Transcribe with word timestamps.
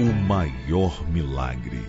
O 0.00 0.14
maior 0.14 1.06
milagre. 1.10 1.84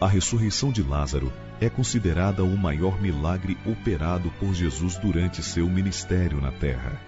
A 0.00 0.08
ressurreição 0.08 0.72
de 0.72 0.82
Lázaro 0.82 1.32
é 1.60 1.70
considerada 1.70 2.42
o 2.42 2.58
maior 2.58 3.00
milagre 3.00 3.56
operado 3.64 4.32
por 4.40 4.52
Jesus 4.52 4.96
durante 4.96 5.40
seu 5.40 5.68
ministério 5.68 6.40
na 6.40 6.50
terra. 6.50 7.00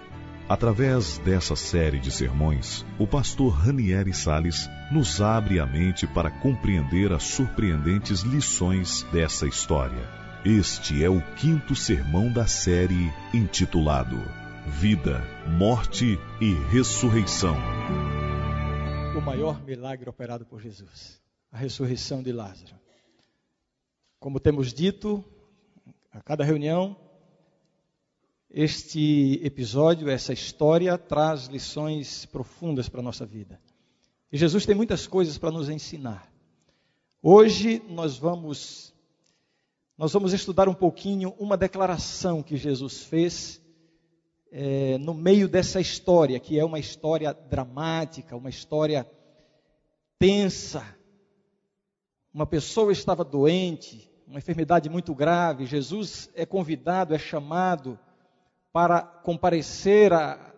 Através 0.47 1.17
dessa 1.17 1.57
série 1.57 1.99
de 1.99 2.09
sermões, 2.09 2.85
o 2.97 3.05
pastor 3.05 3.51
Ranieri 3.51 4.13
Sales 4.13 4.69
nos 4.89 5.19
abre 5.19 5.59
a 5.59 5.65
mente 5.65 6.07
para 6.07 6.31
compreender 6.31 7.11
as 7.11 7.23
surpreendentes 7.23 8.21
lições 8.21 9.05
dessa 9.11 9.45
história. 9.45 10.07
Este 10.45 11.03
é 11.03 11.09
o 11.09 11.19
quinto 11.35 11.75
sermão 11.75 12.31
da 12.31 12.47
série 12.47 13.11
intitulado 13.33 14.17
Vida, 14.65 15.21
Morte 15.57 16.17
e 16.39 16.53
Ressurreição. 16.71 17.57
Maior 19.25 19.63
milagre 19.63 20.09
operado 20.09 20.45
por 20.45 20.61
Jesus, 20.61 21.21
a 21.49 21.57
ressurreição 21.57 22.21
de 22.21 22.33
Lázaro. 22.33 22.75
Como 24.19 24.37
temos 24.37 24.73
dito 24.73 25.23
a 26.11 26.21
cada 26.21 26.43
reunião, 26.43 26.97
este 28.49 29.39
episódio, 29.41 30.09
essa 30.09 30.33
história, 30.33 30.97
traz 30.97 31.47
lições 31.47 32.25
profundas 32.25 32.89
para 32.89 32.99
a 32.99 33.03
nossa 33.03 33.25
vida. 33.25 33.61
E 34.29 34.37
Jesus 34.37 34.65
tem 34.65 34.75
muitas 34.75 35.07
coisas 35.07 35.37
para 35.37 35.51
nos 35.51 35.69
ensinar. 35.69 36.29
Hoje 37.21 37.81
nós 37.87 38.17
vamos 38.17 38.93
nós 39.97 40.11
vamos 40.11 40.33
estudar 40.33 40.67
um 40.67 40.73
pouquinho 40.73 41.33
uma 41.39 41.55
declaração 41.55 42.43
que 42.43 42.57
Jesus 42.57 43.03
fez 43.03 43.61
é, 44.55 44.99
no 44.99 45.15
meio 45.15 45.49
dessa 45.49 45.81
história, 45.81 46.39
que 46.39 46.59
é 46.59 46.63
uma 46.63 46.77
história 46.77 47.33
dramática, 47.33 48.37
uma 48.37 48.51
história 48.51 49.09
tensa. 50.19 50.85
Uma 52.31 52.45
pessoa 52.45 52.91
estava 52.91 53.23
doente, 53.23 54.11
uma 54.27 54.37
enfermidade 54.37 54.87
muito 54.89 55.15
grave, 55.15 55.65
Jesus 55.65 56.29
é 56.35 56.45
convidado, 56.45 57.15
é 57.15 57.17
chamado 57.17 57.97
para 58.71 59.01
comparecer 59.01 60.13
a, 60.13 60.53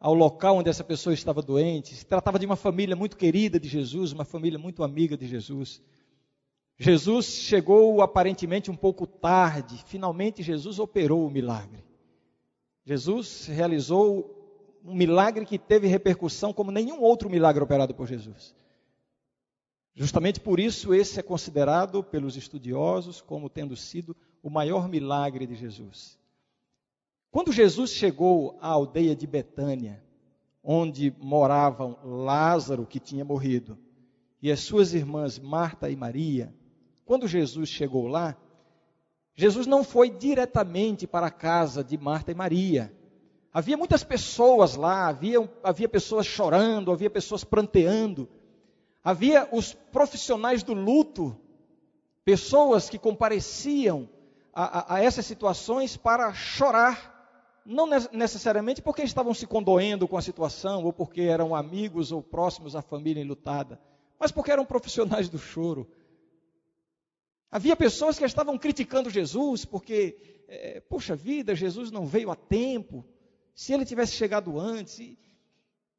ao 0.00 0.12
local 0.12 0.56
onde 0.56 0.68
essa 0.68 0.82
pessoa 0.82 1.14
estava 1.14 1.40
doente. 1.40 1.94
Se 1.94 2.04
tratava 2.04 2.40
de 2.40 2.46
uma 2.46 2.56
família 2.56 2.96
muito 2.96 3.16
querida 3.16 3.60
de 3.60 3.68
Jesus, 3.68 4.10
uma 4.10 4.24
família 4.24 4.58
muito 4.58 4.82
amiga 4.82 5.16
de 5.16 5.28
Jesus. 5.28 5.80
Jesus 6.76 7.26
chegou 7.26 8.02
aparentemente 8.02 8.72
um 8.72 8.76
pouco 8.76 9.06
tarde, 9.06 9.80
finalmente 9.86 10.42
Jesus 10.42 10.80
operou 10.80 11.24
o 11.24 11.30
milagre. 11.30 11.85
Jesus 12.86 13.46
realizou 13.46 14.32
um 14.84 14.94
milagre 14.94 15.44
que 15.44 15.58
teve 15.58 15.88
repercussão 15.88 16.52
como 16.52 16.70
nenhum 16.70 17.02
outro 17.02 17.28
milagre 17.28 17.62
operado 17.62 17.92
por 17.92 18.06
Jesus. 18.06 18.54
Justamente 19.92 20.38
por 20.38 20.60
isso, 20.60 20.94
esse 20.94 21.18
é 21.18 21.22
considerado 21.22 22.04
pelos 22.04 22.36
estudiosos 22.36 23.20
como 23.20 23.50
tendo 23.50 23.74
sido 23.74 24.16
o 24.40 24.48
maior 24.48 24.88
milagre 24.88 25.46
de 25.46 25.56
Jesus. 25.56 26.16
Quando 27.32 27.52
Jesus 27.52 27.90
chegou 27.90 28.56
à 28.60 28.68
aldeia 28.68 29.16
de 29.16 29.26
Betânia, 29.26 30.00
onde 30.62 31.12
moravam 31.18 31.98
Lázaro, 32.04 32.86
que 32.86 33.00
tinha 33.00 33.24
morrido, 33.24 33.76
e 34.40 34.52
as 34.52 34.60
suas 34.60 34.94
irmãs 34.94 35.40
Marta 35.40 35.90
e 35.90 35.96
Maria, 35.96 36.54
quando 37.04 37.26
Jesus 37.26 37.68
chegou 37.68 38.06
lá, 38.06 38.36
Jesus 39.36 39.66
não 39.66 39.84
foi 39.84 40.08
diretamente 40.08 41.06
para 41.06 41.26
a 41.26 41.30
casa 41.30 41.84
de 41.84 41.98
Marta 41.98 42.32
e 42.32 42.34
Maria. 42.34 42.90
Havia 43.52 43.76
muitas 43.76 44.02
pessoas 44.02 44.76
lá, 44.76 45.08
havia, 45.08 45.48
havia 45.62 45.88
pessoas 45.88 46.26
chorando, 46.26 46.90
havia 46.90 47.10
pessoas 47.10 47.44
pranteando. 47.44 48.28
Havia 49.04 49.46
os 49.52 49.74
profissionais 49.74 50.62
do 50.62 50.72
luto, 50.72 51.38
pessoas 52.24 52.88
que 52.88 52.98
compareciam 52.98 54.08
a, 54.54 54.94
a, 54.94 54.94
a 54.96 55.04
essas 55.04 55.26
situações 55.26 55.98
para 55.98 56.32
chorar, 56.32 57.62
não 57.64 57.86
necessariamente 58.12 58.80
porque 58.80 59.02
estavam 59.02 59.34
se 59.34 59.46
condoendo 59.46 60.08
com 60.08 60.16
a 60.16 60.22
situação, 60.22 60.82
ou 60.82 60.92
porque 60.92 61.20
eram 61.20 61.54
amigos 61.54 62.10
ou 62.10 62.22
próximos 62.22 62.74
à 62.74 62.80
família 62.80 63.20
enlutada, 63.20 63.78
mas 64.18 64.32
porque 64.32 64.50
eram 64.50 64.64
profissionais 64.64 65.28
do 65.28 65.38
choro. 65.38 65.86
Havia 67.50 67.76
pessoas 67.76 68.18
que 68.18 68.24
estavam 68.24 68.58
criticando 68.58 69.10
Jesus, 69.10 69.64
porque, 69.64 70.44
é, 70.48 70.80
puxa 70.80 71.14
vida, 71.14 71.54
Jesus 71.54 71.90
não 71.90 72.06
veio 72.06 72.30
a 72.30 72.36
tempo, 72.36 73.04
se 73.54 73.72
ele 73.72 73.84
tivesse 73.84 74.12
chegado 74.12 74.58
antes. 74.58 74.98
E, 74.98 75.18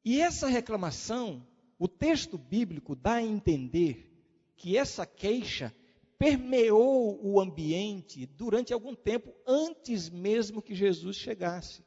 e 0.04 0.20
essa 0.20 0.46
reclamação 0.46 1.46
o 1.78 1.86
texto 1.86 2.36
bíblico 2.36 2.96
dá 2.96 3.14
a 3.14 3.22
entender 3.22 4.10
que 4.56 4.76
essa 4.76 5.06
queixa 5.06 5.72
permeou 6.18 7.20
o 7.24 7.40
ambiente 7.40 8.26
durante 8.26 8.72
algum 8.72 8.94
tempo 8.94 9.32
antes 9.46 10.10
mesmo 10.10 10.60
que 10.60 10.74
Jesus 10.74 11.16
chegasse. 11.16 11.84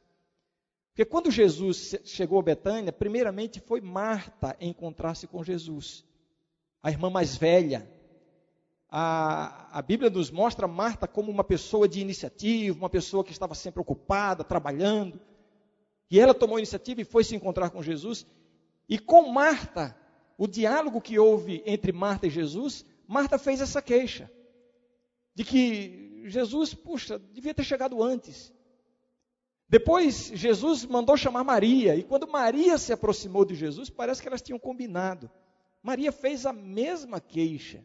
Porque 0.88 1.04
quando 1.04 1.30
Jesus 1.30 1.94
chegou 2.04 2.38
a 2.38 2.42
Betânia, 2.42 2.92
primeiramente 2.92 3.60
foi 3.60 3.82
Marta 3.82 4.56
encontrar-se 4.60 5.26
com 5.26 5.44
Jesus, 5.44 6.04
a 6.82 6.90
irmã 6.90 7.10
mais 7.10 7.36
velha. 7.36 7.90
A, 8.94 9.78
a 9.78 9.80
Bíblia 9.80 10.10
nos 10.10 10.30
mostra 10.30 10.68
Marta 10.68 11.08
como 11.08 11.32
uma 11.32 11.42
pessoa 11.42 11.88
de 11.88 11.98
iniciativa, 11.98 12.76
uma 12.76 12.90
pessoa 12.90 13.24
que 13.24 13.32
estava 13.32 13.54
sempre 13.54 13.80
ocupada, 13.80 14.44
trabalhando. 14.44 15.18
E 16.10 16.20
ela 16.20 16.34
tomou 16.34 16.56
a 16.56 16.60
iniciativa 16.60 17.00
e 17.00 17.04
foi 17.04 17.24
se 17.24 17.34
encontrar 17.34 17.70
com 17.70 17.82
Jesus. 17.82 18.26
E 18.86 18.98
com 18.98 19.32
Marta, 19.32 19.96
o 20.36 20.46
diálogo 20.46 21.00
que 21.00 21.18
houve 21.18 21.62
entre 21.64 21.90
Marta 21.90 22.26
e 22.26 22.30
Jesus, 22.30 22.84
Marta 23.08 23.38
fez 23.38 23.62
essa 23.62 23.80
queixa 23.80 24.30
de 25.34 25.42
que 25.42 26.24
Jesus, 26.26 26.74
puxa, 26.74 27.18
devia 27.18 27.54
ter 27.54 27.64
chegado 27.64 28.02
antes. 28.02 28.52
Depois 29.70 30.30
Jesus 30.34 30.84
mandou 30.84 31.16
chamar 31.16 31.44
Maria, 31.44 31.96
e 31.96 32.02
quando 32.02 32.28
Maria 32.28 32.76
se 32.76 32.92
aproximou 32.92 33.46
de 33.46 33.54
Jesus, 33.54 33.88
parece 33.88 34.20
que 34.20 34.28
elas 34.28 34.42
tinham 34.42 34.58
combinado. 34.58 35.30
Maria 35.82 36.12
fez 36.12 36.44
a 36.44 36.52
mesma 36.52 37.22
queixa. 37.22 37.82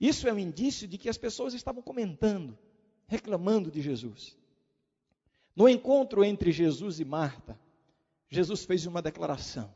Isso 0.00 0.28
é 0.28 0.32
um 0.32 0.38
indício 0.38 0.86
de 0.86 0.96
que 0.96 1.08
as 1.08 1.18
pessoas 1.18 1.54
estavam 1.54 1.82
comentando, 1.82 2.56
reclamando 3.06 3.70
de 3.70 3.80
Jesus. 3.80 4.36
No 5.54 5.68
encontro 5.68 6.24
entre 6.24 6.52
Jesus 6.52 7.00
e 7.00 7.04
Marta, 7.04 7.58
Jesus 8.28 8.64
fez 8.64 8.86
uma 8.86 9.02
declaração. 9.02 9.72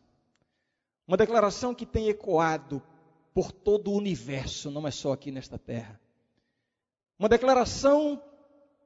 Uma 1.09 1.17
declaração 1.17 1.75
que 1.75 1.85
tem 1.85 2.09
ecoado 2.09 2.81
por 3.35 3.51
todo 3.51 3.91
o 3.91 3.97
universo, 3.97 4.71
não 4.71 4.87
é 4.87 4.91
só 4.91 5.13
aqui 5.13 5.33
nesta 5.33 5.59
terra. 5.59 6.01
Uma 7.19 7.29
declaração 7.29 8.23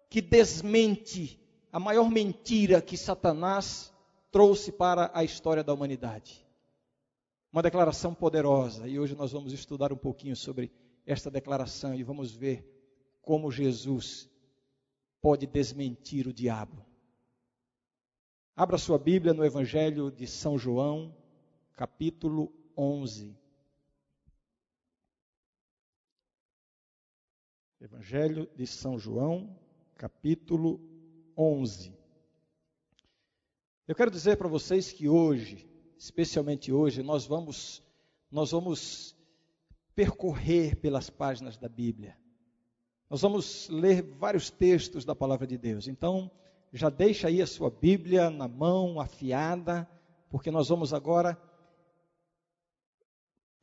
que 0.09 0.23
desmente 0.23 1.39
a 1.71 1.79
maior 1.79 2.09
mentira 2.11 2.81
que 2.81 2.97
Satanás 2.97 3.93
trouxe 4.31 4.73
para 4.73 5.11
a 5.13 5.23
história 5.25 5.63
da 5.63 5.75
humanidade. 5.75 6.47
Uma 7.53 7.63
declaração 7.63 8.15
poderosa, 8.15 8.89
e 8.89 8.99
hoje 8.99 9.15
nós 9.15 9.33
vamos 9.33 9.53
estudar 9.53 9.93
um 9.93 9.97
pouquinho 9.97 10.37
sobre 10.37 10.71
esta 11.07 11.31
declaração 11.31 11.95
e 11.95 12.03
vamos 12.03 12.35
ver 12.35 12.69
como 13.23 13.51
Jesus 13.51 14.29
pode 15.21 15.47
desmentir 15.47 16.27
o 16.27 16.33
diabo. 16.33 16.85
Abra 18.55 18.77
sua 18.77 18.99
Bíblia 18.99 19.33
no 19.33 19.45
Evangelho 19.45 20.11
de 20.11 20.27
São 20.27 20.59
João, 20.59 21.17
capítulo 21.75 22.53
11. 22.77 23.37
Evangelho 27.81 28.51
de 28.57 28.67
São 28.67 28.99
João, 28.99 29.57
capítulo 29.95 30.81
11. 31.37 31.97
Eu 33.87 33.95
quero 33.95 34.11
dizer 34.11 34.37
para 34.37 34.49
vocês 34.49 34.93
que 34.93 35.09
hoje, 35.09 35.69
especialmente 35.97 36.73
hoje, 36.73 37.03
nós 37.03 37.27
vamos 37.27 37.83
nós 38.31 38.51
vamos 38.51 39.16
percorrer 39.97 40.77
pelas 40.77 41.09
páginas 41.09 41.57
da 41.57 41.69
Bíblia. 41.69 42.17
Nós 43.09 43.23
vamos 43.23 43.69
ler 43.71 44.03
vários 44.03 44.51
textos 44.51 45.05
da 45.07 45.15
palavra 45.15 45.47
de 45.47 45.57
Deus. 45.57 45.89
Então, 45.89 46.31
já 46.73 46.91
deixa 46.91 47.29
aí 47.29 47.41
a 47.41 47.47
sua 47.47 47.71
Bíblia 47.71 48.29
na 48.29 48.47
mão, 48.47 49.01
afiada, 49.01 49.89
porque 50.29 50.51
nós 50.51 50.69
vamos 50.69 50.93
agora 50.93 51.41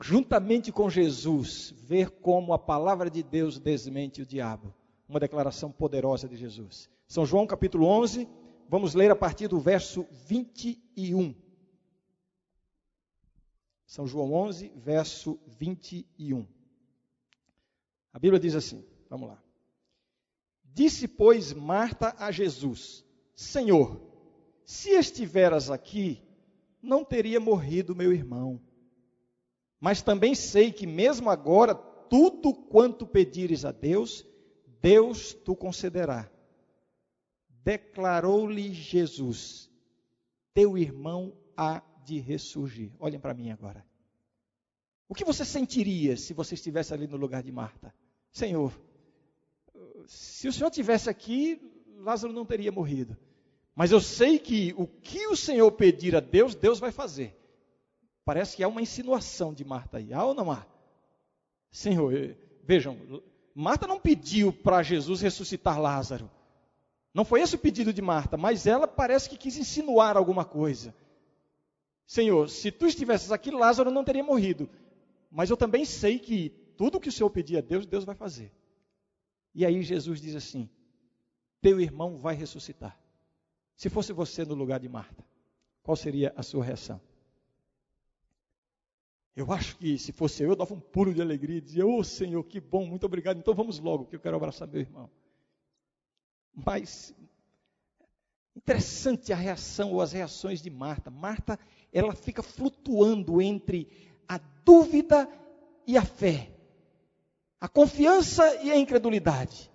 juntamente 0.01 0.71
com 0.71 0.89
Jesus, 0.89 1.73
ver 1.87 2.09
como 2.09 2.51
a 2.51 2.59
palavra 2.59 3.09
de 3.09 3.21
Deus 3.21 3.59
desmente 3.59 4.21
o 4.21 4.25
diabo. 4.25 4.73
Uma 5.07 5.19
declaração 5.19 5.71
poderosa 5.71 6.27
de 6.27 6.35
Jesus. 6.35 6.89
São 7.07 7.25
João 7.25 7.45
capítulo 7.45 7.85
11, 7.85 8.27
vamos 8.67 8.95
ler 8.95 9.11
a 9.11 9.15
partir 9.15 9.47
do 9.47 9.59
verso 9.59 10.07
21. 10.25 11.42
São 13.93 14.07
João 14.07 14.33
11, 14.33 14.71
verso 14.75 15.39
21. 15.45 16.47
A 18.11 18.17
Bíblia 18.17 18.39
diz 18.39 18.55
assim: 18.55 18.83
vamos 19.07 19.29
lá. 19.29 19.39
Disse, 20.63 21.07
pois, 21.07 21.53
Marta 21.53 22.15
a 22.17 22.31
Jesus: 22.31 23.05
Senhor, 23.35 24.01
se 24.65 24.89
estiveras 24.89 25.69
aqui, 25.69 26.23
não 26.81 27.05
teria 27.05 27.39
morrido 27.39 27.95
meu 27.95 28.11
irmão. 28.11 28.59
Mas 29.79 30.01
também 30.01 30.33
sei 30.33 30.71
que 30.71 30.87
mesmo 30.87 31.29
agora, 31.29 31.75
tudo 31.75 32.51
quanto 32.51 33.05
pedires 33.05 33.63
a 33.63 33.71
Deus, 33.71 34.25
Deus 34.81 35.35
tu 35.35 35.55
concederá. 35.55 36.27
Declarou-lhe 37.63 38.73
Jesus: 38.73 39.69
Teu 40.51 40.79
irmão 40.79 41.37
há 41.55 41.83
de 42.03 42.19
ressurgir. 42.19 42.91
Olhem 42.99 43.19
para 43.19 43.33
mim 43.33 43.51
agora. 43.51 43.85
O 45.07 45.15
que 45.15 45.25
você 45.25 45.45
sentiria 45.45 46.17
se 46.17 46.33
você 46.33 46.55
estivesse 46.55 46.93
ali 46.93 47.07
no 47.07 47.17
lugar 47.17 47.43
de 47.43 47.51
Marta? 47.51 47.93
Senhor, 48.31 48.73
se 50.07 50.47
o 50.47 50.53
Senhor 50.53 50.69
tivesse 50.71 51.09
aqui, 51.09 51.61
Lázaro 51.97 52.33
não 52.33 52.45
teria 52.45 52.71
morrido. 52.71 53.15
Mas 53.75 53.91
eu 53.91 53.99
sei 53.99 54.37
que 54.37 54.73
o 54.77 54.87
que 54.87 55.27
o 55.27 55.35
Senhor 55.35 55.71
pedir 55.71 56.15
a 56.15 56.19
Deus, 56.19 56.55
Deus 56.55 56.79
vai 56.79 56.91
fazer. 56.91 57.37
Parece 58.25 58.55
que 58.55 58.63
há 58.63 58.67
uma 58.67 58.81
insinuação 58.81 59.53
de 59.53 59.65
Marta 59.65 59.97
aí. 59.97 60.13
Há 60.13 60.23
ou 60.23 60.33
não 60.33 60.51
há? 60.51 60.65
Senhor, 61.71 62.13
eh, 62.15 62.37
vejam, 62.63 62.97
Marta 63.53 63.87
não 63.87 63.99
pediu 63.99 64.53
para 64.53 64.83
Jesus 64.83 65.21
ressuscitar 65.21 65.79
Lázaro. 65.79 66.29
Não 67.13 67.25
foi 67.25 67.41
esse 67.41 67.55
o 67.55 67.59
pedido 67.59 67.93
de 67.93 68.01
Marta, 68.01 68.37
mas 68.37 68.65
ela 68.65 68.87
parece 68.87 69.29
que 69.29 69.37
quis 69.37 69.57
insinuar 69.57 70.17
alguma 70.17 70.45
coisa. 70.45 70.95
Senhor, 72.05 72.49
se 72.49 72.71
tu 72.71 72.85
estivesses 72.85 73.31
aqui, 73.31 73.51
Lázaro 73.51 73.91
não 73.91 74.03
teria 74.03 74.23
morrido. 74.23 74.69
Mas 75.31 75.49
eu 75.49 75.57
também 75.57 75.85
sei 75.85 76.19
que 76.19 76.49
tudo 76.77 76.99
que 76.99 77.09
o 77.09 77.11
Senhor 77.11 77.29
pedir 77.29 77.57
a 77.57 77.61
Deus, 77.61 77.85
Deus 77.85 78.03
vai 78.03 78.15
fazer. 78.15 78.51
E 79.55 79.65
aí 79.65 79.81
Jesus 79.81 80.21
diz 80.21 80.35
assim: 80.35 80.69
Teu 81.61 81.79
irmão 81.79 82.17
vai 82.17 82.35
ressuscitar. 82.35 82.99
Se 83.75 83.89
fosse 83.89 84.13
você 84.13 84.45
no 84.45 84.53
lugar 84.53 84.79
de 84.79 84.87
Marta, 84.87 85.25
qual 85.81 85.95
seria 85.95 86.33
a 86.35 86.43
sua 86.43 86.63
reação? 86.63 87.01
Eu 89.35 89.51
acho 89.51 89.77
que 89.77 89.97
se 89.97 90.11
fosse 90.11 90.43
eu, 90.43 90.49
eu 90.49 90.55
dava 90.55 90.73
um 90.73 90.79
pulo 90.79 91.13
de 91.13 91.21
alegria 91.21 91.57
e 91.57 91.61
dizia: 91.61 91.85
Ô 91.85 91.97
oh, 91.97 92.03
Senhor, 92.03 92.43
que 92.43 92.59
bom, 92.59 92.85
muito 92.85 93.05
obrigado. 93.05 93.37
Então 93.39 93.53
vamos 93.53 93.79
logo, 93.79 94.05
que 94.05 94.15
eu 94.15 94.19
quero 94.19 94.37
abraçar 94.37 94.67
meu 94.67 94.81
irmão. 94.81 95.09
Mas 96.53 97.15
interessante 98.55 99.33
a 99.33 99.35
reação 99.35 99.91
ou 99.91 100.01
as 100.01 100.11
reações 100.11 100.61
de 100.61 100.69
Marta. 100.69 101.09
Marta, 101.09 101.59
ela 101.93 102.13
fica 102.13 102.41
flutuando 102.41 103.41
entre 103.41 103.87
a 104.27 104.39
dúvida 104.65 105.29
e 105.85 105.97
a 105.97 106.03
fé, 106.03 106.49
a 107.61 107.67
confiança 107.67 108.55
e 108.63 108.71
a 108.71 108.77
incredulidade. 108.77 109.71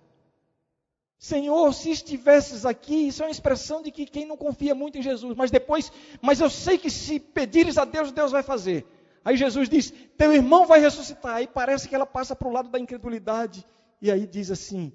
Senhor, 1.18 1.72
se 1.74 1.90
estivesses 1.90 2.64
aqui, 2.64 3.08
isso 3.08 3.22
é 3.22 3.26
uma 3.26 3.32
expressão 3.32 3.82
de 3.82 3.90
que 3.90 4.06
quem 4.06 4.24
não 4.24 4.36
confia 4.36 4.74
muito 4.74 4.98
em 4.98 5.02
Jesus, 5.02 5.34
mas 5.36 5.50
depois, 5.50 5.90
mas 6.20 6.40
eu 6.40 6.48
sei 6.48 6.78
que 6.78 6.90
se 6.90 7.18
pedires 7.18 7.76
a 7.76 7.84
Deus, 7.84 8.12
Deus 8.12 8.30
vai 8.30 8.42
fazer. 8.42 8.86
Aí 9.24 9.36
Jesus 9.36 9.68
diz: 9.68 9.92
Teu 10.16 10.32
irmão 10.32 10.64
vai 10.66 10.80
ressuscitar. 10.80 11.36
Aí 11.36 11.46
parece 11.46 11.88
que 11.88 11.94
ela 11.94 12.06
passa 12.06 12.36
para 12.36 12.48
o 12.48 12.52
lado 12.52 12.68
da 12.68 12.78
incredulidade. 12.78 13.66
E 14.00 14.10
aí 14.10 14.26
diz 14.26 14.50
assim: 14.50 14.92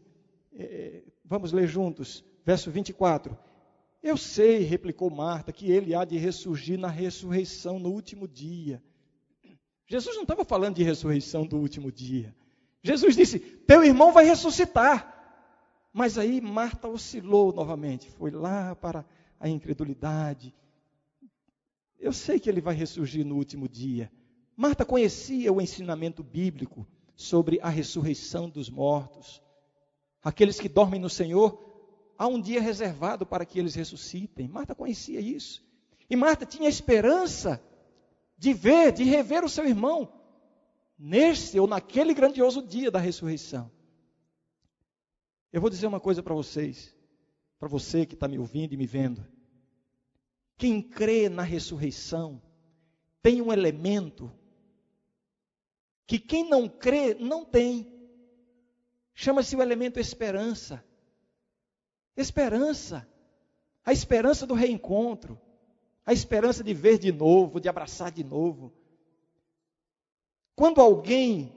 é, 0.56 1.04
Vamos 1.26 1.52
ler 1.52 1.68
juntos, 1.68 2.24
verso 2.46 2.72
24. 2.72 3.38
Eu 4.04 4.18
sei, 4.18 4.60
replicou 4.60 5.10
Marta, 5.10 5.54
que 5.54 5.72
ele 5.72 5.96
há 5.96 6.04
de 6.04 6.18
ressurgir 6.18 6.78
na 6.78 6.90
ressurreição 6.90 7.80
no 7.80 7.90
último 7.90 8.28
dia. 8.28 8.84
Jesus 9.88 10.16
não 10.18 10.24
estava 10.24 10.44
falando 10.44 10.76
de 10.76 10.84
ressurreição 10.84 11.46
do 11.46 11.58
último 11.58 11.90
dia. 11.90 12.36
Jesus 12.84 13.16
disse: 13.16 13.40
Teu 13.40 13.82
irmão 13.82 14.12
vai 14.12 14.26
ressuscitar. 14.26 15.10
Mas 15.94 16.18
aí 16.18 16.42
Marta 16.42 16.90
oscilou 16.90 17.54
novamente, 17.54 18.10
foi 18.10 18.32
lá 18.32 18.76
para 18.76 19.06
a 19.40 19.48
incredulidade. 19.48 20.54
Eu 22.00 22.12
sei 22.12 22.40
que 22.40 22.50
ele 22.50 22.60
vai 22.60 22.76
ressurgir 22.76 23.24
no 23.24 23.36
último 23.36 23.70
dia. 23.70 24.12
Marta 24.58 24.84
conhecia 24.84 25.54
o 25.54 25.62
ensinamento 25.62 26.22
bíblico 26.22 26.86
sobre 27.16 27.60
a 27.62 27.70
ressurreição 27.70 28.50
dos 28.50 28.70
mortos. 28.70 29.42
Aqueles 30.22 30.60
que 30.60 30.68
dormem 30.68 31.00
no 31.00 31.10
Senhor, 31.10 31.73
há 32.18 32.28
um 32.28 32.40
dia 32.40 32.62
reservado 32.62 33.26
para 33.26 33.46
que 33.46 33.60
eles 33.60 33.76
ressuscitem. 33.76 34.48
Marta 34.48 34.76
conhecia 34.76 35.20
isso. 35.20 35.64
E 36.10 36.16
Marta 36.16 36.46
tinha 36.46 36.70
esperança 36.70 37.62
de 38.38 38.54
ver, 38.54 38.92
de 38.92 39.04
rever 39.04 39.44
o 39.44 39.50
seu 39.50 39.66
irmão 39.66 40.12
neste 40.98 41.60
ou 41.60 41.68
naquele 41.68 42.14
grandioso 42.14 42.62
dia 42.62 42.92
da 42.92 43.00
ressurreição. 43.00 43.72
Eu 45.52 45.62
vou 45.62 45.70
dizer 45.70 45.88
uma 45.88 46.00
coisa 46.00 46.24
para 46.24 46.34
vocês, 46.34 46.96
para 47.60 47.68
você 47.68 48.06
que 48.06 48.16
está 48.16 48.28
me 48.28 48.40
ouvindo 48.40 48.74
e 48.74 48.78
me 48.78 48.86
vendo. 48.86 49.26
Quem 50.58 50.82
crê 50.82 51.30
na 51.30 51.44
ressurreição 51.44 52.42
tem 53.22 53.42
um 53.42 53.52
elemento 53.52 54.32
que 56.06 56.20
quem 56.20 56.50
não 56.50 56.68
crê 56.68 57.14
não 57.14 57.46
tem. 57.46 57.92
Chama-se 59.14 59.56
o 59.56 59.62
elemento 59.62 60.00
esperança. 60.00 60.84
Esperança. 62.16 63.08
A 63.86 63.92
esperança 63.92 64.46
do 64.46 64.54
reencontro. 64.54 65.40
A 66.06 66.14
esperança 66.14 66.64
de 66.64 66.74
ver 66.74 66.98
de 66.98 67.12
novo, 67.12 67.60
de 67.60 67.70
abraçar 67.70 68.12
de 68.12 68.24
novo. 68.24 68.74
Quando 70.56 70.82
alguém 70.82 71.52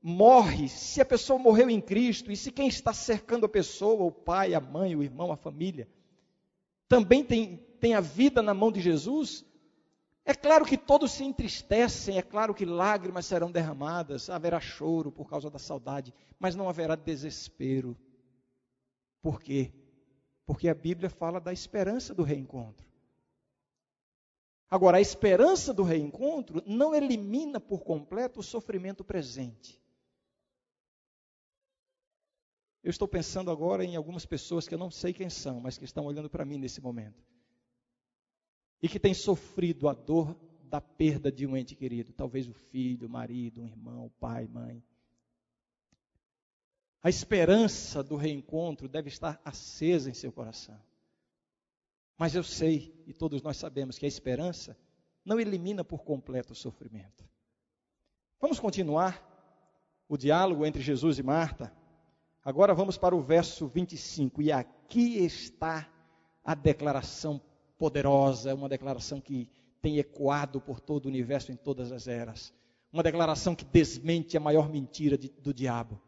morre, 0.00 0.68
se 0.68 1.00
a 1.00 1.04
pessoa 1.04 1.38
morreu 1.38 1.68
em 1.68 1.80
Cristo, 1.80 2.30
e 2.30 2.36
se 2.36 2.52
quem 2.52 2.68
está 2.68 2.92
cercando 2.92 3.46
a 3.46 3.48
pessoa, 3.48 4.04
o 4.04 4.12
pai, 4.12 4.54
a 4.54 4.60
mãe, 4.60 4.94
o 4.94 5.02
irmão, 5.02 5.32
a 5.32 5.36
família, 5.36 5.88
também 6.88 7.24
tem, 7.24 7.56
tem 7.80 7.94
a 7.94 8.00
vida 8.00 8.40
na 8.42 8.54
mão 8.54 8.70
de 8.70 8.80
Jesus, 8.80 9.44
é 10.24 10.34
claro 10.34 10.64
que 10.64 10.76
todos 10.76 11.12
se 11.12 11.24
entristecem, 11.24 12.18
é 12.18 12.22
claro 12.22 12.54
que 12.54 12.64
lágrimas 12.64 13.26
serão 13.26 13.50
derramadas, 13.50 14.28
haverá 14.28 14.60
choro 14.60 15.10
por 15.10 15.28
causa 15.28 15.50
da 15.50 15.58
saudade, 15.58 16.14
mas 16.38 16.54
não 16.54 16.68
haverá 16.68 16.94
desespero. 16.94 17.96
Por 19.20 19.40
quê? 19.40 19.72
Porque 20.46 20.68
a 20.68 20.74
Bíblia 20.74 21.10
fala 21.10 21.40
da 21.40 21.52
esperança 21.52 22.14
do 22.14 22.22
reencontro. 22.22 22.86
Agora, 24.70 24.98
a 24.98 25.00
esperança 25.00 25.72
do 25.72 25.82
reencontro 25.82 26.62
não 26.66 26.94
elimina 26.94 27.58
por 27.58 27.84
completo 27.84 28.40
o 28.40 28.42
sofrimento 28.42 29.02
presente. 29.02 29.80
Eu 32.82 32.90
estou 32.90 33.08
pensando 33.08 33.50
agora 33.50 33.84
em 33.84 33.96
algumas 33.96 34.24
pessoas 34.24 34.68
que 34.68 34.74
eu 34.74 34.78
não 34.78 34.90
sei 34.90 35.12
quem 35.12 35.28
são, 35.28 35.60
mas 35.60 35.78
que 35.78 35.84
estão 35.84 36.04
olhando 36.04 36.30
para 36.30 36.44
mim 36.44 36.58
nesse 36.58 36.80
momento. 36.80 37.22
E 38.80 38.88
que 38.88 39.00
têm 39.00 39.14
sofrido 39.14 39.88
a 39.88 39.94
dor 39.94 40.36
da 40.62 40.80
perda 40.80 41.32
de 41.32 41.46
um 41.46 41.56
ente 41.56 41.74
querido, 41.74 42.12
talvez 42.12 42.46
o 42.46 42.52
filho, 42.52 43.08
o 43.08 43.10
marido, 43.10 43.62
um 43.62 43.66
irmão, 43.66 44.06
o 44.06 44.10
pai, 44.10 44.46
mãe. 44.46 44.82
A 47.02 47.08
esperança 47.08 48.02
do 48.02 48.16
reencontro 48.16 48.88
deve 48.88 49.08
estar 49.08 49.40
acesa 49.44 50.10
em 50.10 50.14
seu 50.14 50.32
coração. 50.32 50.78
Mas 52.16 52.34
eu 52.34 52.42
sei, 52.42 52.92
e 53.06 53.12
todos 53.12 53.40
nós 53.42 53.56
sabemos, 53.56 53.96
que 53.96 54.04
a 54.04 54.08
esperança 54.08 54.76
não 55.24 55.38
elimina 55.38 55.84
por 55.84 56.02
completo 56.02 56.52
o 56.52 56.56
sofrimento. 56.56 57.24
Vamos 58.40 58.58
continuar 58.58 59.24
o 60.08 60.16
diálogo 60.16 60.66
entre 60.66 60.82
Jesus 60.82 61.18
e 61.18 61.22
Marta. 61.22 61.72
Agora 62.44 62.74
vamos 62.74 62.96
para 62.96 63.14
o 63.14 63.22
verso 63.22 63.68
25. 63.68 64.42
E 64.42 64.50
aqui 64.50 65.18
está 65.18 65.88
a 66.42 66.54
declaração 66.54 67.40
poderosa, 67.78 68.54
uma 68.54 68.68
declaração 68.68 69.20
que 69.20 69.48
tem 69.80 69.98
ecoado 69.98 70.60
por 70.60 70.80
todo 70.80 71.06
o 71.06 71.08
universo 71.08 71.52
em 71.52 71.56
todas 71.56 71.92
as 71.92 72.08
eras. 72.08 72.52
Uma 72.92 73.02
declaração 73.02 73.54
que 73.54 73.64
desmente 73.64 74.36
a 74.36 74.40
maior 74.40 74.68
mentira 74.68 75.16
de, 75.16 75.28
do 75.28 75.54
diabo. 75.54 76.00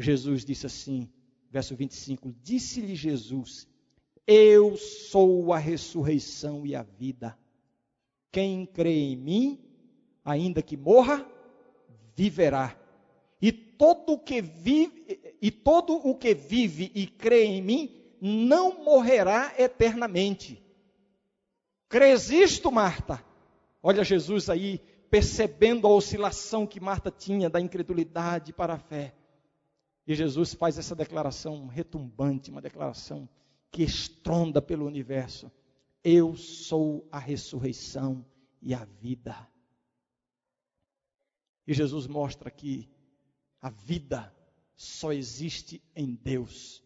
Jesus 0.00 0.44
disse 0.44 0.66
assim, 0.66 1.08
verso 1.50 1.76
25: 1.76 2.32
Disse-lhe 2.42 2.94
Jesus: 2.94 3.68
eu 4.32 4.76
sou 4.76 5.52
a 5.52 5.58
ressurreição 5.58 6.64
e 6.64 6.76
a 6.76 6.84
vida. 6.84 7.36
Quem 8.30 8.64
crê 8.64 8.96
em 8.96 9.16
mim, 9.16 9.58
ainda 10.24 10.62
que 10.62 10.76
morra, 10.76 11.26
viverá. 12.14 12.78
E 13.42 13.50
todo 13.50 14.12
o 14.12 14.18
que 14.20 14.40
vive, 14.40 15.36
e 15.42 15.50
todo 15.50 15.94
o 15.94 16.14
que 16.14 16.32
vive 16.32 16.92
e 16.94 17.08
crê 17.08 17.44
em 17.44 17.60
mim 17.60 17.90
não 18.20 18.84
morrerá 18.84 19.52
eternamente. 19.58 20.62
Crês 21.88 22.30
isto, 22.30 22.70
Marta? 22.70 23.24
Olha 23.82 24.04
Jesus 24.04 24.48
aí 24.48 24.78
percebendo 25.10 25.88
a 25.88 25.90
oscilação 25.90 26.68
que 26.68 26.78
Marta 26.78 27.10
tinha 27.10 27.50
da 27.50 27.60
incredulidade 27.60 28.52
para 28.52 28.74
a 28.74 28.78
fé. 28.78 29.12
E 30.06 30.14
Jesus 30.14 30.54
faz 30.54 30.78
essa 30.78 30.94
declaração 30.94 31.66
retumbante, 31.66 32.50
uma 32.50 32.60
declaração 32.60 33.28
que 33.70 33.82
estronda 33.82 34.60
pelo 34.60 34.86
universo. 34.86 35.50
Eu 36.02 36.36
sou 36.36 37.06
a 37.12 37.18
ressurreição 37.18 38.24
e 38.60 38.74
a 38.74 38.84
vida. 38.84 39.48
E 41.66 41.74
Jesus 41.74 42.06
mostra 42.06 42.50
que 42.50 42.88
a 43.60 43.70
vida 43.70 44.34
só 44.74 45.12
existe 45.12 45.82
em 45.94 46.14
Deus. 46.14 46.82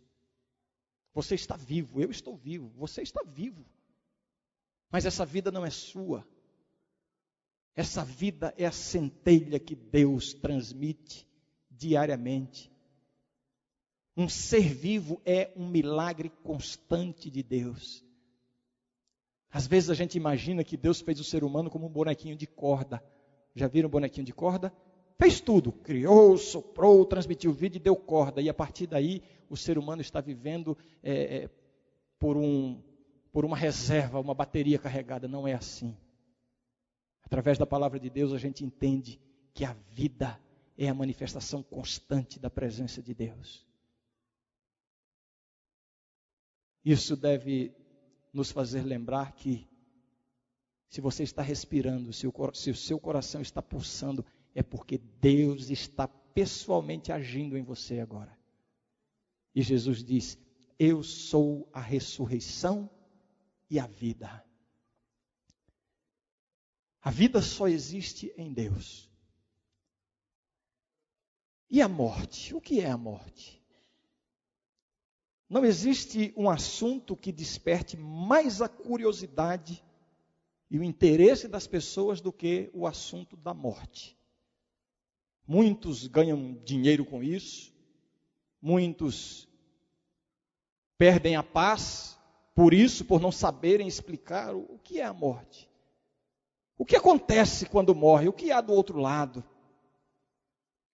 Você 1.15 1.37
está 1.37 1.57
vivo, 1.57 2.01
eu 2.01 2.11
estou 2.11 2.37
vivo, 2.37 2.69
você 2.71 3.03
está 3.03 3.23
vivo. 3.23 3.65
Mas 4.91 5.07
essa 5.07 5.25
vida 5.25 5.51
não 5.53 5.65
é 5.65 5.71
sua. 5.71 6.27
Essa 7.77 8.05
vida 8.05 8.53
é 8.57 8.67
a 8.67 8.73
centelha 8.73 9.59
que 9.59 9.75
Deus 9.75 10.35
transmite 10.35 11.27
diariamente. 11.71 12.71
Um 14.17 14.29
ser 14.29 14.73
vivo 14.73 15.21
é 15.25 15.51
um 15.57 15.67
milagre 15.67 16.31
constante 16.43 17.31
de 17.31 17.43
Deus. 17.43 18.05
Às 19.51 19.67
vezes 19.67 19.91
a 19.91 19.95
gente 19.95 20.17
imagina 20.17 20.65
que 20.65 20.77
Deus 20.77 21.01
fez 21.01 21.21
o 21.21 21.25
ser 21.25 21.45
humano 21.45 21.71
como 21.71 21.87
um 21.87 21.91
bonequinho 21.91 22.37
de 22.37 22.47
corda. 22.47 23.03
Já 23.55 23.69
viram 23.69 23.89
um 23.89 23.91
bonequinho 23.91 24.27
de 24.27 24.33
corda? 24.33 24.73
Fez 25.17 25.41
tudo, 25.41 25.71
criou, 25.71 26.37
soprou, 26.37 27.05
transmitiu 27.05 27.53
vida 27.53 27.77
e 27.77 27.81
deu 27.81 27.95
corda. 27.95 28.43
E 28.43 28.49
a 28.49 28.55
partir 28.55 28.87
daí 28.87 29.23
o 29.49 29.57
ser 29.57 29.79
humano 29.79 30.03
está 30.03 30.21
vivendo 30.21 30.77
é, 31.03 31.37
é, 31.37 31.51
por, 32.19 32.37
um, 32.37 32.83
por 33.33 33.45
uma 33.45 33.57
reserva, 33.57 34.21
uma 34.21 34.35
bateria 34.35 34.79
carregada. 34.79 35.29
Não 35.29 35.47
é 35.47 35.55
assim. 35.55 35.97
Através 37.23 37.57
da 37.57 37.67
palavra 37.67 37.99
de 37.99 38.11
Deus 38.11 38.33
a 38.33 38.39
gente 38.39 38.65
entende 38.65 39.21
que 39.53 39.65
a 39.65 39.73
vida 39.91 40.39
é 40.77 40.89
a 40.89 40.95
manifestação 40.95 41.63
constante 41.63 42.41
da 42.41 42.51
presença 42.51 43.01
de 43.01 43.15
Deus. 43.15 43.64
Isso 46.85 47.17
deve 47.17 47.75
nos 48.33 48.51
fazer 48.51 48.83
lembrar 48.83 49.33
que, 49.33 49.67
se 50.89 51.01
você 51.01 51.23
está 51.23 51.41
respirando, 51.41 52.13
se 52.13 52.27
o, 52.27 52.33
se 52.53 52.71
o 52.71 52.75
seu 52.75 53.01
coração 53.01 53.41
está 53.41 53.63
pulsando, 53.63 54.25
é 54.55 54.63
porque 54.63 54.99
Deus 54.99 55.71
está 55.71 56.07
pessoalmente 56.07 57.11
agindo 57.11 57.57
em 57.57 57.63
você 57.63 58.01
agora. 58.01 58.37
E 59.55 59.63
Jesus 59.63 60.05
diz: 60.05 60.37
Eu 60.79 61.03
sou 61.03 61.69
a 61.73 61.81
ressurreição 61.81 62.91
e 63.71 63.79
a 63.79 63.87
vida. 63.87 64.45
A 67.01 67.11
vida 67.11 67.41
só 67.41 67.69
existe 67.69 68.33
em 68.37 68.53
Deus. 68.53 69.11
E 71.71 71.81
a 71.81 71.89
morte? 71.89 72.55
O 72.55 72.61
que 72.61 72.81
é 72.81 72.91
a 72.91 72.97
morte? 72.97 73.64
Não 75.55 75.65
existe 75.65 76.35
um 76.37 76.51
assunto 76.51 77.17
que 77.17 77.31
desperte 77.31 77.97
mais 77.97 78.61
a 78.61 78.69
curiosidade 78.69 79.85
e 80.69 80.77
o 80.81 80.83
interesse 80.83 81.47
das 81.47 81.65
pessoas 81.65 82.21
do 82.21 82.33
que 82.33 82.69
o 82.75 82.89
assunto 82.89 83.37
da 83.37 83.55
morte. 83.55 84.19
Muitos 85.47 86.09
ganham 86.09 86.55
dinheiro 86.65 87.05
com 87.05 87.23
isso, 87.23 87.73
muitos 88.61 89.49
perdem 90.99 91.37
a 91.37 91.43
paz 91.45 92.19
por 92.53 92.75
isso, 92.75 93.05
por 93.05 93.21
não 93.21 93.31
saberem 93.31 93.87
explicar 93.87 94.57
o 94.57 94.81
que 94.83 94.99
é 94.99 95.05
a 95.05 95.15
morte. 95.15 95.71
O 96.77 96.85
que 96.85 96.97
acontece 96.97 97.67
quando 97.67 97.95
morre? 97.95 98.27
O 98.27 98.33
que 98.33 98.51
há 98.51 98.61
do 98.61 98.73
outro 98.73 98.99
lado? 98.99 99.45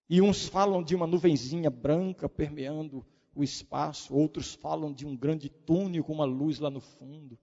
E 0.07 0.21
uns 0.21 0.45
falam 0.45 0.83
de 0.83 0.95
uma 0.95 1.07
nuvenzinha 1.07 1.71
branca 1.71 2.29
permeando 2.29 3.03
o 3.35 3.43
espaço, 3.43 4.15
outros 4.15 4.53
falam 4.53 4.91
de 4.91 5.05
um 5.05 5.15
grande 5.15 5.49
túnel 5.49 6.03
com 6.03 6.13
uma 6.13 6.25
luz 6.25 6.59
lá 6.59 6.69
no 6.69 6.81
fundo. 6.81 7.37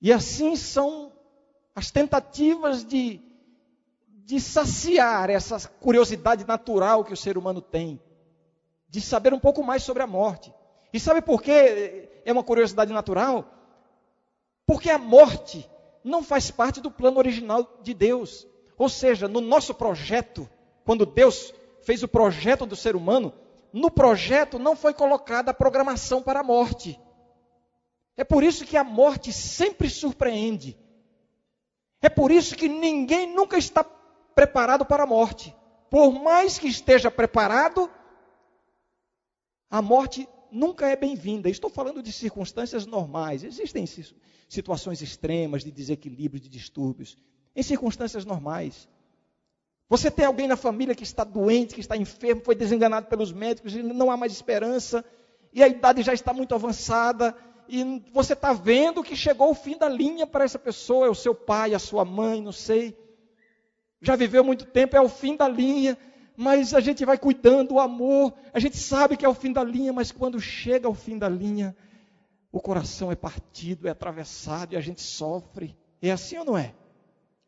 E 0.00 0.12
assim 0.12 0.56
são 0.56 1.12
as 1.74 1.90
tentativas 1.90 2.84
de, 2.84 3.20
de 4.08 4.40
saciar 4.40 5.30
essa 5.30 5.68
curiosidade 5.68 6.46
natural 6.46 7.04
que 7.04 7.12
o 7.12 7.16
ser 7.16 7.36
humano 7.36 7.60
tem, 7.60 8.00
de 8.88 9.00
saber 9.00 9.32
um 9.32 9.40
pouco 9.40 9.62
mais 9.62 9.82
sobre 9.82 10.02
a 10.02 10.06
morte. 10.06 10.52
E 10.92 11.00
sabe 11.00 11.22
por 11.22 11.42
que 11.42 11.50
é 12.24 12.32
uma 12.32 12.44
curiosidade 12.44 12.92
natural? 12.92 13.50
Porque 14.66 14.90
a 14.90 14.98
morte 14.98 15.68
não 16.04 16.22
faz 16.22 16.50
parte 16.50 16.80
do 16.80 16.90
plano 16.90 17.18
original 17.18 17.78
de 17.82 17.94
Deus. 17.94 18.46
Ou 18.76 18.88
seja, 18.88 19.28
no 19.28 19.40
nosso 19.40 19.74
projeto, 19.74 20.48
quando 20.84 21.06
Deus 21.06 21.54
fez 21.82 22.02
o 22.02 22.08
projeto 22.08 22.66
do 22.66 22.76
ser 22.76 22.94
humano, 22.94 23.32
no 23.72 23.90
projeto 23.90 24.58
não 24.58 24.76
foi 24.76 24.92
colocada 24.92 25.50
a 25.50 25.54
programação 25.54 26.22
para 26.22 26.40
a 26.40 26.44
morte. 26.44 27.00
É 28.16 28.24
por 28.24 28.44
isso 28.44 28.66
que 28.66 28.76
a 28.76 28.84
morte 28.84 29.32
sempre 29.32 29.88
surpreende. 29.88 30.78
É 32.00 32.08
por 32.08 32.30
isso 32.30 32.54
que 32.54 32.68
ninguém 32.68 33.32
nunca 33.32 33.56
está 33.56 33.82
preparado 34.34 34.84
para 34.84 35.04
a 35.04 35.06
morte. 35.06 35.54
Por 35.88 36.12
mais 36.12 36.58
que 36.58 36.68
esteja 36.68 37.10
preparado, 37.10 37.90
a 39.70 39.80
morte 39.80 40.28
nunca 40.50 40.88
é 40.88 40.96
bem-vinda. 40.96 41.48
Estou 41.48 41.70
falando 41.70 42.02
de 42.02 42.12
circunstâncias 42.12 42.84
normais. 42.84 43.42
Existem 43.42 43.86
situações 44.48 45.00
extremas 45.00 45.64
de 45.64 45.70
desequilíbrio, 45.70 46.40
de 46.40 46.48
distúrbios. 46.48 47.16
Em 47.56 47.62
circunstâncias 47.62 48.24
normais. 48.24 48.88
Você 49.88 50.10
tem 50.10 50.24
alguém 50.24 50.48
na 50.48 50.56
família 50.56 50.94
que 50.94 51.02
está 51.02 51.24
doente, 51.24 51.74
que 51.74 51.80
está 51.80 51.96
enfermo, 51.96 52.42
foi 52.42 52.54
desenganado 52.54 53.06
pelos 53.06 53.32
médicos, 53.32 53.74
e 53.74 53.82
não 53.82 54.10
há 54.10 54.16
mais 54.16 54.32
esperança, 54.32 55.04
e 55.52 55.62
a 55.62 55.68
idade 55.68 56.02
já 56.02 56.14
está 56.14 56.32
muito 56.32 56.54
avançada, 56.54 57.36
e 57.68 58.02
você 58.12 58.32
está 58.32 58.52
vendo 58.52 59.02
que 59.02 59.14
chegou 59.14 59.50
o 59.50 59.54
fim 59.54 59.76
da 59.76 59.88
linha 59.88 60.26
para 60.26 60.44
essa 60.44 60.58
pessoa, 60.58 61.06
é 61.06 61.10
o 61.10 61.14
seu 61.14 61.34
pai, 61.34 61.74
a 61.74 61.78
sua 61.78 62.04
mãe, 62.04 62.40
não 62.40 62.52
sei. 62.52 62.96
Já 64.00 64.16
viveu 64.16 64.42
muito 64.42 64.64
tempo, 64.64 64.96
é 64.96 65.00
o 65.00 65.08
fim 65.08 65.36
da 65.36 65.46
linha, 65.46 65.96
mas 66.36 66.74
a 66.74 66.80
gente 66.80 67.04
vai 67.04 67.18
cuidando, 67.18 67.74
o 67.74 67.80
amor, 67.80 68.34
a 68.52 68.58
gente 68.58 68.76
sabe 68.76 69.16
que 69.16 69.24
é 69.24 69.28
o 69.28 69.34
fim 69.34 69.52
da 69.52 69.62
linha, 69.62 69.92
mas 69.92 70.10
quando 70.10 70.40
chega 70.40 70.88
ao 70.88 70.94
fim 70.94 71.18
da 71.18 71.28
linha, 71.28 71.76
o 72.50 72.60
coração 72.60 73.12
é 73.12 73.14
partido, 73.14 73.86
é 73.86 73.90
atravessado 73.90 74.74
e 74.74 74.76
a 74.76 74.80
gente 74.80 75.00
sofre. 75.00 75.76
É 76.00 76.10
assim 76.10 76.36
ou 76.38 76.44
não 76.44 76.58
é? 76.58 76.74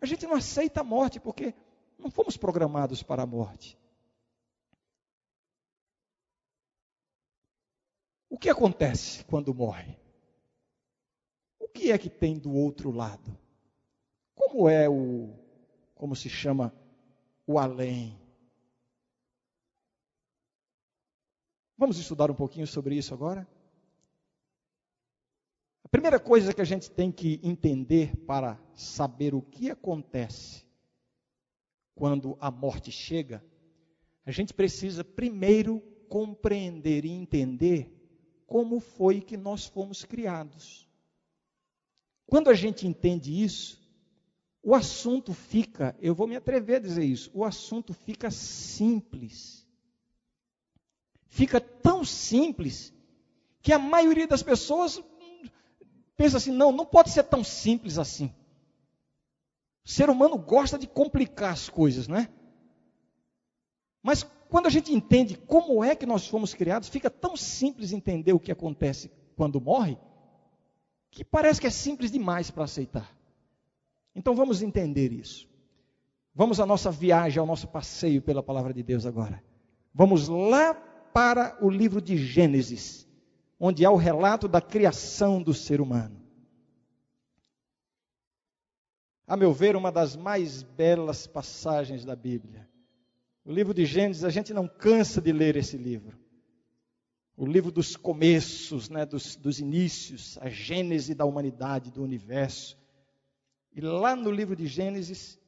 A 0.00 0.06
gente 0.06 0.26
não 0.26 0.34
aceita 0.34 0.80
a 0.80 0.84
morte 0.84 1.18
porque 1.18 1.54
não 1.98 2.10
fomos 2.10 2.36
programados 2.36 3.02
para 3.02 3.22
a 3.22 3.26
morte. 3.26 3.78
O 8.28 8.38
que 8.38 8.50
acontece 8.50 9.24
quando 9.24 9.54
morre? 9.54 9.96
O 11.58 11.68
que 11.68 11.92
é 11.92 11.98
que 11.98 12.10
tem 12.10 12.38
do 12.38 12.52
outro 12.52 12.90
lado? 12.90 13.38
Como 14.34 14.68
é 14.68 14.88
o, 14.88 15.32
como 15.94 16.16
se 16.16 16.28
chama, 16.28 16.74
o 17.46 17.58
além? 17.58 18.18
Vamos 21.78 21.98
estudar 21.98 22.30
um 22.30 22.34
pouquinho 22.34 22.66
sobre 22.66 22.96
isso 22.96 23.14
agora? 23.14 23.46
A 25.84 25.88
primeira 25.88 26.18
coisa 26.18 26.52
que 26.52 26.60
a 26.60 26.64
gente 26.64 26.90
tem 26.90 27.12
que 27.12 27.40
entender 27.42 28.16
para 28.26 28.58
saber 28.74 29.34
o 29.34 29.42
que 29.42 29.70
acontece 29.70 30.63
quando 31.94 32.36
a 32.40 32.50
morte 32.50 32.90
chega, 32.90 33.44
a 34.26 34.30
gente 34.30 34.52
precisa 34.52 35.04
primeiro 35.04 35.80
compreender 36.08 37.04
e 37.04 37.10
entender 37.10 37.90
como 38.46 38.80
foi 38.80 39.20
que 39.20 39.36
nós 39.36 39.66
fomos 39.66 40.04
criados. 40.04 40.88
Quando 42.26 42.48
a 42.48 42.54
gente 42.54 42.86
entende 42.86 43.42
isso, 43.42 43.82
o 44.62 44.74
assunto 44.74 45.32
fica, 45.32 45.96
eu 46.00 46.14
vou 46.14 46.26
me 46.26 46.36
atrever 46.36 46.76
a 46.76 46.80
dizer 46.80 47.04
isso, 47.04 47.30
o 47.34 47.44
assunto 47.44 47.92
fica 47.92 48.30
simples 48.30 49.64
fica 51.34 51.60
tão 51.60 52.04
simples 52.04 52.94
que 53.60 53.72
a 53.72 53.78
maioria 53.78 54.26
das 54.26 54.42
pessoas 54.42 55.02
pensa 56.16 56.36
assim: 56.36 56.52
não, 56.52 56.70
não 56.70 56.86
pode 56.86 57.10
ser 57.10 57.24
tão 57.24 57.42
simples 57.42 57.98
assim. 57.98 58.32
O 59.84 59.90
ser 59.90 60.08
humano 60.08 60.38
gosta 60.38 60.78
de 60.78 60.86
complicar 60.86 61.52
as 61.52 61.68
coisas, 61.68 62.08
não 62.08 62.16
é? 62.16 62.28
Mas 64.02 64.22
quando 64.48 64.66
a 64.66 64.70
gente 64.70 64.92
entende 64.92 65.36
como 65.36 65.84
é 65.84 65.94
que 65.94 66.06
nós 66.06 66.26
fomos 66.26 66.54
criados, 66.54 66.88
fica 66.88 67.10
tão 67.10 67.36
simples 67.36 67.92
entender 67.92 68.32
o 68.32 68.40
que 68.40 68.52
acontece 68.52 69.10
quando 69.36 69.60
morre, 69.60 69.98
que 71.10 71.24
parece 71.24 71.60
que 71.60 71.66
é 71.66 71.70
simples 71.70 72.10
demais 72.10 72.50
para 72.50 72.64
aceitar. 72.64 73.14
Então 74.14 74.34
vamos 74.34 74.62
entender 74.62 75.12
isso. 75.12 75.48
Vamos 76.34 76.60
à 76.60 76.66
nossa 76.66 76.90
viagem, 76.90 77.38
ao 77.38 77.46
nosso 77.46 77.68
passeio 77.68 78.22
pela 78.22 78.42
palavra 78.42 78.72
de 78.72 78.82
Deus 78.82 79.06
agora. 79.06 79.42
Vamos 79.92 80.28
lá 80.28 80.74
para 80.74 81.56
o 81.60 81.70
livro 81.70 82.00
de 82.00 82.16
Gênesis, 82.16 83.06
onde 83.58 83.84
há 83.84 83.90
o 83.90 83.96
relato 83.96 84.48
da 84.48 84.60
criação 84.60 85.42
do 85.42 85.54
ser 85.54 85.80
humano. 85.80 86.23
A 89.26 89.36
meu 89.36 89.52
ver, 89.52 89.74
uma 89.74 89.90
das 89.90 90.16
mais 90.16 90.62
belas 90.62 91.26
passagens 91.26 92.04
da 92.04 92.14
Bíblia. 92.14 92.68
O 93.44 93.52
livro 93.52 93.72
de 93.72 93.86
Gênesis, 93.86 94.24
a 94.24 94.30
gente 94.30 94.52
não 94.52 94.68
cansa 94.68 95.20
de 95.20 95.32
ler 95.32 95.56
esse 95.56 95.78
livro. 95.78 96.18
O 97.36 97.46
livro 97.46 97.72
dos 97.72 97.96
começos, 97.96 98.88
né, 98.90 99.06
dos, 99.06 99.34
dos 99.36 99.58
inícios, 99.58 100.38
a 100.40 100.48
gênese 100.48 101.14
da 101.14 101.24
humanidade, 101.24 101.90
do 101.90 102.02
universo. 102.02 102.78
E 103.72 103.80
lá 103.80 104.14
no 104.14 104.30
livro 104.30 104.54
de 104.54 104.66
Gênesis, 104.66 105.38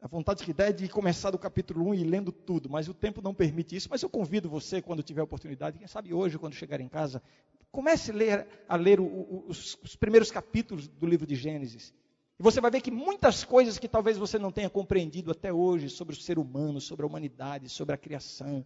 a 0.00 0.08
vontade 0.08 0.42
que 0.42 0.52
dá 0.52 0.66
é 0.66 0.72
de 0.72 0.88
começar 0.88 1.30
do 1.30 1.38
capítulo 1.38 1.88
1 1.88 1.94
e 1.94 2.04
lendo 2.04 2.32
tudo, 2.32 2.68
mas 2.68 2.88
o 2.88 2.94
tempo 2.94 3.20
não 3.20 3.34
permite 3.34 3.76
isso. 3.76 3.88
Mas 3.90 4.02
eu 4.02 4.08
convido 4.08 4.48
você, 4.48 4.80
quando 4.80 5.02
tiver 5.02 5.22
oportunidade, 5.22 5.78
quem 5.78 5.86
sabe 5.86 6.14
hoje, 6.14 6.38
quando 6.38 6.54
chegar 6.54 6.80
em 6.80 6.88
casa, 6.88 7.22
comece 7.70 8.10
a 8.10 8.14
ler, 8.14 8.48
a 8.68 8.76
ler 8.76 9.00
o, 9.00 9.04
o, 9.04 9.44
os, 9.48 9.78
os 9.82 9.96
primeiros 9.96 10.30
capítulos 10.30 10.88
do 10.88 11.06
livro 11.06 11.26
de 11.26 11.34
Gênesis. 11.36 11.94
E 12.38 12.42
você 12.42 12.60
vai 12.60 12.70
ver 12.70 12.82
que 12.82 12.90
muitas 12.90 13.44
coisas 13.44 13.78
que 13.78 13.88
talvez 13.88 14.18
você 14.18 14.38
não 14.38 14.52
tenha 14.52 14.68
compreendido 14.68 15.30
até 15.30 15.52
hoje 15.52 15.88
sobre 15.88 16.14
o 16.14 16.20
ser 16.20 16.38
humano, 16.38 16.80
sobre 16.80 17.04
a 17.04 17.08
humanidade, 17.08 17.68
sobre 17.68 17.94
a 17.94 17.98
criação, 17.98 18.64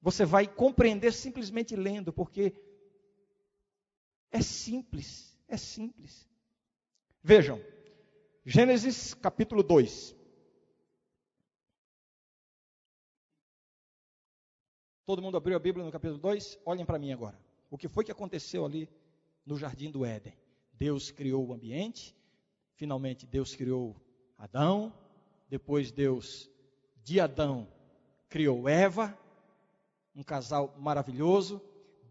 você 0.00 0.24
vai 0.24 0.46
compreender 0.46 1.12
simplesmente 1.12 1.74
lendo, 1.74 2.12
porque 2.12 2.54
é 4.30 4.40
simples, 4.40 5.36
é 5.48 5.56
simples. 5.56 6.28
Vejam, 7.22 7.60
Gênesis 8.44 9.14
capítulo 9.14 9.62
2. 9.62 10.16
Todo 15.04 15.22
mundo 15.22 15.36
abriu 15.36 15.56
a 15.56 15.60
Bíblia 15.60 15.84
no 15.84 15.92
capítulo 15.92 16.18
2? 16.18 16.60
Olhem 16.64 16.86
para 16.86 16.98
mim 16.98 17.12
agora. 17.12 17.38
O 17.70 17.76
que 17.76 17.88
foi 17.88 18.04
que 18.04 18.12
aconteceu 18.12 18.64
ali 18.64 18.88
no 19.44 19.56
jardim 19.56 19.90
do 19.90 20.04
Éden? 20.04 20.36
Deus 20.72 21.10
criou 21.10 21.46
o 21.46 21.52
ambiente, 21.52 22.16
Finalmente 22.74 23.26
Deus 23.26 23.54
criou 23.54 23.96
Adão, 24.38 24.92
depois 25.48 25.90
Deus 25.90 26.50
de 27.04 27.20
Adão 27.20 27.68
criou 28.28 28.68
Eva, 28.68 29.16
um 30.14 30.22
casal 30.22 30.74
maravilhoso. 30.78 31.60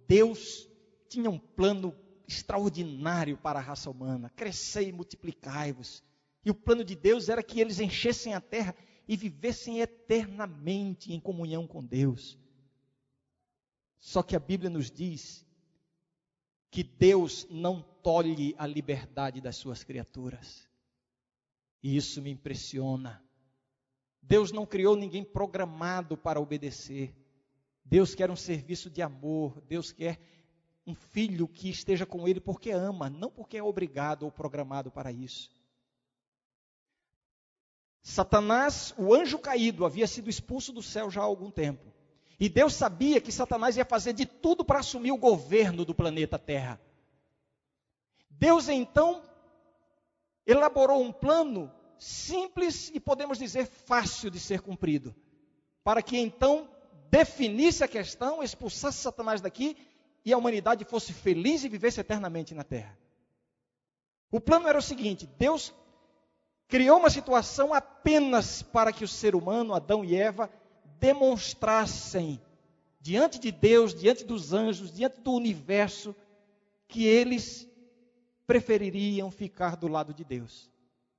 Deus 0.07 0.67
tinha 1.07 1.29
um 1.29 1.39
plano 1.39 1.95
extraordinário 2.27 3.37
para 3.37 3.59
a 3.59 3.61
raça 3.61 3.89
humana: 3.89 4.29
crescei 4.35 4.89
e 4.89 4.93
multiplicai-vos. 4.93 6.03
E 6.43 6.49
o 6.49 6.55
plano 6.55 6.83
de 6.83 6.95
Deus 6.95 7.29
era 7.29 7.43
que 7.43 7.59
eles 7.59 7.79
enchessem 7.79 8.33
a 8.33 8.41
terra 8.41 8.75
e 9.07 9.15
vivessem 9.15 9.79
eternamente 9.79 11.13
em 11.13 11.19
comunhão 11.19 11.67
com 11.67 11.83
Deus. 11.83 12.39
Só 13.99 14.23
que 14.23 14.35
a 14.35 14.39
Bíblia 14.39 14.69
nos 14.69 14.89
diz 14.89 15.45
que 16.71 16.81
Deus 16.81 17.45
não 17.49 17.81
tolhe 18.01 18.55
a 18.57 18.65
liberdade 18.65 19.41
das 19.41 19.57
suas 19.57 19.83
criaturas. 19.83 20.67
E 21.83 21.97
isso 21.97 22.21
me 22.21 22.31
impressiona. 22.31 23.21
Deus 24.21 24.53
não 24.53 24.65
criou 24.65 24.95
ninguém 24.95 25.23
programado 25.23 26.15
para 26.15 26.39
obedecer. 26.39 27.13
Deus 27.83 28.15
quer 28.15 28.31
um 28.31 28.35
serviço 28.35 28.89
de 28.89 29.01
amor. 29.01 29.61
Deus 29.67 29.91
quer 29.91 30.19
um 30.87 30.95
filho 30.95 31.47
que 31.47 31.69
esteja 31.69 32.05
com 32.05 32.25
ele 32.27 32.39
porque 32.39 32.71
ama, 32.71 33.09
não 33.09 33.29
porque 33.29 33.57
é 33.57 33.63
obrigado 33.63 34.23
ou 34.23 34.31
programado 34.31 34.89
para 34.89 35.11
isso. 35.11 35.51
Satanás, 38.01 38.95
o 38.97 39.13
anjo 39.13 39.37
caído, 39.37 39.85
havia 39.85 40.07
sido 40.07 40.29
expulso 40.29 40.71
do 40.71 40.81
céu 40.81 41.11
já 41.11 41.21
há 41.21 41.25
algum 41.25 41.51
tempo. 41.51 41.93
E 42.41 42.49
Deus 42.49 42.73
sabia 42.73 43.21
que 43.21 43.31
Satanás 43.31 43.77
ia 43.77 43.85
fazer 43.85 44.13
de 44.13 44.25
tudo 44.25 44.65
para 44.65 44.79
assumir 44.79 45.11
o 45.11 45.17
governo 45.17 45.85
do 45.85 45.93
planeta 45.93 46.39
Terra. 46.39 46.81
Deus 48.31 48.67
então 48.67 49.21
elaborou 50.43 51.03
um 51.03 51.11
plano 51.11 51.71
simples 51.99 52.89
e 52.95 52.99
podemos 52.99 53.37
dizer 53.37 53.67
fácil 53.67 54.31
de 54.31 54.39
ser 54.39 54.59
cumprido, 54.59 55.15
para 55.83 56.01
que 56.01 56.17
então 56.17 56.67
definisse 57.11 57.83
a 57.83 57.87
questão, 57.87 58.41
expulsasse 58.41 58.97
Satanás 58.97 59.39
daqui 59.39 59.77
e 60.25 60.33
a 60.33 60.37
humanidade 60.39 60.83
fosse 60.83 61.13
feliz 61.13 61.63
e 61.63 61.69
vivesse 61.69 62.01
eternamente 62.01 62.55
na 62.55 62.63
terra. 62.63 62.97
O 64.31 64.41
plano 64.41 64.67
era 64.67 64.79
o 64.79 64.81
seguinte: 64.81 65.27
Deus 65.37 65.71
criou 66.67 66.97
uma 66.97 67.11
situação 67.11 67.71
apenas 67.71 68.63
para 68.63 68.91
que 68.91 69.03
o 69.03 69.07
ser 69.07 69.35
humano, 69.35 69.75
Adão 69.75 70.03
e 70.03 70.15
Eva, 70.15 70.49
demonstrassem 71.01 72.39
diante 72.99 73.39
de 73.39 73.51
Deus, 73.51 73.95
diante 73.95 74.23
dos 74.23 74.53
anjos, 74.53 74.93
diante 74.93 75.19
do 75.19 75.33
universo, 75.33 76.15
que 76.87 77.05
eles 77.05 77.67
prefeririam 78.45 79.31
ficar 79.31 79.75
do 79.75 79.87
lado 79.87 80.13
de 80.13 80.23
Deus. 80.23 80.69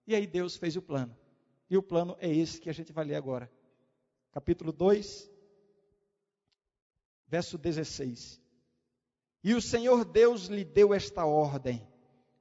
E 0.07 0.15
aí 0.15 0.27
Deus 0.27 0.57
fez 0.57 0.77
o 0.77 0.83
plano. 0.83 1.17
E 1.69 1.77
o 1.77 1.83
plano 1.83 2.17
é 2.21 2.31
esse 2.31 2.61
que 2.61 2.71
a 2.71 2.73
gente 2.73 2.93
vai 2.93 3.05
ler 3.05 3.17
agora. 3.17 3.51
Capítulo 4.31 4.71
2, 4.71 5.31
verso 7.27 7.59
16. 7.59 8.41
E 9.43 9.55
o 9.55 9.61
Senhor 9.61 10.05
Deus 10.05 10.47
lhe 10.47 10.65
deu 10.65 10.95
esta 10.95 11.25
ordem: 11.25 11.83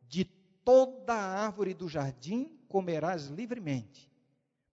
De 0.08 0.25
toda 0.25 1.13
a 1.13 1.45
árvore 1.45 1.73
do 1.73 1.89
jardim 1.89 2.60
comerás 2.67 3.27
livremente, 3.27 4.11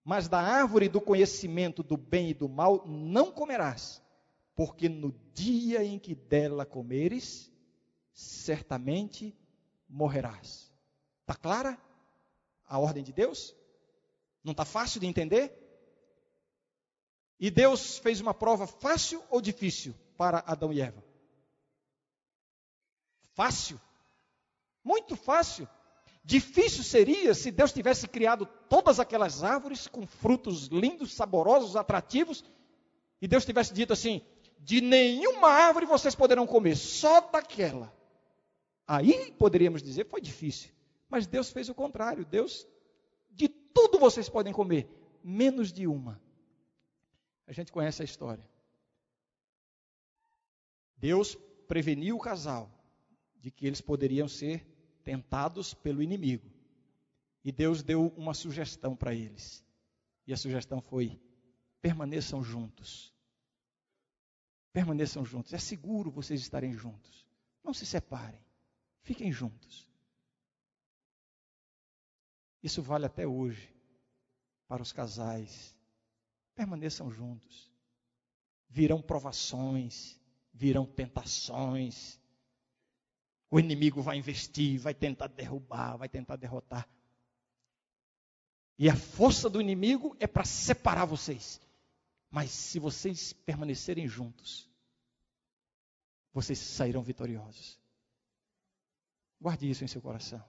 mas 0.09 0.27
da 0.27 0.41
árvore 0.41 0.89
do 0.89 1.03
conhecimento 1.03 1.83
do 1.83 1.95
bem 1.95 2.31
e 2.31 2.35
do 2.35 2.49
mal 2.49 2.83
não 2.87 3.31
comerás, 3.31 4.03
porque 4.57 4.89
no 4.89 5.13
dia 5.35 5.85
em 5.85 5.99
que 5.99 6.15
dela 6.15 6.65
comeres, 6.65 7.53
certamente 8.15 9.37
morrerás. 9.87 10.73
Está 11.21 11.35
clara 11.35 11.79
a 12.67 12.79
ordem 12.79 13.05
de 13.05 13.13
Deus? 13.13 13.55
Não 14.43 14.53
está 14.53 14.65
fácil 14.65 14.99
de 14.99 15.07
entender? 15.07 15.53
E 17.39 17.51
Deus 17.51 17.99
fez 17.99 18.19
uma 18.19 18.33
prova 18.33 18.67
fácil 18.67 19.23
ou 19.29 19.43
difícil 19.43 19.95
para 20.17 20.39
Adão 20.47 20.73
e 20.73 20.81
Eva? 20.81 21.05
Fácil. 23.35 23.79
Muito 24.83 25.15
fácil. 25.17 25.69
Difícil 26.29 26.85
seria 26.85 27.33
se 27.33 27.51
Deus 27.51 27.73
tivesse 27.73 28.07
criado 28.07 28.45
todas 28.69 29.01
aquelas 29.01 29.43
árvores 29.43 29.87
com 29.87 30.07
frutos 30.07 30.67
lindos, 30.67 31.15
saborosos, 31.15 31.75
atrativos, 31.75 32.45
e 33.19 33.27
Deus 33.27 33.47
tivesse 33.47 33.73
dito 33.73 33.95
assim: 33.95 34.21
de 34.59 34.83
nenhuma 34.83 35.49
árvore 35.49 35.87
vocês 35.87 36.15
poderão 36.15 36.47
comer, 36.47 36.77
só 36.77 37.23
daquela. 37.23 37.91
Aí 38.87 39.33
poderíamos 39.39 39.83
dizer 39.83 40.05
foi 40.05 40.21
difícil. 40.21 40.71
Mas 41.09 41.27
Deus 41.27 41.51
fez 41.51 41.71
o 41.71 41.75
contrário. 41.75 42.27
Deus, 42.27 42.69
de 43.31 43.49
tudo 43.49 43.99
vocês 43.99 44.29
podem 44.29 44.53
comer, 44.53 44.87
menos 45.25 45.73
de 45.73 45.87
uma. 45.87 46.21
A 47.47 47.53
gente 47.55 47.73
conhece 47.73 48.03
a 48.03 48.05
história. 48.05 48.47
Deus 50.95 51.39
preveniu 51.67 52.17
o 52.17 52.21
casal 52.21 52.71
de 53.41 53.51
que 53.51 53.67
eles 53.67 53.81
poderiam 53.81 54.29
ser 54.29 54.78
tentados 55.09 55.73
pelo 55.73 56.03
inimigo. 56.03 56.47
E 57.43 57.51
Deus 57.51 57.83
deu 57.83 58.09
uma 58.09 58.35
sugestão 58.35 58.95
para 58.95 59.15
eles. 59.15 59.65
E 60.27 60.35
a 60.35 60.37
sugestão 60.37 60.83
foi: 60.83 61.19
permaneçam 61.81 62.45
juntos. 62.45 63.11
Permaneçam 64.71 65.25
juntos. 65.25 65.55
É 65.55 65.59
seguro 65.59 66.11
vocês 66.11 66.43
estarem 66.43 66.75
juntos. 66.75 67.27
Não 67.65 67.73
se 67.73 67.87
separem. 67.87 68.39
Fiquem 69.01 69.33
juntos. 69.33 69.89
Isso 72.63 72.83
vale 72.83 73.07
até 73.07 73.27
hoje 73.27 73.75
para 74.67 74.83
os 74.83 74.93
casais. 74.93 75.75
Permaneçam 76.55 77.11
juntos. 77.11 77.73
Virão 78.69 79.01
provações, 79.01 80.21
virão 80.53 80.85
tentações, 80.85 82.21
o 83.51 83.59
inimigo 83.59 84.03
vai 84.03 84.17
investir, 84.17 84.79
vai 84.79 84.95
tentar 84.95 85.29
derrubar, 85.29 85.97
vai 85.97 86.09
tentar 86.09 86.37
derrotar. 86.37 86.89
E 88.79 88.89
a 88.89 88.95
força 88.95 89.49
do 89.49 89.61
inimigo 89.61 90.17
é 90.21 90.27
para 90.27 90.45
separar 90.45 91.05
vocês. 91.05 91.61
Mas 92.31 92.51
se 92.51 92.79
vocês 92.79 93.33
permanecerem 93.33 94.07
juntos, 94.07 94.69
vocês 96.33 96.59
sairão 96.59 97.03
vitoriosos. 97.03 97.79
Guarde 99.41 99.71
isso 99.71 99.83
em 99.83 99.89
seu 99.89 100.03
coração. 100.03 100.45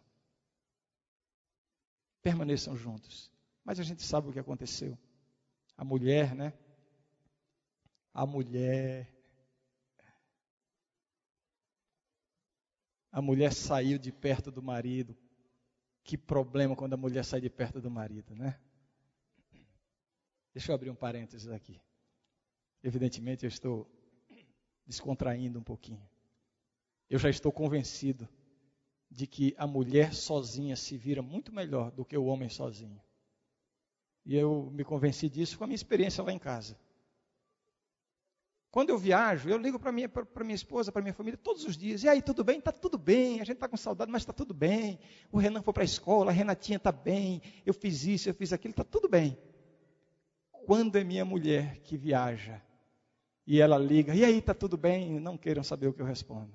Permaneçam 2.22 2.76
juntos. 2.76 3.32
Mas 3.64 3.80
a 3.80 3.84
gente 3.84 4.04
sabe 4.04 4.30
o 4.30 4.34
que 4.34 4.40
aconteceu. 4.40 4.98
A 5.78 5.86
mulher, 5.86 6.36
né? 6.36 6.54
A 8.14 8.26
mulher 8.26 9.08
a 13.12 13.22
mulher 13.22 13.54
saiu 13.54 13.98
de 13.98 14.12
perto 14.12 14.52
do 14.52 14.62
marido. 14.62 15.18
Que 16.04 16.18
problema 16.18 16.76
quando 16.76 16.94
a 16.94 16.98
mulher 16.98 17.24
sai 17.24 17.42
de 17.42 17.50
perto 17.50 17.82
do 17.82 17.90
marido, 17.90 18.36
né? 18.36 18.60
Deixa 20.54 20.72
eu 20.72 20.76
abrir 20.76 20.90
um 20.90 20.96
parênteses 20.96 21.48
aqui. 21.50 21.80
Evidentemente, 22.84 23.46
eu 23.46 23.48
estou 23.48 23.90
descontraindo 24.86 25.60
um 25.60 25.64
pouquinho. 25.64 26.02
Eu 27.10 27.20
já 27.20 27.30
estou 27.30 27.52
convencido 27.52 28.28
de 29.10 29.26
que 29.26 29.56
a 29.58 29.66
mulher 29.66 30.14
sozinha 30.14 30.76
se 30.76 30.98
vira 30.98 31.22
muito 31.22 31.54
melhor 31.54 31.92
do 31.92 32.06
que 32.06 32.18
o 32.18 32.26
homem 32.26 32.50
sozinho. 32.50 33.02
E 34.26 34.36
eu 34.36 34.70
me 34.72 34.84
convenci 34.84 35.30
disso 35.30 35.58
com 35.58 35.64
a 35.64 35.68
minha 35.68 35.76
experiência 35.76 36.24
lá 36.24 36.32
em 36.32 36.40
casa. 36.40 36.78
Quando 38.72 38.92
eu 38.92 38.98
viajo, 39.00 39.50
eu 39.50 39.58
ligo 39.58 39.80
para 39.80 39.92
minha, 39.92 40.10
minha 40.42 40.56
esposa, 40.56 40.92
para 40.92 41.02
minha 41.02 41.14
família, 41.14 41.40
todos 41.42 41.66
os 41.66 41.76
dias. 41.76 42.04
E 42.04 42.08
aí, 42.08 42.22
tudo 42.22 42.44
bem? 42.44 42.60
Está 42.60 42.72
tudo 42.72 43.00
bem. 43.00 43.42
A 43.42 43.44
gente 43.44 43.56
está 43.56 43.68
com 43.68 43.76
saudade, 43.76 44.12
mas 44.12 44.22
está 44.22 44.32
tudo 44.32 44.54
bem. 44.54 45.00
O 45.32 45.40
Renan 45.40 45.64
foi 45.64 45.74
para 45.74 45.84
a 45.84 45.86
escola, 45.86 46.30
a 46.30 46.34
Renatinha 46.34 46.78
está 46.78 46.92
bem. 46.92 47.42
Eu 47.66 47.74
fiz 47.74 48.04
isso, 48.06 48.30
eu 48.30 48.34
fiz 48.34 48.54
aquilo, 48.54 48.72
está 48.72 48.84
tudo 48.84 49.10
bem. 49.10 49.36
Quando 50.68 50.98
é 50.98 51.04
minha 51.04 51.26
mulher 51.26 51.80
que 51.80 51.98
viaja 51.98 52.62
e 53.46 53.60
ela 53.60 53.80
liga, 53.80 54.14
e 54.14 54.24
aí, 54.24 54.38
está 54.38 54.54
tudo 54.54 54.78
bem? 54.78 55.20
Não 55.20 55.36
queiram 55.36 55.64
saber 55.64 55.88
o 55.88 55.94
que 55.94 56.02
eu 56.04 56.06
respondo. 56.06 56.52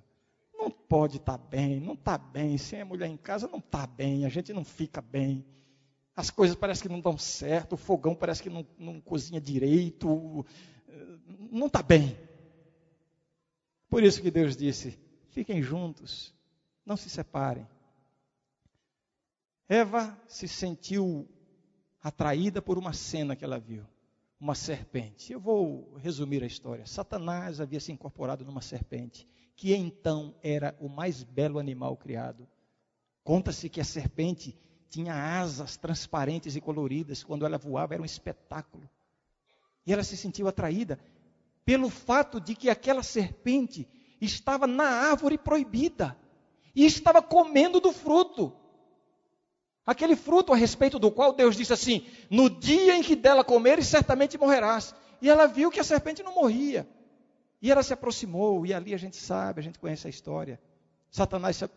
não 0.56 0.70
pode 0.70 1.16
estar 1.16 1.36
tá 1.36 1.44
bem, 1.44 1.80
não 1.80 1.94
está 1.94 2.16
bem. 2.16 2.56
Sem 2.56 2.80
a 2.80 2.84
mulher 2.84 3.08
em 3.08 3.16
casa 3.16 3.48
não 3.48 3.58
está 3.58 3.88
bem, 3.88 4.24
a 4.24 4.28
gente 4.28 4.52
não 4.52 4.64
fica 4.64 5.02
bem. 5.02 5.44
As 6.14 6.30
coisas 6.30 6.54
parecem 6.54 6.84
que 6.84 6.88
não 6.88 7.00
dão 7.00 7.18
certo, 7.18 7.72
o 7.72 7.76
fogão 7.76 8.14
parece 8.14 8.40
que 8.40 8.48
não, 8.48 8.64
não 8.78 9.00
cozinha 9.00 9.40
direito, 9.40 10.46
não 11.50 11.66
está 11.66 11.82
bem. 11.82 12.18
Por 13.88 14.02
isso 14.02 14.20
que 14.20 14.30
Deus 14.30 14.56
disse: 14.56 14.98
fiquem 15.30 15.62
juntos, 15.62 16.34
não 16.84 16.96
se 16.96 17.08
separem. 17.08 17.66
Eva 19.68 20.16
se 20.26 20.46
sentiu 20.46 21.28
atraída 22.02 22.60
por 22.60 22.76
uma 22.76 22.92
cena 22.92 23.34
que 23.34 23.44
ela 23.44 23.58
viu, 23.58 23.86
uma 24.38 24.54
serpente. 24.54 25.32
Eu 25.32 25.40
vou 25.40 25.94
resumir 25.96 26.42
a 26.42 26.46
história. 26.46 26.86
Satanás 26.86 27.60
havia 27.60 27.80
se 27.80 27.92
incorporado 27.92 28.44
numa 28.44 28.60
serpente, 28.60 29.26
que 29.56 29.74
então 29.74 30.34
era 30.42 30.76
o 30.80 30.88
mais 30.88 31.22
belo 31.22 31.58
animal 31.58 31.96
criado. 31.96 32.46
Conta-se 33.22 33.70
que 33.70 33.80
a 33.80 33.84
serpente 33.84 34.54
tinha 34.90 35.14
asas 35.14 35.76
transparentes 35.76 36.56
e 36.56 36.60
coloridas, 36.60 37.24
quando 37.24 37.46
ela 37.46 37.56
voava 37.58 37.94
era 37.94 38.02
um 38.02 38.06
espetáculo. 38.06 38.88
E 39.86 39.92
ela 39.92 40.04
se 40.04 40.16
sentiu 40.16 40.46
atraída 40.46 40.98
pelo 41.64 41.88
fato 41.88 42.40
de 42.40 42.54
que 42.54 42.68
aquela 42.68 43.02
serpente 43.02 43.88
estava 44.20 44.66
na 44.66 44.84
árvore 44.84 45.38
proibida 45.38 46.16
e 46.74 46.84
estava 46.84 47.22
comendo 47.22 47.80
do 47.80 47.92
fruto. 47.92 48.54
Aquele 49.86 50.16
fruto 50.16 50.52
a 50.52 50.56
respeito 50.56 50.98
do 50.98 51.10
qual 51.10 51.32
Deus 51.32 51.56
disse 51.56 51.72
assim: 51.72 52.06
No 52.30 52.48
dia 52.48 52.96
em 52.96 53.02
que 53.02 53.14
dela 53.14 53.44
comeres, 53.44 53.86
certamente 53.86 54.38
morrerás. 54.38 54.94
E 55.20 55.28
ela 55.28 55.46
viu 55.46 55.70
que 55.70 55.80
a 55.80 55.84
serpente 55.84 56.22
não 56.22 56.34
morria. 56.34 56.88
E 57.60 57.70
ela 57.70 57.82
se 57.82 57.92
aproximou, 57.92 58.66
e 58.66 58.74
ali 58.74 58.92
a 58.92 58.98
gente 58.98 59.16
sabe, 59.16 59.60
a 59.60 59.62
gente 59.62 59.78
conhece 59.78 60.06
a 60.06 60.10
história. 60.10 60.60
Satanás 61.10 61.56
se, 61.56 61.68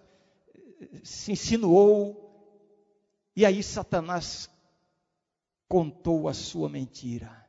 se 1.04 1.32
insinuou, 1.32 2.28
e 3.36 3.46
aí 3.46 3.62
Satanás 3.64 4.50
contou 5.68 6.28
a 6.28 6.34
sua 6.34 6.68
mentira. 6.68 7.47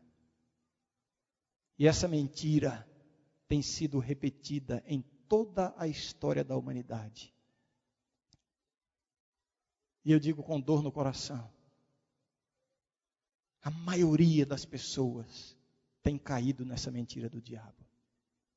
E 1.79 1.87
essa 1.87 2.09
mentira 2.09 2.87
tem 3.47 3.63
sido 3.63 3.99
repetida 3.99 4.83
em 4.87 5.03
toda 5.29 5.73
a 5.77 5.87
história 5.87 6.43
da 6.43 6.57
humanidade. 6.57 7.33
E 10.05 10.11
eu 10.11 10.19
digo 10.19 10.43
com 10.43 10.61
dor 10.61 10.83
no 10.83 10.91
coração: 10.91 11.49
a 13.63 13.71
maioria 13.71 14.45
das 14.45 14.65
pessoas 14.65 15.57
tem 16.03 16.19
caído 16.19 16.65
nessa 16.65 16.91
mentira 16.91 17.29
do 17.29 17.41
diabo. 17.41 17.87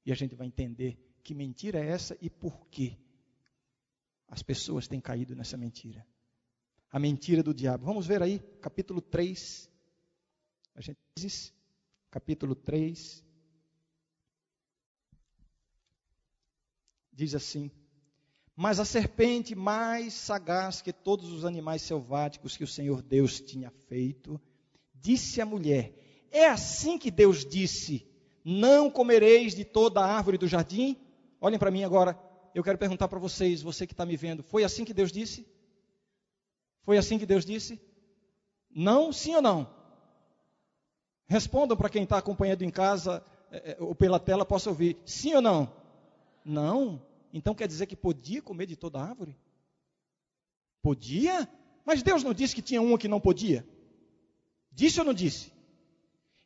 E 0.06 0.12
a 0.12 0.16
gente 0.16 0.36
vai 0.36 0.48
entender 0.48 0.98
que 1.24 1.36
mentira 1.36 1.80
é 1.80 1.88
essa 1.90 2.18
e 2.22 2.30
por 2.30 2.66
que 2.68 2.98
as 4.28 4.42
pessoas 4.42 4.88
têm 4.88 5.00
caído 5.00 5.36
nessa 5.36 5.58
mentira. 5.58 6.08
A 6.90 6.98
mentira 6.98 7.44
do 7.44 7.54
diabo. 7.54 7.86
Vamos 7.86 8.08
ver 8.08 8.24
aí, 8.24 8.40
capítulo 8.62 9.02
3. 9.02 9.70
A 10.74 10.82
gente 10.82 10.98
diz, 11.18 11.54
capítulo 12.12 12.54
3. 12.54 13.24
Diz 17.14 17.34
assim: 17.34 17.72
Mas 18.56 18.80
a 18.80 18.86
serpente, 18.86 19.56
mais 19.56 20.14
sagaz 20.14 20.82
que 20.82 20.92
todos 20.92 21.32
os 21.32 21.46
animais 21.46 21.82
selváticos 21.82 22.58
que 22.58 22.64
o 22.64 22.68
Senhor 22.68 23.02
Deus 23.02 23.40
tinha 23.40 23.72
feito, 23.88 24.40
disse 24.94 25.40
à 25.40 25.46
mulher: 25.46 26.28
É 26.30 26.48
assim 26.48 26.98
que 26.98 27.10
Deus 27.10 27.46
disse: 27.46 28.06
Não 28.44 28.92
comereis 28.92 29.56
de 29.56 29.64
toda 29.64 30.02
a 30.02 30.06
árvore 30.06 30.38
do 30.38 30.48
jardim? 30.48 30.98
Olhem 31.40 31.58
para 31.58 31.72
mim 31.72 31.84
agora. 31.84 32.20
Eu 32.54 32.64
quero 32.64 32.78
perguntar 32.78 33.08
para 33.08 33.20
vocês, 33.20 33.62
você 33.62 33.88
que 33.88 33.94
está 33.94 34.06
me 34.06 34.18
vendo: 34.18 34.44
Foi 34.44 34.66
assim 34.66 34.84
que 34.84 34.94
Deus 34.94 35.12
disse? 35.12 35.48
Foi 36.84 36.98
assim 36.98 37.18
que 37.18 37.26
Deus 37.26 37.46
disse? 37.46 37.80
Não, 38.70 39.14
sim 39.14 39.36
ou 39.36 39.42
não? 39.42 39.81
Respondam 41.32 41.78
para 41.78 41.90
quem 41.90 42.04
está 42.04 42.18
acompanhando 42.18 42.62
em 42.62 42.70
casa 42.70 43.24
é, 43.50 43.72
é, 43.72 43.78
ou 43.80 43.96
pela 43.96 44.20
tela, 44.20 44.46
possa 44.46 44.70
ouvir. 44.70 44.98
Sim 45.06 45.36
ou 45.36 45.42
não? 45.42 45.74
Não. 46.44 47.02
Então 47.34 47.56
quer 47.56 47.70
dizer 47.70 47.86
que 47.86 47.96
podia 47.96 48.42
comer 48.42 48.66
de 48.66 48.76
toda 48.76 49.00
árvore? 49.00 49.40
Podia? 50.82 51.48
Mas 51.86 52.04
Deus 52.04 52.22
não 52.22 52.34
disse 52.34 52.54
que 52.54 52.62
tinha 52.62 52.82
uma 52.82 52.98
que 52.98 53.08
não 53.08 53.22
podia? 53.22 53.66
Disse 54.74 55.00
ou 55.00 55.06
não 55.06 55.14
disse? 55.14 55.54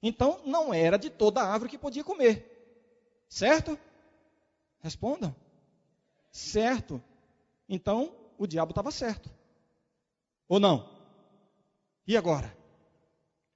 Então 0.03 0.39
não 0.45 0.71
era 0.71 0.99
de 0.99 1.09
toda 1.09 1.41
árvore 1.41 1.71
que 1.71 1.79
podia 1.79 2.03
comer. 2.03 2.45
Certo? 3.27 3.79
Respondam. 4.81 5.35
Certo. 6.31 7.01
Então 7.67 8.15
o 8.37 8.45
diabo 8.45 8.69
estava 8.69 8.91
certo. 8.91 9.31
Ou 10.47 10.59
não? 10.59 10.95
E 12.05 12.15
agora? 12.15 12.55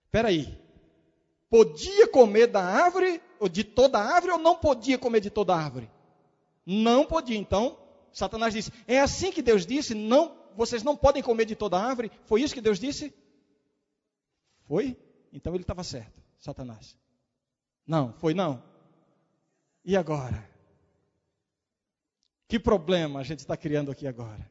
Espera 0.08 0.30
aí. 0.30 0.69
Podia 1.50 2.08
comer 2.08 2.48
da 2.48 2.64
árvore, 2.64 3.22
ou 3.40 3.50
de 3.50 3.64
toda 3.64 4.00
árvore, 4.00 4.34
ou 4.34 4.40
não 4.40 4.56
podia 4.56 4.98
comer 4.98 5.20
de 5.20 5.30
toda 5.30 5.56
árvore? 5.56 5.90
Não 6.66 7.06
podia. 7.06 7.38
Então, 7.38 7.78
Satanás 8.12 8.54
disse: 8.54 8.72
É 8.88 9.00
assim 9.00 9.32
que 9.32 9.42
Deus 9.42 9.66
disse, 9.66 9.96
não, 9.96 10.38
vocês 10.56 10.84
não 10.84 10.96
podem 10.96 11.24
comer 11.24 11.46
de 11.46 11.56
toda 11.56 11.80
árvore. 11.80 12.12
Foi 12.26 12.42
isso 12.42 12.54
que 12.54 12.62
Deus 12.62 12.80
disse? 12.80 13.14
Foi? 14.66 14.96
Então 15.34 15.54
ele 15.54 15.64
estava 15.64 15.84
certo, 15.84 16.22
Satanás. 16.38 16.98
Não, 17.86 18.14
foi 18.14 18.34
não. 18.34 18.62
E 19.84 19.98
agora? 19.98 20.48
Que 22.48 22.60
problema 22.60 23.20
a 23.20 23.24
gente 23.24 23.40
está 23.40 23.58
criando 23.58 23.90
aqui 23.92 24.06
agora? 24.06 24.50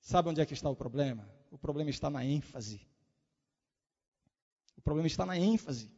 Sabe 0.00 0.30
onde 0.30 0.40
é 0.40 0.46
que 0.46 0.54
está 0.54 0.68
o 0.70 0.76
problema? 0.76 1.28
O 1.50 1.58
problema 1.58 1.90
está 1.90 2.08
na 2.08 2.24
ênfase. 2.24 2.80
O 4.88 4.90
problema 4.90 5.06
está 5.06 5.26
na 5.26 5.36
ênfase. 5.36 5.90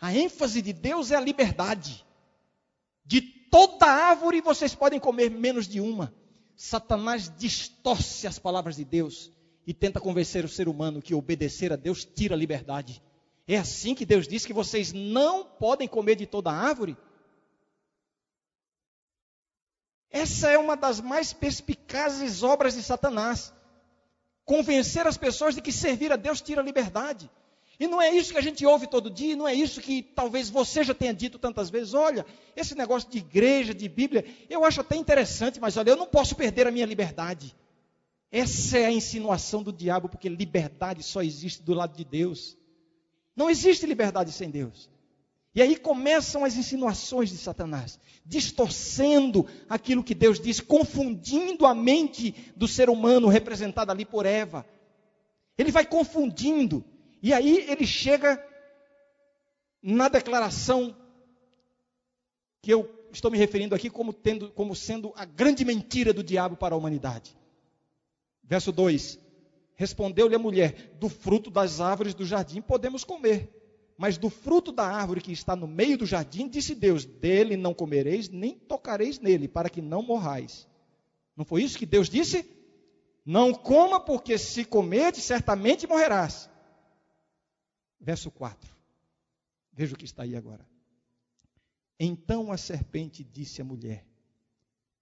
A 0.00 0.14
ênfase 0.14 0.62
de 0.62 0.72
Deus 0.72 1.10
é 1.10 1.16
a 1.16 1.20
liberdade. 1.20 2.06
De 3.04 3.20
toda 3.20 3.86
árvore 3.86 4.40
vocês 4.40 4.72
podem 4.72 5.00
comer 5.00 5.32
menos 5.32 5.66
de 5.66 5.80
uma. 5.80 6.14
Satanás 6.54 7.28
distorce 7.36 8.28
as 8.28 8.38
palavras 8.38 8.76
de 8.76 8.84
Deus 8.84 9.32
e 9.66 9.74
tenta 9.74 9.98
convencer 9.98 10.44
o 10.44 10.48
ser 10.48 10.68
humano 10.68 11.02
que 11.02 11.12
obedecer 11.12 11.72
a 11.72 11.76
Deus 11.76 12.04
tira 12.04 12.36
a 12.36 12.38
liberdade. 12.38 13.02
É 13.48 13.58
assim 13.58 13.96
que 13.96 14.06
Deus 14.06 14.28
diz 14.28 14.46
que 14.46 14.52
vocês 14.52 14.92
não 14.92 15.44
podem 15.44 15.88
comer 15.88 16.14
de 16.14 16.26
toda 16.26 16.52
árvore? 16.52 16.96
Essa 20.08 20.52
é 20.52 20.56
uma 20.56 20.76
das 20.76 21.00
mais 21.00 21.32
perspicazes 21.32 22.44
obras 22.44 22.74
de 22.74 22.82
Satanás. 22.84 23.52
Convencer 24.44 25.04
as 25.04 25.16
pessoas 25.16 25.56
de 25.56 25.60
que 25.60 25.72
servir 25.72 26.12
a 26.12 26.16
Deus 26.16 26.40
tira 26.40 26.60
a 26.60 26.64
liberdade. 26.64 27.28
E 27.80 27.86
não 27.86 28.02
é 28.02 28.10
isso 28.10 28.32
que 28.32 28.38
a 28.38 28.42
gente 28.42 28.66
ouve 28.66 28.88
todo 28.88 29.08
dia, 29.08 29.36
não 29.36 29.46
é 29.46 29.54
isso 29.54 29.80
que 29.80 30.02
talvez 30.02 30.50
você 30.50 30.82
já 30.82 30.92
tenha 30.92 31.14
dito 31.14 31.38
tantas 31.38 31.70
vezes. 31.70 31.94
Olha, 31.94 32.26
esse 32.56 32.74
negócio 32.74 33.08
de 33.08 33.18
igreja, 33.18 33.72
de 33.72 33.88
Bíblia, 33.88 34.24
eu 34.50 34.64
acho 34.64 34.80
até 34.80 34.96
interessante, 34.96 35.60
mas 35.60 35.76
olha, 35.76 35.90
eu 35.90 35.96
não 35.96 36.06
posso 36.06 36.34
perder 36.34 36.66
a 36.66 36.72
minha 36.72 36.86
liberdade. 36.86 37.54
Essa 38.32 38.78
é 38.78 38.86
a 38.86 38.92
insinuação 38.92 39.62
do 39.62 39.72
diabo, 39.72 40.08
porque 40.08 40.28
liberdade 40.28 41.02
só 41.02 41.22
existe 41.22 41.62
do 41.62 41.72
lado 41.72 41.96
de 41.96 42.04
Deus. 42.04 42.56
Não 43.36 43.48
existe 43.48 43.86
liberdade 43.86 44.32
sem 44.32 44.50
Deus. 44.50 44.90
E 45.54 45.62
aí 45.62 45.76
começam 45.76 46.44
as 46.44 46.56
insinuações 46.56 47.30
de 47.30 47.36
Satanás, 47.36 47.98
distorcendo 48.24 49.46
aquilo 49.68 50.04
que 50.04 50.14
Deus 50.14 50.38
diz, 50.38 50.60
confundindo 50.60 51.64
a 51.64 51.74
mente 51.74 52.34
do 52.54 52.68
ser 52.68 52.90
humano 52.90 53.28
representada 53.28 53.92
ali 53.92 54.04
por 54.04 54.26
Eva. 54.26 54.66
Ele 55.56 55.72
vai 55.72 55.86
confundindo. 55.86 56.84
E 57.22 57.32
aí 57.32 57.64
ele 57.68 57.86
chega 57.86 58.42
na 59.82 60.08
declaração 60.08 60.96
que 62.62 62.72
eu 62.72 62.88
estou 63.12 63.30
me 63.30 63.38
referindo 63.38 63.74
aqui 63.74 63.88
como, 63.88 64.12
tendo, 64.12 64.50
como 64.50 64.74
sendo 64.74 65.12
a 65.16 65.24
grande 65.24 65.64
mentira 65.64 66.12
do 66.12 66.22
diabo 66.22 66.56
para 66.56 66.74
a 66.74 66.78
humanidade. 66.78 67.36
Verso 68.42 68.72
2: 68.72 69.18
Respondeu-lhe 69.74 70.34
a 70.34 70.38
mulher: 70.38 70.94
Do 70.98 71.08
fruto 71.08 71.50
das 71.50 71.80
árvores 71.80 72.14
do 72.14 72.24
jardim 72.24 72.60
podemos 72.60 73.04
comer, 73.04 73.94
mas 73.96 74.16
do 74.16 74.30
fruto 74.30 74.72
da 74.72 74.84
árvore 74.84 75.20
que 75.20 75.32
está 75.32 75.56
no 75.56 75.66
meio 75.66 75.98
do 75.98 76.06
jardim, 76.06 76.48
disse 76.48 76.74
Deus: 76.74 77.04
Dele 77.04 77.56
não 77.56 77.74
comereis, 77.74 78.28
nem 78.28 78.54
tocareis 78.54 79.18
nele, 79.18 79.48
para 79.48 79.70
que 79.70 79.82
não 79.82 80.02
morrais. 80.02 80.68
Não 81.36 81.44
foi 81.44 81.62
isso 81.62 81.78
que 81.78 81.86
Deus 81.86 82.08
disse? 82.08 82.44
Não 83.24 83.52
coma, 83.52 84.00
porque 84.00 84.38
se 84.38 84.64
comerdes, 84.64 85.22
certamente 85.22 85.86
morrerás. 85.86 86.48
Verso 88.00 88.30
4. 88.30 88.76
Veja 89.72 89.94
o 89.94 89.98
que 89.98 90.04
está 90.04 90.22
aí 90.22 90.36
agora. 90.36 90.66
Então 91.98 92.52
a 92.52 92.56
serpente 92.56 93.24
disse 93.24 93.60
à 93.60 93.64
mulher: 93.64 94.06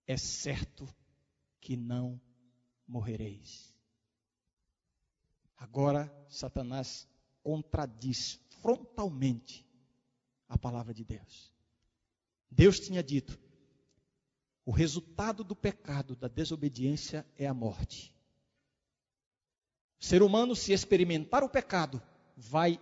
É 0.06 0.16
certo 0.16 0.88
que 1.60 1.76
não 1.76 2.20
morrereis. 2.86 3.74
Agora 5.56 6.12
Satanás 6.28 7.08
contradiz 7.42 8.40
frontalmente 8.60 9.66
a 10.48 10.58
palavra 10.58 10.92
de 10.92 11.04
Deus. 11.04 11.52
Deus 12.50 12.78
tinha 12.80 13.02
dito: 13.02 13.38
O 14.64 14.70
resultado 14.70 15.44
do 15.44 15.54
pecado, 15.54 16.16
da 16.16 16.28
desobediência, 16.28 17.26
é 17.36 17.46
a 17.46 17.54
morte. 17.54 18.14
O 19.98 20.04
ser 20.04 20.22
humano, 20.22 20.54
se 20.54 20.72
experimentar 20.72 21.42
o 21.42 21.48
pecado, 21.48 22.02
vai 22.36 22.78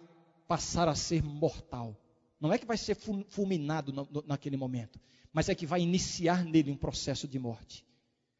passar 0.49 0.89
a 0.89 0.95
ser 0.95 1.23
mortal. 1.23 1.97
Não 2.41 2.53
é 2.53 2.59
que 2.59 2.67
vai 2.67 2.77
ser 2.77 2.97
fulminado 3.29 3.93
naquele 4.27 4.57
momento, 4.57 5.01
mas 5.33 5.49
é 5.49 5.55
que 5.55 5.67
vai 5.67 5.81
iniciar 5.81 6.45
nele 6.45 6.71
um 6.71 6.77
processo 6.77 7.27
de 7.29 7.39
morte. 7.39 7.85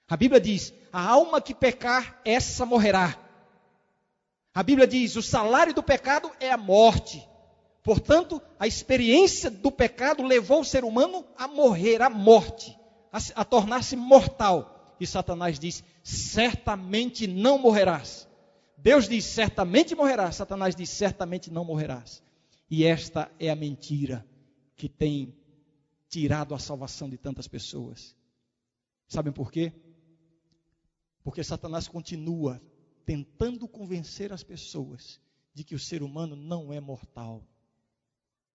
A 0.09 0.17
Bíblia 0.17 0.41
diz: 0.41 0.75
a 0.93 1.01
alma 1.01 1.41
que 1.41 1.55
pecar, 1.55 2.21
essa 2.25 2.67
morrerá. 2.67 3.19
A 4.53 4.63
Bíblia 4.63 4.87
diz: 4.87 5.17
o 5.17 5.23
salário 5.23 5.73
do 5.73 5.83
pecado 5.83 6.31
é 6.39 6.51
a 6.51 6.57
morte. 6.57 7.27
Portanto, 7.83 8.41
a 8.59 8.67
experiência 8.67 9.51
do 9.51 9.71
pecado 9.71 10.23
levou 10.23 10.61
o 10.61 10.65
ser 10.65 10.85
humano 10.85 11.25
a 11.37 11.47
morrer, 11.47 12.01
a 12.01 12.09
morte, 12.09 12.79
a, 13.13 13.19
a 13.37 13.45
tornar-se 13.45 13.97
mortal. 13.97 14.95
E 15.01 15.07
Satanás 15.07 15.59
diz: 15.59 15.83
certamente 16.03 17.27
não 17.27 17.59
morrerás. 17.59 18.29
Deus 18.85 19.09
diz: 19.09 19.25
certamente 19.25 19.95
morrerás. 19.95 20.37
Satanás 20.37 20.77
diz: 20.77 20.91
certamente 20.91 21.51
não 21.51 21.65
morrerás. 21.65 22.23
E 22.71 22.85
esta 22.85 23.33
é 23.39 23.49
a 23.49 23.57
mentira 23.57 24.29
que 24.77 24.91
tem 24.91 25.35
tirado 26.07 26.55
a 26.55 26.59
salvação 26.59 27.09
de 27.09 27.17
tantas 27.17 27.49
pessoas. 27.49 28.15
Sabem 29.09 29.33
por 29.33 29.51
quê? 29.51 29.73
Porque 31.23 31.43
Satanás 31.43 31.89
continua 31.89 32.61
tentando 33.07 33.67
convencer 33.67 34.35
as 34.35 34.43
pessoas 34.43 35.19
de 35.55 35.65
que 35.65 35.75
o 35.75 35.79
ser 35.79 36.03
humano 36.03 36.37
não 36.37 36.71
é 36.71 36.79
mortal. 36.79 37.43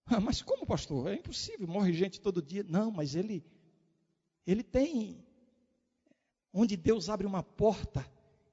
Ah, 0.05 0.19
mas 0.19 0.43
como, 0.43 0.63
pastor? 0.63 1.11
É 1.11 1.15
impossível, 1.15 1.67
morre 1.67 1.91
gente 1.91 2.21
todo 2.21 2.39
dia. 2.39 2.63
Não, 2.63 2.91
mas 2.91 3.15
ele 3.15 3.43
ele 4.45 4.61
tem 4.61 5.25
onde 6.53 6.77
Deus 6.77 7.09
abre 7.09 7.25
uma 7.25 7.41
porta, 7.41 8.05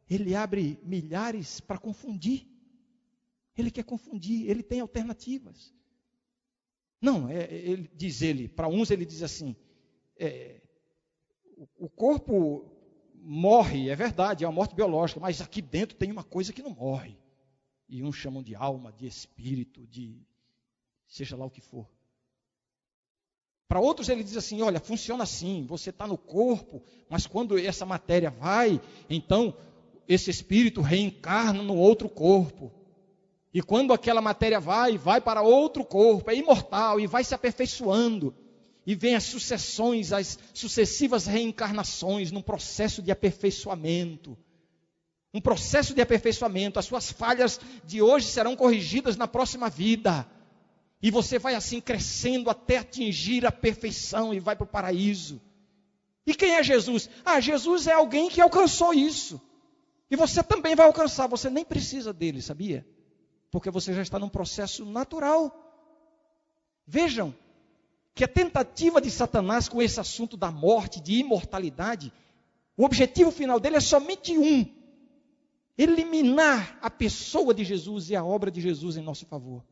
ele 0.08 0.34
abre 0.34 0.78
milhares 0.82 1.60
para 1.60 1.78
confundir. 1.78 2.46
Ele 3.56 3.70
quer 3.70 3.84
confundir, 3.84 4.48
ele 4.48 4.62
tem 4.62 4.80
alternativas. 4.80 5.74
Não, 7.00 7.28
é, 7.28 7.52
ele 7.52 7.90
diz 7.94 8.22
ele, 8.22 8.48
para 8.48 8.68
uns 8.68 8.90
ele 8.90 9.04
diz 9.04 9.22
assim: 9.22 9.56
é, 10.16 10.60
o 11.78 11.88
corpo 11.88 12.70
morre, 13.14 13.88
é 13.88 13.96
verdade, 13.96 14.44
é 14.44 14.46
uma 14.48 14.54
morte 14.54 14.74
biológica, 14.74 15.20
mas 15.20 15.40
aqui 15.40 15.60
dentro 15.60 15.96
tem 15.96 16.12
uma 16.12 16.24
coisa 16.24 16.52
que 16.52 16.62
não 16.62 16.70
morre. 16.70 17.18
E 17.88 18.02
uns 18.02 18.16
chamam 18.16 18.42
de 18.42 18.54
alma, 18.54 18.92
de 18.92 19.06
espírito, 19.06 19.86
de 19.86 20.20
seja 21.06 21.36
lá 21.36 21.44
o 21.46 21.50
que 21.50 21.60
for. 21.60 21.88
Para 23.68 23.80
outros 23.80 24.08
ele 24.08 24.22
diz 24.22 24.36
assim: 24.36 24.62
olha, 24.62 24.80
funciona 24.80 25.24
assim, 25.24 25.66
você 25.66 25.90
está 25.90 26.06
no 26.06 26.16
corpo, 26.16 26.82
mas 27.08 27.26
quando 27.26 27.58
essa 27.58 27.84
matéria 27.84 28.30
vai, 28.30 28.80
então 29.08 29.56
esse 30.08 30.30
espírito 30.30 30.80
reencarna 30.80 31.62
no 31.62 31.76
outro 31.76 32.08
corpo. 32.08 32.72
E 33.52 33.62
quando 33.62 33.92
aquela 33.92 34.20
matéria 34.20 34.60
vai, 34.60 34.98
vai 34.98 35.20
para 35.20 35.42
outro 35.42 35.84
corpo, 35.84 36.30
é 36.30 36.34
imortal 36.34 37.00
e 37.00 37.06
vai 37.06 37.24
se 37.24 37.34
aperfeiçoando 37.34 38.34
e 38.86 38.94
vem 38.94 39.16
as 39.16 39.24
sucessões, 39.24 40.12
as 40.12 40.38
sucessivas 40.54 41.26
reencarnações 41.26 42.30
num 42.30 42.40
processo 42.40 43.02
de 43.02 43.10
aperfeiçoamento. 43.10 44.38
Um 45.34 45.40
processo 45.40 45.92
de 45.92 46.00
aperfeiçoamento. 46.00 46.78
As 46.78 46.84
suas 46.84 47.10
falhas 47.10 47.60
de 47.84 48.00
hoje 48.00 48.28
serão 48.28 48.54
corrigidas 48.54 49.16
na 49.16 49.26
próxima 49.26 49.68
vida. 49.68 50.24
E 51.02 51.10
você 51.10 51.36
vai 51.36 51.56
assim 51.56 51.80
crescendo 51.80 52.48
até 52.48 52.78
atingir 52.78 53.44
a 53.44 53.50
perfeição 53.50 54.32
e 54.32 54.38
vai 54.38 54.54
para 54.54 54.64
o 54.64 54.68
paraíso. 54.68 55.42
E 56.24 56.32
quem 56.32 56.54
é 56.54 56.62
Jesus? 56.62 57.10
Ah, 57.24 57.40
Jesus 57.40 57.88
é 57.88 57.92
alguém 57.92 58.30
que 58.30 58.40
alcançou 58.40 58.94
isso. 58.94 59.40
E 60.10 60.16
você 60.16 60.42
também 60.42 60.74
vai 60.74 60.86
alcançar. 60.86 61.26
Você 61.28 61.50
nem 61.50 61.64
precisa 61.64 62.12
dele, 62.12 62.40
sabia? 62.40 62.86
Porque 63.50 63.70
você 63.70 63.92
já 63.92 64.02
está 64.02 64.18
num 64.18 64.28
processo 64.28 64.84
natural. 64.84 65.52
Vejam, 66.86 67.34
que 68.14 68.24
a 68.24 68.28
tentativa 68.28 69.00
de 69.00 69.10
Satanás 69.10 69.68
com 69.68 69.82
esse 69.82 70.00
assunto 70.00 70.36
da 70.36 70.50
morte, 70.50 71.00
de 71.00 71.18
imortalidade, 71.18 72.10
o 72.76 72.84
objetivo 72.84 73.30
final 73.30 73.60
dele 73.60 73.76
é 73.76 73.80
somente 73.80 74.36
um: 74.38 74.64
eliminar 75.76 76.78
a 76.80 76.88
pessoa 76.88 77.52
de 77.52 77.62
Jesus 77.62 78.08
e 78.08 78.16
a 78.16 78.24
obra 78.24 78.50
de 78.50 78.60
Jesus 78.60 78.96
em 78.96 79.02
nosso 79.02 79.26
favor. 79.26 79.62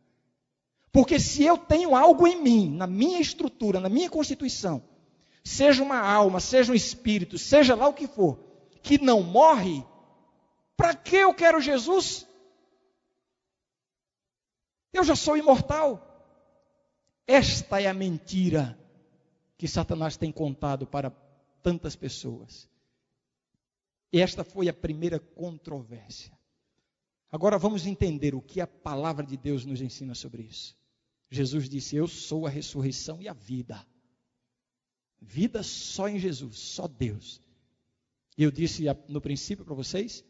Porque 0.92 1.18
se 1.18 1.42
eu 1.42 1.56
tenho 1.56 1.96
algo 1.96 2.26
em 2.26 2.40
mim, 2.40 2.70
na 2.70 2.86
minha 2.86 3.18
estrutura, 3.18 3.80
na 3.80 3.88
minha 3.88 4.10
constituição, 4.10 4.82
seja 5.42 5.82
uma 5.82 5.98
alma, 5.98 6.38
seja 6.38 6.70
um 6.70 6.74
espírito, 6.74 7.38
seja 7.38 7.74
lá 7.74 7.88
o 7.88 7.94
que 7.94 8.06
for, 8.06 8.38
que 8.82 9.02
não 9.02 9.22
morre, 9.22 9.82
para 10.76 10.94
que 10.94 11.16
eu 11.16 11.34
quero 11.34 11.60
Jesus? 11.60 12.26
Eu 14.92 15.04
já 15.04 15.16
sou 15.16 15.36
imortal. 15.36 16.10
Esta 17.26 17.80
é 17.80 17.86
a 17.86 17.94
mentira 17.94 18.78
que 19.56 19.66
Satanás 19.66 20.16
tem 20.16 20.30
contado 20.30 20.86
para 20.86 21.10
tantas 21.62 21.96
pessoas. 21.96 22.68
Esta 24.12 24.44
foi 24.44 24.68
a 24.68 24.74
primeira 24.74 25.18
controvérsia. 25.18 26.38
Agora 27.30 27.58
vamos 27.58 27.86
entender 27.86 28.34
o 28.34 28.42
que 28.42 28.60
a 28.60 28.66
palavra 28.66 29.26
de 29.26 29.36
Deus 29.36 29.64
nos 29.64 29.80
ensina 29.80 30.14
sobre 30.14 30.42
isso. 30.42 30.76
Jesus 31.30 31.68
disse: 31.68 31.96
Eu 31.96 32.06
sou 32.06 32.46
a 32.46 32.50
ressurreição 32.50 33.20
e 33.20 33.28
a 33.28 33.32
vida. 33.32 33.84
Vida 35.20 35.62
só 35.62 36.08
em 36.08 36.18
Jesus, 36.18 36.58
só 36.58 36.86
Deus. 36.86 37.40
Eu 38.36 38.50
disse 38.50 38.84
no 39.08 39.20
princípio 39.20 39.64
para 39.64 39.74
vocês 39.74 40.24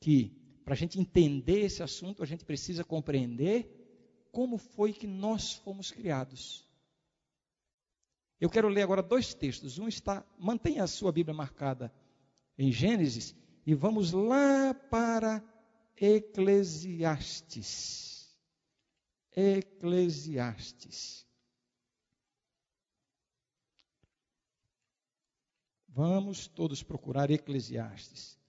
que 0.00 0.36
para 0.64 0.74
a 0.74 0.76
gente 0.76 0.98
entender 0.98 1.60
esse 1.60 1.82
assunto, 1.82 2.22
a 2.22 2.26
gente 2.26 2.44
precisa 2.44 2.82
compreender 2.82 3.76
como 4.32 4.56
foi 4.56 4.92
que 4.92 5.06
nós 5.06 5.52
fomos 5.52 5.90
criados. 5.90 6.68
Eu 8.40 8.48
quero 8.48 8.68
ler 8.68 8.82
agora 8.82 9.02
dois 9.02 9.34
textos. 9.34 9.78
Um 9.78 9.86
está, 9.86 10.24
mantenha 10.38 10.84
a 10.84 10.86
sua 10.86 11.12
Bíblia 11.12 11.34
marcada 11.34 11.92
em 12.56 12.72
Gênesis 12.72 13.34
e 13.66 13.74
vamos 13.74 14.12
lá 14.12 14.72
para 14.72 15.44
Eclesiastes. 15.96 17.20
Eclesiastes. 19.36 21.26
Vamos 25.88 26.46
todos 26.46 26.82
procurar 26.82 27.30
Eclesiastes. 27.30 28.39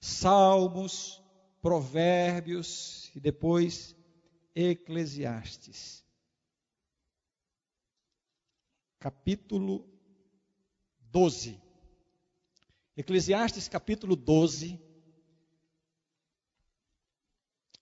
Salmos, 0.00 1.22
Provérbios 1.60 3.10
e 3.14 3.20
depois 3.20 3.96
Eclesiastes, 4.54 6.04
capítulo 8.98 9.88
12. 11.10 11.60
Eclesiastes, 12.96 13.68
capítulo 13.68 14.14
12. 14.14 14.80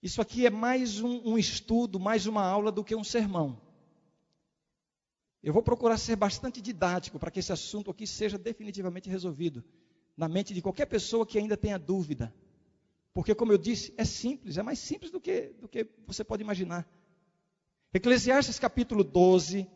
Isso 0.01 0.21
aqui 0.21 0.45
é 0.45 0.49
mais 0.49 1.01
um, 1.01 1.31
um 1.31 1.37
estudo, 1.37 1.99
mais 1.99 2.25
uma 2.25 2.43
aula 2.43 2.71
do 2.71 2.83
que 2.83 2.95
um 2.95 3.03
sermão. 3.03 3.61
Eu 5.41 5.53
vou 5.53 5.63
procurar 5.63 5.97
ser 5.97 6.15
bastante 6.15 6.61
didático 6.61 7.19
para 7.19 7.31
que 7.31 7.39
esse 7.39 7.51
assunto 7.51 7.91
aqui 7.91 8.05
seja 8.05 8.37
definitivamente 8.37 9.09
resolvido 9.09 9.63
na 10.17 10.27
mente 10.27 10.53
de 10.53 10.61
qualquer 10.61 10.87
pessoa 10.87 11.25
que 11.25 11.37
ainda 11.37 11.55
tenha 11.55 11.77
dúvida. 11.77 12.33
Porque, 13.13 13.35
como 13.35 13.51
eu 13.51 13.57
disse, 13.57 13.93
é 13.97 14.03
simples, 14.03 14.57
é 14.57 14.63
mais 14.63 14.79
simples 14.79 15.11
do 15.11 15.21
que, 15.21 15.53
do 15.59 15.67
que 15.67 15.87
você 16.07 16.23
pode 16.23 16.41
imaginar. 16.41 16.89
Eclesiastes 17.93 18.59
capítulo 18.59 19.03
12 19.03 19.67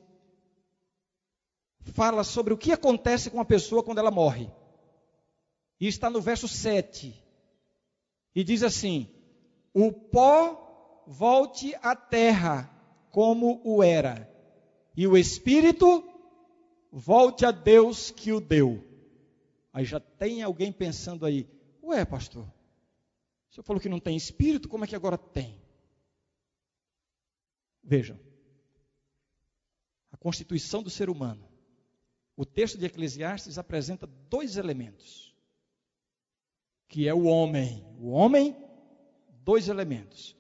fala 1.94 2.24
sobre 2.24 2.54
o 2.54 2.58
que 2.58 2.72
acontece 2.72 3.30
com 3.30 3.40
a 3.40 3.46
pessoa 3.46 3.84
quando 3.84 4.00
ela 4.00 4.12
morre. 4.12 4.50
E 5.80 5.88
está 5.88 6.10
no 6.10 6.22
verso 6.22 6.48
7. 6.48 7.16
E 8.36 8.44
diz 8.44 8.64
assim: 8.64 9.10
O 9.74 9.92
pó 9.92 11.04
volte 11.08 11.76
à 11.82 11.96
terra 11.96 12.70
como 13.10 13.62
o 13.64 13.84
era, 13.84 14.30
e 14.96 15.06
o 15.08 15.18
espírito 15.18 16.04
volte 16.92 17.46
a 17.46 17.52
Deus 17.52 18.12
que 18.12 18.32
o 18.32 18.40
deu. 18.40 18.91
Aí 19.74 19.86
já 19.86 20.00
tem 20.00 20.42
alguém 20.42 20.72
pensando 20.72 21.26
aí: 21.26 21.48
Ué, 21.84 22.04
pastor, 22.06 22.46
o 23.50 23.54
senhor 23.54 23.64
falou 23.64 23.82
que 23.82 23.90
não 23.90 24.00
tem 24.00 24.16
espírito, 24.16 24.70
como 24.70 24.84
é 24.84 24.88
que 24.88 24.96
agora 24.96 25.18
tem? 25.18 25.62
Vejam, 27.84 28.20
a 30.12 30.18
constituição 30.18 30.84
do 30.84 30.90
ser 30.90 31.10
humano. 31.10 31.50
O 32.36 32.46
texto 32.46 32.78
de 32.78 32.86
Eclesiastes 32.86 33.58
apresenta 33.58 34.08
dois 34.08 34.58
elementos, 34.58 35.36
que 36.88 37.08
é 37.08 37.14
o 37.14 37.24
homem. 37.24 37.86
O 38.00 38.10
homem, 38.10 38.56
dois 39.44 39.68
elementos. 39.68 40.36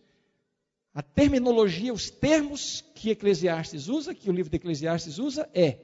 A 0.93 1.01
terminologia, 1.01 1.93
os 1.93 2.09
termos 2.09 2.81
que 2.95 3.11
Eclesiastes 3.11 3.87
usa, 3.87 4.13
que 4.13 4.29
o 4.29 4.33
livro 4.33 4.49
de 4.49 4.57
Eclesiastes 4.57 5.19
usa, 5.19 5.49
é 5.53 5.79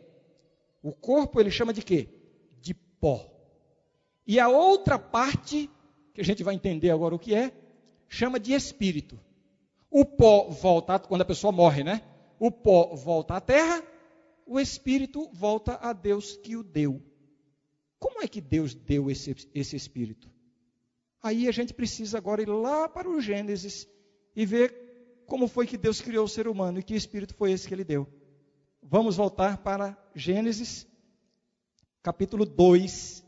o 0.81 0.91
corpo 0.91 1.39
ele 1.39 1.51
chama 1.51 1.73
de 1.73 1.81
quê? 1.81 2.09
De 2.61 2.73
pó. 2.73 3.36
E 4.27 4.39
a 4.41 4.49
outra 4.49 4.99
parte, 4.99 5.69
que 6.13 6.19
a 6.19 6.23
gente 6.23 6.43
vai 6.43 6.53
entender 6.53 6.91
agora 6.91 7.15
o 7.15 7.19
que 7.19 7.33
é, 7.33 7.53
chama 8.09 8.37
de 8.37 8.51
espírito. 8.51 9.17
O 9.89 10.03
pó 10.03 10.49
volta, 10.49 10.99
quando 10.99 11.21
a 11.21 11.25
pessoa 11.25 11.51
morre, 11.51 11.81
né? 11.81 12.01
O 12.37 12.51
pó 12.51 12.93
volta 12.93 13.35
à 13.35 13.41
terra, 13.41 13.81
o 14.45 14.59
espírito 14.59 15.29
volta 15.31 15.79
a 15.81 15.93
Deus 15.93 16.35
que 16.37 16.57
o 16.57 16.63
deu. 16.63 17.01
Como 17.97 18.21
é 18.21 18.27
que 18.27 18.41
Deus 18.41 18.75
deu 18.75 19.09
esse, 19.09 19.33
esse 19.53 19.75
espírito? 19.75 20.29
Aí 21.23 21.47
a 21.47 21.51
gente 21.51 21.73
precisa 21.73 22.17
agora 22.17 22.41
ir 22.41 22.49
lá 22.49 22.87
para 22.87 23.09
o 23.09 23.19
Gênesis 23.21 23.87
e 24.35 24.45
ver 24.45 25.23
como 25.25 25.47
foi 25.47 25.65
que 25.65 25.77
Deus 25.77 25.99
criou 26.01 26.25
o 26.25 26.29
ser 26.29 26.47
humano 26.47 26.79
e 26.79 26.83
que 26.83 26.95
espírito 26.95 27.33
foi 27.33 27.51
esse 27.51 27.67
que 27.67 27.73
ele 27.73 27.83
deu. 27.83 28.07
Vamos 28.83 29.15
voltar 29.15 29.57
para 29.57 29.97
Gênesis, 30.13 30.85
capítulo 32.03 32.45
2. 32.45 33.26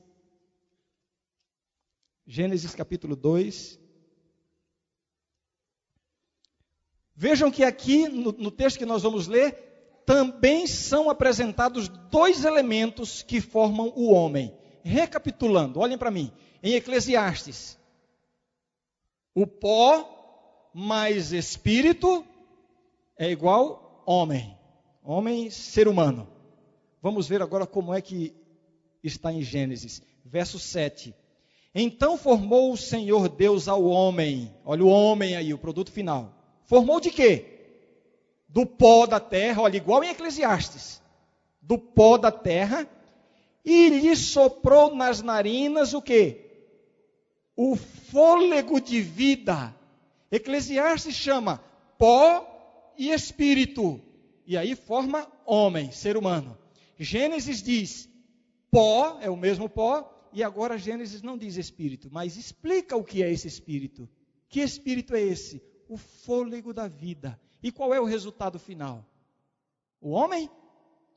Gênesis, 2.32 2.76
capítulo 2.76 3.16
2. 3.16 3.80
Vejam 7.16 7.50
que 7.50 7.64
aqui, 7.64 8.08
no, 8.08 8.32
no 8.34 8.52
texto 8.52 8.78
que 8.78 8.86
nós 8.86 9.02
vamos 9.02 9.26
ler, 9.26 10.04
também 10.06 10.68
são 10.68 11.10
apresentados 11.10 11.88
dois 11.88 12.46
elementos 12.46 13.24
que 13.24 13.42
formam 13.42 13.92
o 13.96 14.12
homem. 14.12 14.56
Recapitulando, 14.84 15.80
olhem 15.80 15.98
para 15.98 16.12
mim. 16.12 16.32
Em 16.62 16.76
Eclesiastes, 16.76 17.80
o 19.34 19.48
pó 19.48 20.70
mais 20.72 21.34
espírito 21.34 22.24
é 23.18 23.32
igual 23.32 24.04
homem. 24.06 24.56
Homem, 25.02 25.50
ser 25.50 25.88
humano. 25.88 26.30
Vamos 27.02 27.28
ver 27.28 27.42
agora 27.42 27.66
como 27.66 27.92
é 27.92 28.00
que 28.02 28.36
está 29.04 29.34
em 29.34 29.42
Gênesis, 29.42 30.04
verso 30.24 30.60
7. 30.60 31.16
Então 31.74 32.18
formou 32.18 32.72
o 32.72 32.78
Senhor 32.78 33.30
Deus 33.30 33.68
ao 33.68 33.84
homem. 33.84 34.54
Olha 34.66 34.84
o 34.84 34.90
homem 34.90 35.36
aí, 35.36 35.54
o 35.54 35.58
produto 35.58 35.92
final. 35.92 36.34
Formou 36.66 37.00
de 37.00 37.12
quê? 37.12 37.46
Do 38.48 38.66
pó 38.66 39.06
da 39.06 39.20
terra, 39.20 39.62
olha, 39.62 39.78
igual 39.78 40.04
em 40.04 40.10
Eclesiastes. 40.10 41.02
Do 41.62 41.78
pó 41.78 42.18
da 42.18 42.32
terra. 42.32 42.88
E 43.64 43.90
lhe 43.90 44.16
soprou 44.16 44.96
nas 44.96 45.22
narinas 45.22 45.94
o 45.94 46.02
quê? 46.02 46.50
o 47.62 47.76
fôlego 47.76 48.80
de 48.80 49.02
vida. 49.02 49.76
Eclesiastes 50.32 51.14
chama 51.14 51.62
pó 51.98 52.94
e 52.98 53.12
espírito. 53.12 54.00
E 54.48 54.56
aí 54.56 54.76
forma 54.76 55.28
homem, 55.46 55.92
ser 55.92 56.16
humano. 56.16 56.58
Gênesis 56.98 57.62
diz 57.62 58.08
pó, 58.72 59.18
é 59.20 59.30
o 59.30 59.36
mesmo 59.36 59.68
pó, 59.68 60.10
e 60.32 60.44
agora 60.44 60.78
Gênesis 60.78 61.22
não 61.22 61.38
diz 61.38 61.56
espírito, 61.56 62.10
mas 62.12 62.38
explica 62.38 62.96
o 62.96 63.04
que 63.04 63.24
é 63.24 63.32
esse 63.32 63.48
espírito. 63.48 64.10
Que 64.48 64.62
espírito 64.62 65.16
é 65.16 65.22
esse? 65.22 65.62
O 65.88 65.98
fôlego 65.98 66.74
da 66.74 66.88
vida. 66.88 67.40
E 67.62 67.72
qual 67.72 67.94
é 67.94 68.00
o 68.00 68.06
resultado 68.06 68.58
final? 68.58 69.06
O 70.02 70.12
homem? 70.12 70.50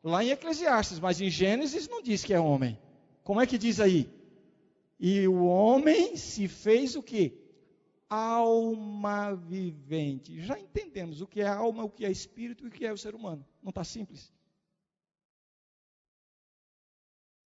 Lá 0.03 0.25
em 0.25 0.31
Eclesiastes, 0.31 0.99
mas 0.99 1.21
em 1.21 1.31
Gênesis 1.31 1.89
não 1.89 2.03
diz 2.03 2.25
que 2.25 2.35
é 2.35 2.41
homem. 2.41 2.79
Como 3.23 3.41
é 3.41 3.47
que 3.47 3.57
diz 3.57 3.79
aí? 3.79 4.11
E 4.99 5.27
o 5.29 5.45
homem 5.45 6.17
se 6.17 6.49
fez 6.49 6.97
o 6.97 7.03
que? 7.03 7.41
Alma 8.09 9.35
vivente. 9.35 10.41
Já 10.41 10.59
entendemos 10.59 11.21
o 11.21 11.27
que 11.27 11.41
é 11.41 11.47
alma, 11.47 11.85
o 11.85 11.91
que 11.91 12.05
é 12.05 12.11
espírito 12.11 12.65
e 12.65 12.69
o 12.69 12.71
que 12.71 12.85
é 12.85 12.93
o 12.93 12.99
ser 12.99 13.15
humano. 13.15 13.47
Não 13.63 13.71
está 13.71 13.85
simples? 13.85 14.33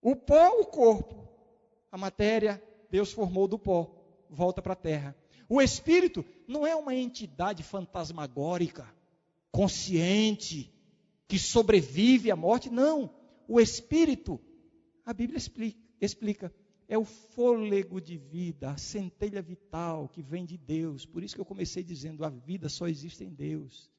O 0.00 0.14
pó, 0.14 0.61
o 0.61 0.66
corpo. 0.66 1.36
A 1.90 1.99
matéria, 1.99 2.62
Deus 2.90 3.12
formou 3.12 3.46
do 3.46 3.59
pó. 3.59 3.92
Volta 4.29 4.61
para 4.61 4.72
a 4.72 4.77
terra. 4.77 5.16
O 5.49 5.62
espírito 5.62 6.25
não 6.49 6.66
é 6.66 6.75
uma 6.75 6.94
entidade 6.94 7.62
fantasmagórica, 7.62 8.87
consciente, 9.53 10.72
que 11.29 11.38
sobrevive 11.38 12.31
à 12.31 12.37
morte. 12.37 12.68
Não. 12.68 13.14
O 13.46 13.61
espírito, 13.61 14.40
a 15.05 15.12
Bíblia 15.12 15.38
explica, 15.38 15.79
explica 16.01 16.53
é 16.88 16.96
o 16.96 17.05
fôlego 17.05 18.01
de 18.01 18.16
vida, 18.16 18.70
a 18.70 18.77
centelha 18.77 19.42
vital 19.42 20.09
que 20.09 20.22
vem 20.22 20.44
de 20.44 20.57
Deus. 20.57 21.05
Por 21.05 21.22
isso 21.22 21.35
que 21.35 21.40
eu 21.40 21.46
comecei 21.46 21.83
dizendo: 21.83 22.25
a 22.25 22.29
vida 22.29 22.68
só 22.68 22.87
existe 22.87 23.25
em 23.25 23.33
Deus. 23.33 23.90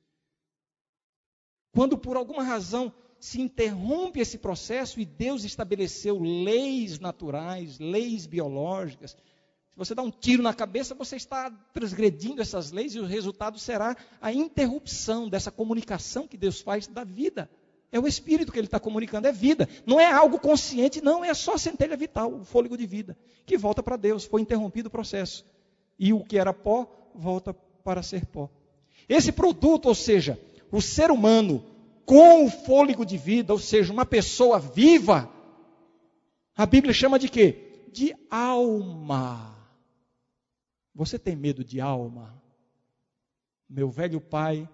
Quando 1.71 1.97
por 1.97 2.15
alguma 2.15 2.43
razão 2.43 2.93
se 3.19 3.41
interrompe 3.41 4.19
esse 4.19 4.37
processo 4.37 4.99
e 4.99 5.05
Deus 5.05 5.43
estabeleceu 5.43 6.19
leis 6.19 6.99
naturais, 6.99 7.79
leis 7.79 8.25
biológicas, 8.25 9.17
se 9.77 9.79
você 9.79 9.93
dá 9.93 10.01
um 10.01 10.09
tiro 10.09 10.41
na 10.41 10.55
cabeça, 10.55 10.95
você 10.95 11.17
está 11.17 11.51
transgredindo 11.71 12.41
essas 12.41 12.71
leis 12.71 12.95
e 12.95 12.99
o 12.99 13.05
resultado 13.05 13.59
será 13.59 13.95
a 14.19 14.33
interrupção 14.33 15.29
dessa 15.29 15.51
comunicação 15.51 16.27
que 16.27 16.35
Deus 16.35 16.59
faz 16.59 16.87
da 16.87 17.03
vida. 17.03 17.47
É 17.91 17.99
o 17.99 18.07
espírito 18.07 18.51
que 18.51 18.57
ele 18.57 18.65
está 18.65 18.79
comunicando, 18.79 19.27
é 19.27 19.31
vida. 19.31 19.69
Não 19.85 19.99
é 19.99 20.11
algo 20.11 20.39
consciente, 20.39 20.99
não, 20.99 21.23
é 21.23 21.31
só 21.35 21.59
centelha 21.59 21.95
vital, 21.95 22.33
o 22.33 22.43
fôlego 22.43 22.75
de 22.75 22.87
vida, 22.87 23.15
que 23.45 23.55
volta 23.55 23.83
para 23.83 23.95
Deus. 23.97 24.25
Foi 24.25 24.41
interrompido 24.41 24.87
o 24.87 24.91
processo. 24.91 25.45
E 25.99 26.11
o 26.11 26.23
que 26.23 26.39
era 26.39 26.51
pó, 26.51 27.11
volta 27.13 27.53
para 27.83 28.01
ser 28.01 28.25
pó. 28.25 28.49
Esse 29.07 29.31
produto, 29.31 29.85
ou 29.85 29.95
seja, 29.95 30.39
o 30.71 30.81
ser 30.81 31.11
humano 31.11 31.63
com 32.07 32.45
o 32.45 32.49
fôlego 32.49 33.05
de 33.05 33.17
vida, 33.17 33.51
ou 33.51 33.59
seja, 33.59 33.91
uma 33.91 34.05
pessoa 34.05 34.57
viva, 34.57 35.29
a 36.55 36.65
Bíblia 36.65 36.93
chama 36.93 37.19
de 37.19 37.27
quê? 37.27 37.85
De 37.91 38.15
alma. 38.31 39.53
Você 40.95 41.19
tem 41.19 41.35
medo 41.35 41.65
de 41.65 41.81
alma? 41.81 42.41
Meu 43.69 43.89
velho 43.91 44.21
pai 44.21 44.67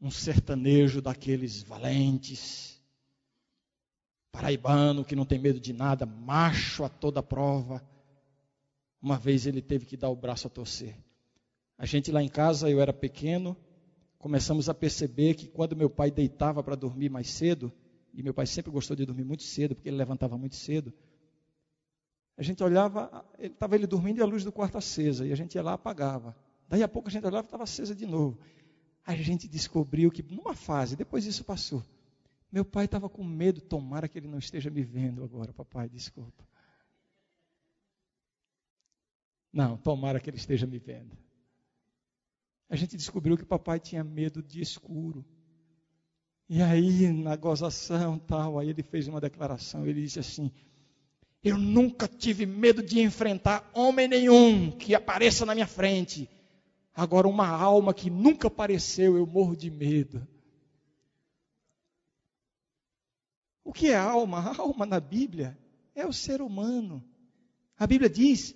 um 0.00 0.10
sertanejo 0.10 1.02
daqueles 1.02 1.62
valentes, 1.62 2.80
paraibano 4.30 5.04
que 5.04 5.16
não 5.16 5.26
tem 5.26 5.38
medo 5.38 5.58
de 5.58 5.72
nada, 5.72 6.06
macho 6.06 6.84
a 6.84 6.88
toda 6.88 7.22
prova. 7.22 7.84
Uma 9.02 9.18
vez 9.18 9.46
ele 9.46 9.60
teve 9.60 9.86
que 9.86 9.96
dar 9.96 10.08
o 10.08 10.16
braço 10.16 10.46
a 10.46 10.50
torcer. 10.50 10.96
A 11.76 11.84
gente 11.84 12.10
lá 12.10 12.22
em 12.22 12.28
casa, 12.28 12.70
eu 12.70 12.80
era 12.80 12.92
pequeno, 12.92 13.56
começamos 14.18 14.68
a 14.68 14.74
perceber 14.74 15.34
que 15.34 15.48
quando 15.48 15.76
meu 15.76 15.88
pai 15.88 16.10
deitava 16.10 16.62
para 16.62 16.74
dormir 16.74 17.08
mais 17.08 17.30
cedo, 17.30 17.72
e 18.12 18.22
meu 18.22 18.34
pai 18.34 18.46
sempre 18.46 18.70
gostou 18.70 18.96
de 18.96 19.04
dormir 19.06 19.24
muito 19.24 19.42
cedo, 19.42 19.74
porque 19.74 19.88
ele 19.88 19.96
levantava 19.96 20.36
muito 20.36 20.56
cedo, 20.56 20.92
a 22.36 22.42
gente 22.42 22.62
olhava, 22.62 23.24
estava 23.38 23.74
ele 23.74 23.86
dormindo 23.86 24.18
e 24.18 24.22
a 24.22 24.26
luz 24.26 24.44
do 24.44 24.52
quarto 24.52 24.78
acesa, 24.78 25.26
e 25.26 25.32
a 25.32 25.36
gente 25.36 25.54
ia 25.54 25.62
lá 25.62 25.72
apagava. 25.72 26.36
Daí 26.68 26.82
a 26.82 26.88
pouco 26.88 27.08
a 27.08 27.10
gente 27.10 27.26
olhava 27.26 27.44
e 27.44 27.48
estava 27.48 27.64
acesa 27.64 27.94
de 27.94 28.06
novo 28.06 28.38
a 29.08 29.14
gente 29.16 29.48
descobriu 29.48 30.10
que, 30.10 30.22
numa 30.22 30.54
fase, 30.54 30.94
depois 30.94 31.24
isso 31.24 31.42
passou, 31.42 31.82
meu 32.52 32.62
pai 32.62 32.84
estava 32.84 33.08
com 33.08 33.24
medo, 33.24 33.58
tomara 33.58 34.06
que 34.06 34.18
ele 34.18 34.28
não 34.28 34.38
esteja 34.38 34.68
me 34.68 34.82
vendo 34.82 35.24
agora, 35.24 35.50
papai, 35.50 35.88
desculpa. 35.88 36.46
Não, 39.50 39.78
tomara 39.78 40.20
que 40.20 40.28
ele 40.28 40.36
esteja 40.36 40.66
me 40.66 40.78
vendo. 40.78 41.16
A 42.68 42.76
gente 42.76 42.96
descobriu 42.96 43.36
que 43.36 43.44
papai 43.44 43.80
tinha 43.80 44.04
medo 44.04 44.42
de 44.42 44.60
escuro. 44.60 45.24
E 46.48 46.62
aí, 46.62 47.12
na 47.12 47.36
gozação 47.36 48.18
tal, 48.18 48.58
aí 48.58 48.70
ele 48.70 48.82
fez 48.82 49.06
uma 49.08 49.20
declaração, 49.20 49.86
ele 49.86 50.02
disse 50.02 50.18
assim: 50.18 50.50
Eu 51.42 51.58
nunca 51.58 52.06
tive 52.08 52.46
medo 52.46 52.82
de 52.82 53.00
enfrentar 53.00 53.68
homem 53.74 54.08
nenhum 54.08 54.70
que 54.70 54.94
apareça 54.94 55.44
na 55.44 55.54
minha 55.54 55.66
frente. 55.66 56.28
Agora, 56.94 57.28
uma 57.28 57.48
alma 57.48 57.94
que 57.94 58.10
nunca 58.10 58.48
apareceu, 58.48 59.16
eu 59.16 59.26
morro 59.26 59.56
de 59.56 59.70
medo. 59.70 60.26
O 63.62 63.72
que 63.72 63.88
é 63.88 63.96
alma? 63.96 64.38
A 64.40 64.56
alma 64.60 64.86
na 64.86 64.98
Bíblia 64.98 65.56
é 65.94 66.06
o 66.06 66.12
ser 66.12 66.40
humano. 66.40 67.04
A 67.78 67.86
Bíblia 67.86 68.08
diz, 68.08 68.54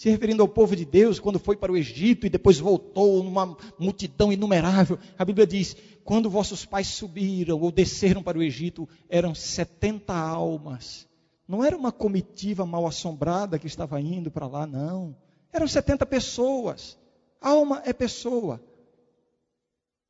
se 0.00 0.08
referindo 0.08 0.40
ao 0.40 0.48
povo 0.48 0.74
de 0.74 0.86
Deus, 0.86 1.20
quando 1.20 1.38
foi 1.38 1.58
para 1.58 1.70
o 1.70 1.76
Egito 1.76 2.26
e 2.26 2.30
depois 2.30 2.58
voltou 2.58 3.22
numa 3.22 3.54
multidão 3.78 4.32
inumerável, 4.32 4.98
a 5.18 5.26
Bíblia 5.26 5.46
diz: 5.46 5.76
quando 6.02 6.30
vossos 6.30 6.64
pais 6.64 6.86
subiram 6.86 7.60
ou 7.60 7.70
desceram 7.70 8.22
para 8.22 8.38
o 8.38 8.42
Egito, 8.42 8.88
eram 9.10 9.34
70 9.34 10.14
almas. 10.14 11.06
Não 11.46 11.62
era 11.62 11.76
uma 11.76 11.92
comitiva 11.92 12.64
mal 12.64 12.86
assombrada 12.86 13.58
que 13.58 13.66
estava 13.66 14.00
indo 14.00 14.30
para 14.30 14.46
lá, 14.46 14.66
não. 14.66 15.14
Eram 15.52 15.68
70 15.68 16.06
pessoas. 16.06 16.96
Alma 17.38 17.82
é 17.84 17.92
pessoa. 17.92 18.58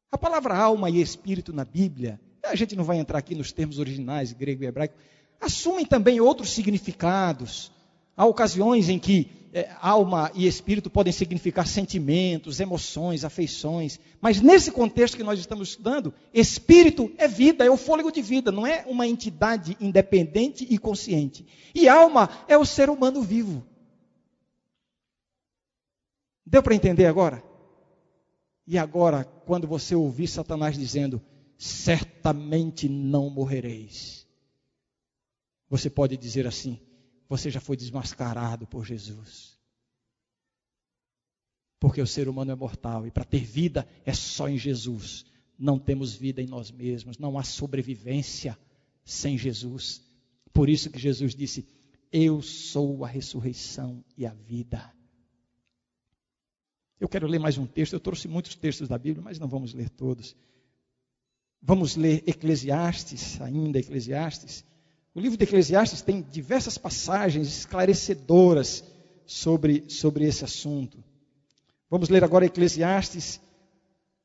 A 0.08 0.16
palavra 0.16 0.56
alma 0.56 0.88
e 0.88 1.00
espírito 1.00 1.52
na 1.52 1.64
Bíblia, 1.64 2.20
a 2.44 2.54
gente 2.54 2.76
não 2.76 2.84
vai 2.84 2.98
entrar 2.98 3.18
aqui 3.18 3.34
nos 3.34 3.50
termos 3.50 3.80
originais, 3.80 4.32
grego 4.32 4.62
e 4.62 4.66
hebraico, 4.68 4.94
assumem 5.40 5.84
também 5.84 6.20
outros 6.20 6.50
significados. 6.50 7.72
Há 8.20 8.26
ocasiões 8.26 8.90
em 8.90 8.98
que 8.98 9.30
é, 9.50 9.74
alma 9.80 10.30
e 10.34 10.46
espírito 10.46 10.90
podem 10.90 11.10
significar 11.10 11.66
sentimentos, 11.66 12.60
emoções, 12.60 13.24
afeições. 13.24 13.98
Mas 14.20 14.42
nesse 14.42 14.70
contexto 14.70 15.16
que 15.16 15.22
nós 15.22 15.40
estamos 15.40 15.70
estudando, 15.70 16.12
espírito 16.34 17.10
é 17.16 17.26
vida, 17.26 17.64
é 17.64 17.70
o 17.70 17.78
fôlego 17.78 18.12
de 18.12 18.20
vida, 18.20 18.52
não 18.52 18.66
é 18.66 18.84
uma 18.86 19.06
entidade 19.06 19.74
independente 19.80 20.66
e 20.68 20.76
consciente. 20.76 21.46
E 21.74 21.88
alma 21.88 22.28
é 22.46 22.58
o 22.58 22.66
ser 22.66 22.90
humano 22.90 23.22
vivo. 23.22 23.66
Deu 26.44 26.62
para 26.62 26.74
entender 26.74 27.06
agora? 27.06 27.42
E 28.66 28.76
agora, 28.76 29.24
quando 29.46 29.66
você 29.66 29.94
ouvir 29.94 30.28
Satanás 30.28 30.76
dizendo: 30.76 31.22
certamente 31.56 32.86
não 32.86 33.30
morrereis, 33.30 34.26
você 35.70 35.88
pode 35.88 36.18
dizer 36.18 36.46
assim: 36.46 36.78
você 37.30 37.48
já 37.48 37.60
foi 37.60 37.76
desmascarado 37.76 38.66
por 38.66 38.84
Jesus. 38.84 39.56
Porque 41.78 42.02
o 42.02 42.06
ser 42.06 42.28
humano 42.28 42.50
é 42.50 42.56
mortal 42.56 43.06
e 43.06 43.10
para 43.12 43.24
ter 43.24 43.44
vida 43.44 43.88
é 44.04 44.12
só 44.12 44.48
em 44.48 44.58
Jesus. 44.58 45.24
Não 45.56 45.78
temos 45.78 46.12
vida 46.12 46.42
em 46.42 46.48
nós 46.48 46.72
mesmos, 46.72 47.18
não 47.18 47.38
há 47.38 47.44
sobrevivência 47.44 48.58
sem 49.04 49.38
Jesus. 49.38 50.02
Por 50.52 50.68
isso 50.68 50.90
que 50.90 50.98
Jesus 50.98 51.32
disse: 51.32 51.68
Eu 52.10 52.42
sou 52.42 53.04
a 53.04 53.08
ressurreição 53.08 54.04
e 54.16 54.26
a 54.26 54.34
vida. 54.34 54.92
Eu 56.98 57.08
quero 57.08 57.28
ler 57.28 57.38
mais 57.38 57.56
um 57.56 57.66
texto, 57.66 57.92
eu 57.92 58.00
trouxe 58.00 58.26
muitos 58.26 58.56
textos 58.56 58.88
da 58.88 58.98
Bíblia, 58.98 59.22
mas 59.22 59.38
não 59.38 59.46
vamos 59.46 59.72
ler 59.72 59.88
todos. 59.88 60.34
Vamos 61.62 61.94
ler 61.94 62.24
Eclesiastes, 62.26 63.40
ainda 63.40 63.78
Eclesiastes, 63.78 64.64
o 65.14 65.20
livro 65.20 65.36
de 65.36 65.44
Eclesiastes 65.44 66.02
tem 66.02 66.22
diversas 66.22 66.78
passagens 66.78 67.48
esclarecedoras 67.48 68.84
sobre, 69.26 69.84
sobre 69.88 70.24
esse 70.24 70.44
assunto. 70.44 71.02
Vamos 71.90 72.08
ler 72.08 72.22
agora 72.22 72.46
Eclesiastes, 72.46 73.40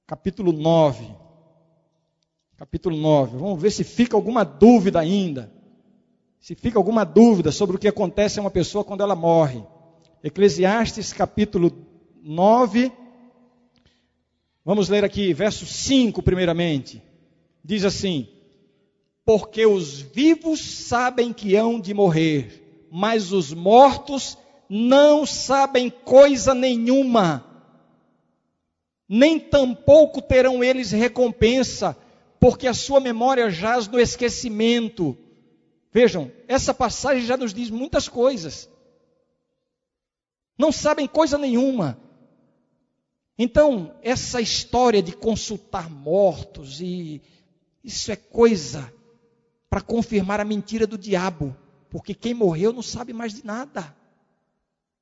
capítulo 0.06 0.52
9. 0.52 1.08
Capítulo 2.58 2.96
9. 2.96 3.38
Vamos 3.38 3.62
ver 3.62 3.72
se 3.72 3.84
fica 3.84 4.16
alguma 4.16 4.44
dúvida 4.44 5.00
ainda. 5.00 5.52
Se 6.40 6.54
fica 6.54 6.78
alguma 6.78 7.04
dúvida 7.04 7.52
sobre 7.52 7.76
o 7.76 7.80
que 7.80 7.88
acontece 7.88 8.38
a 8.38 8.42
uma 8.42 8.52
pessoa 8.52 8.84
quando 8.84 9.02
ela 9.02 9.16
morre. 9.16 9.64
Eclesiastes, 10.24 11.12
capítulo 11.12 11.72
9. 12.22 12.92
Vamos 14.64 14.88
ler 14.88 15.04
aqui, 15.04 15.34
verso 15.34 15.66
5, 15.66 16.22
primeiramente. 16.22 17.02
Diz 17.64 17.84
assim: 17.84 18.28
porque 19.26 19.66
os 19.66 20.00
vivos 20.00 20.62
sabem 20.62 21.34
que 21.34 21.56
hão 21.56 21.80
de 21.82 21.94
morrer, 21.94 22.88
mas 22.92 23.32
os 23.32 23.52
mortos 23.52 24.38
não 24.70 25.26
sabem 25.26 25.90
coisa 25.90 26.54
nenhuma, 26.54 27.44
nem 29.10 29.40
tampouco 29.40 30.22
terão 30.22 30.64
eles 30.64 30.92
recompensa, 30.92 31.98
porque 32.40 32.68
a 32.68 32.74
sua 32.74 33.00
memória 33.00 33.50
jaz 33.50 33.88
no 33.88 34.00
esquecimento. 34.00 35.18
Vejam, 35.92 36.32
essa 36.48 36.74
passagem 36.74 37.26
já 37.26 37.36
nos 37.38 37.54
diz 37.54 37.70
muitas 37.70 38.08
coisas. 38.08 38.70
Não 40.58 40.72
sabem 40.72 41.08
coisa 41.08 41.38
nenhuma. 41.38 42.00
Então, 43.38 43.96
essa 44.02 44.40
história 44.40 45.02
de 45.02 45.12
consultar 45.16 45.90
mortos 45.90 46.80
e 46.80 47.22
isso 47.84 48.12
é 48.12 48.16
coisa 48.16 48.92
para 49.76 49.82
confirmar 49.82 50.40
a 50.40 50.46
mentira 50.46 50.88
do 50.88 50.98
diabo, 50.98 51.54
porque 51.90 52.14
quem 52.14 52.34
morreu 52.34 52.72
não 52.72 52.82
sabe 52.82 53.12
mais 53.12 53.34
de 53.34 53.46
nada. 53.46 53.94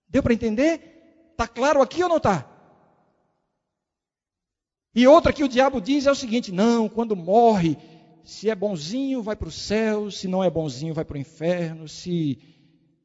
Deu 0.10 0.24
para 0.24 0.34
entender? 0.34 1.30
Está 1.30 1.48
claro 1.48 1.80
aqui 1.80 2.02
ou 2.02 2.10
não 2.10 2.18
está? 2.18 2.50
E 4.96 5.06
outra 5.06 5.32
que 5.32 5.44
o 5.44 5.48
diabo 5.48 5.80
diz 5.80 6.08
é 6.08 6.12
o 6.12 6.16
seguinte: 6.16 6.52
não, 6.52 6.90
quando 6.90 7.16
morre, 7.16 7.78
se 8.24 8.50
é 8.50 8.56
bonzinho, 8.56 9.22
vai 9.22 9.36
para 9.36 9.48
o 9.48 9.52
céu, 9.52 10.10
se 10.10 10.28
não 10.28 10.44
é 10.44 10.50
bonzinho, 10.50 10.96
vai 10.96 11.06
para 11.06 11.18
o 11.18 11.22
inferno, 11.22 11.88
se 11.88 12.40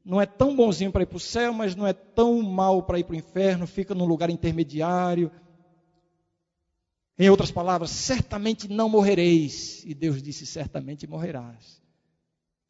não 0.03 0.19
é 0.19 0.25
tão 0.25 0.55
bonzinho 0.55 0.91
para 0.91 1.03
ir 1.03 1.05
para 1.05 1.17
o 1.17 1.19
céu, 1.19 1.53
mas 1.53 1.75
não 1.75 1.85
é 1.85 1.93
tão 1.93 2.41
mal 2.41 2.81
para 2.81 2.97
ir 2.97 3.03
para 3.03 3.13
o 3.13 3.19
inferno, 3.19 3.67
fica 3.67 3.93
num 3.93 4.05
lugar 4.05 4.31
intermediário. 4.31 5.31
Em 7.19 7.29
outras 7.29 7.51
palavras, 7.51 7.91
certamente 7.91 8.69
não 8.69 8.87
morrereis. 8.87 9.83
E 9.85 9.93
Deus 9.93 10.23
disse: 10.23 10.45
certamente 10.45 11.05
morrerás. 11.05 11.81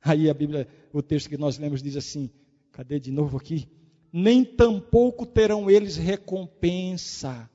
Aí 0.01 0.27
a 0.27 0.33
Bíblia, 0.33 0.67
o 0.91 1.03
texto 1.03 1.29
que 1.29 1.37
nós 1.37 1.59
lemos 1.59 1.83
diz 1.83 1.95
assim: 1.95 2.31
cadê 2.71 2.99
de 2.99 3.11
novo 3.11 3.37
aqui? 3.37 3.67
Nem 4.11 4.43
tampouco 4.43 5.23
terão 5.23 5.69
eles 5.69 5.97
recompensa. 5.97 7.47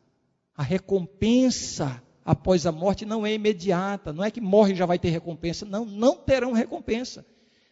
A 0.56 0.62
recompensa 0.62 2.00
após 2.24 2.64
a 2.64 2.70
morte 2.70 3.04
não 3.04 3.26
é 3.26 3.34
imediata, 3.34 4.12
não 4.12 4.22
é 4.22 4.30
que 4.30 4.40
morre 4.40 4.72
e 4.72 4.76
já 4.76 4.86
vai 4.86 4.98
ter 4.98 5.10
recompensa. 5.10 5.66
Não, 5.66 5.84
não 5.84 6.16
terão 6.16 6.52
recompensa. 6.52 7.26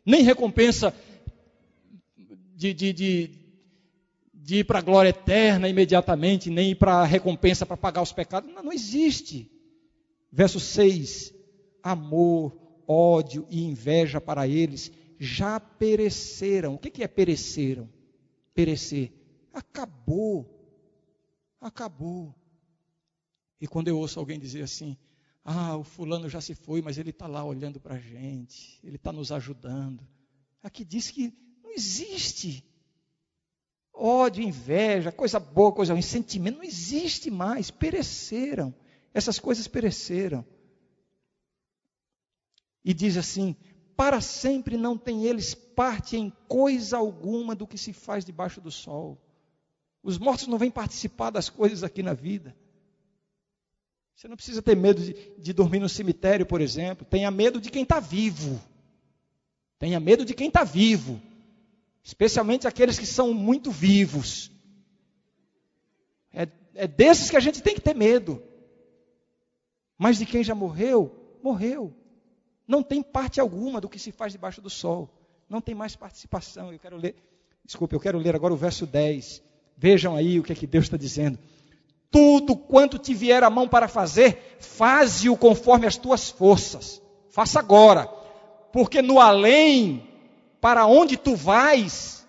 Nem 0.04 0.24
recompensa 0.24 0.92
de, 2.56 2.74
de, 2.74 2.92
de 2.92 3.30
de 4.43 4.57
ir 4.57 4.64
para 4.64 4.80
a 4.80 4.82
glória 4.82 5.11
eterna 5.11 5.68
imediatamente, 5.68 6.51
nem 6.51 6.72
ir 6.72 6.74
para 6.74 6.95
a 6.95 7.05
recompensa 7.05 7.64
para 7.64 7.76
pagar 7.76 8.03
os 8.03 8.12
pecados. 8.12 8.53
Não, 8.53 8.64
não 8.64 8.72
existe. 8.72 9.49
Verso 10.30 10.59
6: 10.59 11.32
Amor, 11.82 12.53
ódio 12.86 13.47
e 13.49 13.62
inveja 13.62 14.20
para 14.20 14.47
eles 14.49 14.90
já 15.18 15.61
pereceram. 15.61 16.74
O 16.74 16.78
que 16.78 17.05
é 17.05 17.09
pereceram? 17.09 17.88
Perecer. 18.53 19.12
Acabou. 19.53 20.49
Acabou. 21.61 22.34
E 23.61 23.68
quando 23.68 23.86
eu 23.86 23.97
ouço 23.97 24.18
alguém 24.18 24.40
dizer 24.40 24.62
assim, 24.62 24.97
ah, 25.45 25.76
o 25.76 25.84
fulano 25.84 26.28
já 26.28 26.40
se 26.40 26.57
foi, 26.57 26.82
mas 26.82 26.99
ele 26.99 27.11
está 27.11 27.28
lá 27.28 27.45
olhando 27.45 27.78
para 27.78 27.95
a 27.95 27.99
gente, 27.99 28.80
ele 28.82 28.97
está 28.97 29.12
nos 29.12 29.30
ajudando. 29.30 30.05
Aqui 30.61 30.84
diz 30.84 31.11
que 31.12 31.32
não 31.62 31.70
existe 31.70 32.64
ódio, 33.95 34.43
inveja, 34.43 35.12
coisa 35.12 35.38
boa, 35.38 35.72
coisa 35.72 35.93
ruim, 35.93 36.03
sentimento, 36.03 36.59
não 36.59 36.64
existe 36.64 37.30
mais, 37.30 37.70
pereceram. 37.70 38.74
Essas 39.12 39.38
coisas 39.38 39.68
pereceram. 39.68 40.45
E 42.84 42.95
diz 42.95 43.16
assim: 43.16 43.55
para 43.97 44.20
sempre 44.20 44.76
não 44.76 44.97
tem 44.97 45.24
eles 45.24 45.55
parte 45.55 46.16
em 46.16 46.32
coisa 46.49 46.97
alguma 46.97 47.55
do 47.55 47.66
que 47.66 47.78
se 47.78 47.93
faz 47.93 48.24
debaixo 48.24 48.61
do 48.61 48.70
sol. 48.70 49.20
Os 50.03 50.18
mortos 50.18 50.49
não 50.49 50.59
vêm 50.59 50.70
participar 50.70 51.30
das 51.30 51.49
coisas 51.49 51.84
aqui 51.84 52.03
na 52.03 52.12
vida. 52.12 52.57
Você 54.16 54.26
não 54.26 54.36
precisa 54.36 54.62
ter 54.62 54.76
medo 54.76 55.01
de, 55.01 55.14
de 55.38 55.53
dormir 55.53 55.78
no 55.78 55.88
cemitério, 55.88 56.45
por 56.45 56.61
exemplo. 56.61 57.07
Tenha 57.09 57.30
medo 57.30 57.61
de 57.61 57.70
quem 57.70 57.82
está 57.82 58.01
vivo. 58.01 58.61
Tenha 59.78 60.01
medo 60.01 60.24
de 60.24 60.34
quem 60.34 60.49
está 60.49 60.64
vivo 60.64 61.20
especialmente 62.03 62.66
aqueles 62.66 62.98
que 62.98 63.07
são 63.07 63.32
muito 63.32 63.70
vivos. 63.70 64.50
É, 66.32 66.48
é 66.74 66.86
desses 66.86 67.30
que 67.30 67.36
a 67.36 67.40
gente 67.40 67.62
tem 67.62 67.74
que 67.74 67.80
ter 67.80 67.94
medo. 67.94 68.42
Mas 69.96 70.18
de 70.18 70.26
quem 70.26 70.42
já 70.42 70.55
morreu, 70.55 71.38
morreu. 71.42 71.94
Não 72.66 72.82
tem 72.82 73.03
parte 73.03 73.40
alguma 73.40 73.80
do 73.80 73.88
que 73.88 73.98
se 73.98 74.11
faz 74.11 74.32
debaixo 74.32 74.61
do 74.61 74.70
sol. 74.70 75.09
Não 75.48 75.61
tem 75.61 75.74
mais 75.74 75.94
participação. 75.94 76.72
Eu 76.72 76.78
quero 76.78 76.96
ler, 76.96 77.14
desculpe, 77.64 77.94
eu 77.94 78.00
quero 78.00 78.18
ler 78.18 78.34
agora 78.34 78.55
o 78.55 78.57
verso 78.57 78.86
10. 78.86 79.42
Vejam 79.76 80.16
aí 80.16 80.40
o 80.40 80.42
que 80.42 80.53
é 80.53 80.57
que 80.57 80.66
Deus 80.66 80.86
está 80.86 80.96
dizendo. 80.96 81.38
Tudo 82.11 82.57
quanto 82.57 82.98
te 82.98 83.14
vier 83.14 83.42
a 83.42 83.50
mão 83.50 83.68
para 83.68 83.88
fazer, 83.88 84.57
faze-o 84.59 85.36
conforme 85.36 85.86
as 85.86 85.96
tuas 85.96 86.30
forças. 86.30 87.00
Faça 87.30 87.59
agora. 87.59 88.07
Porque 88.72 89.00
no 89.00 89.18
além 89.20 90.11
para 90.62 90.86
onde 90.86 91.16
tu 91.16 91.34
vais, 91.34 92.24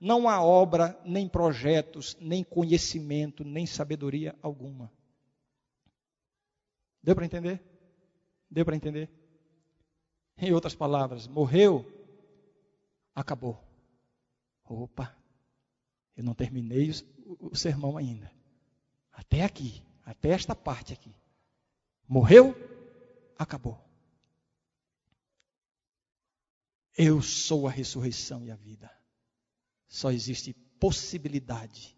não 0.00 0.28
há 0.28 0.40
obra, 0.40 0.96
nem 1.04 1.28
projetos, 1.28 2.16
nem 2.20 2.44
conhecimento, 2.44 3.42
nem 3.42 3.66
sabedoria 3.66 4.32
alguma. 4.40 4.92
Deu 7.02 7.16
para 7.16 7.26
entender? 7.26 7.60
Deu 8.48 8.64
para 8.64 8.76
entender? 8.76 9.10
Em 10.36 10.52
outras 10.52 10.76
palavras, 10.76 11.26
morreu, 11.26 11.84
acabou. 13.12 13.60
Opa, 14.64 15.16
eu 16.16 16.22
não 16.22 16.34
terminei 16.34 16.92
o, 17.26 17.48
o 17.50 17.56
sermão 17.56 17.96
ainda. 17.96 18.30
Até 19.10 19.42
aqui, 19.42 19.82
até 20.04 20.28
esta 20.28 20.54
parte 20.54 20.92
aqui. 20.92 21.12
Morreu, 22.06 22.54
acabou. 23.36 23.87
Eu 27.00 27.22
sou 27.22 27.68
a 27.68 27.70
ressurreição 27.70 28.44
e 28.44 28.50
a 28.50 28.56
vida. 28.56 28.90
Só 29.86 30.10
existe 30.10 30.52
possibilidade 30.80 31.96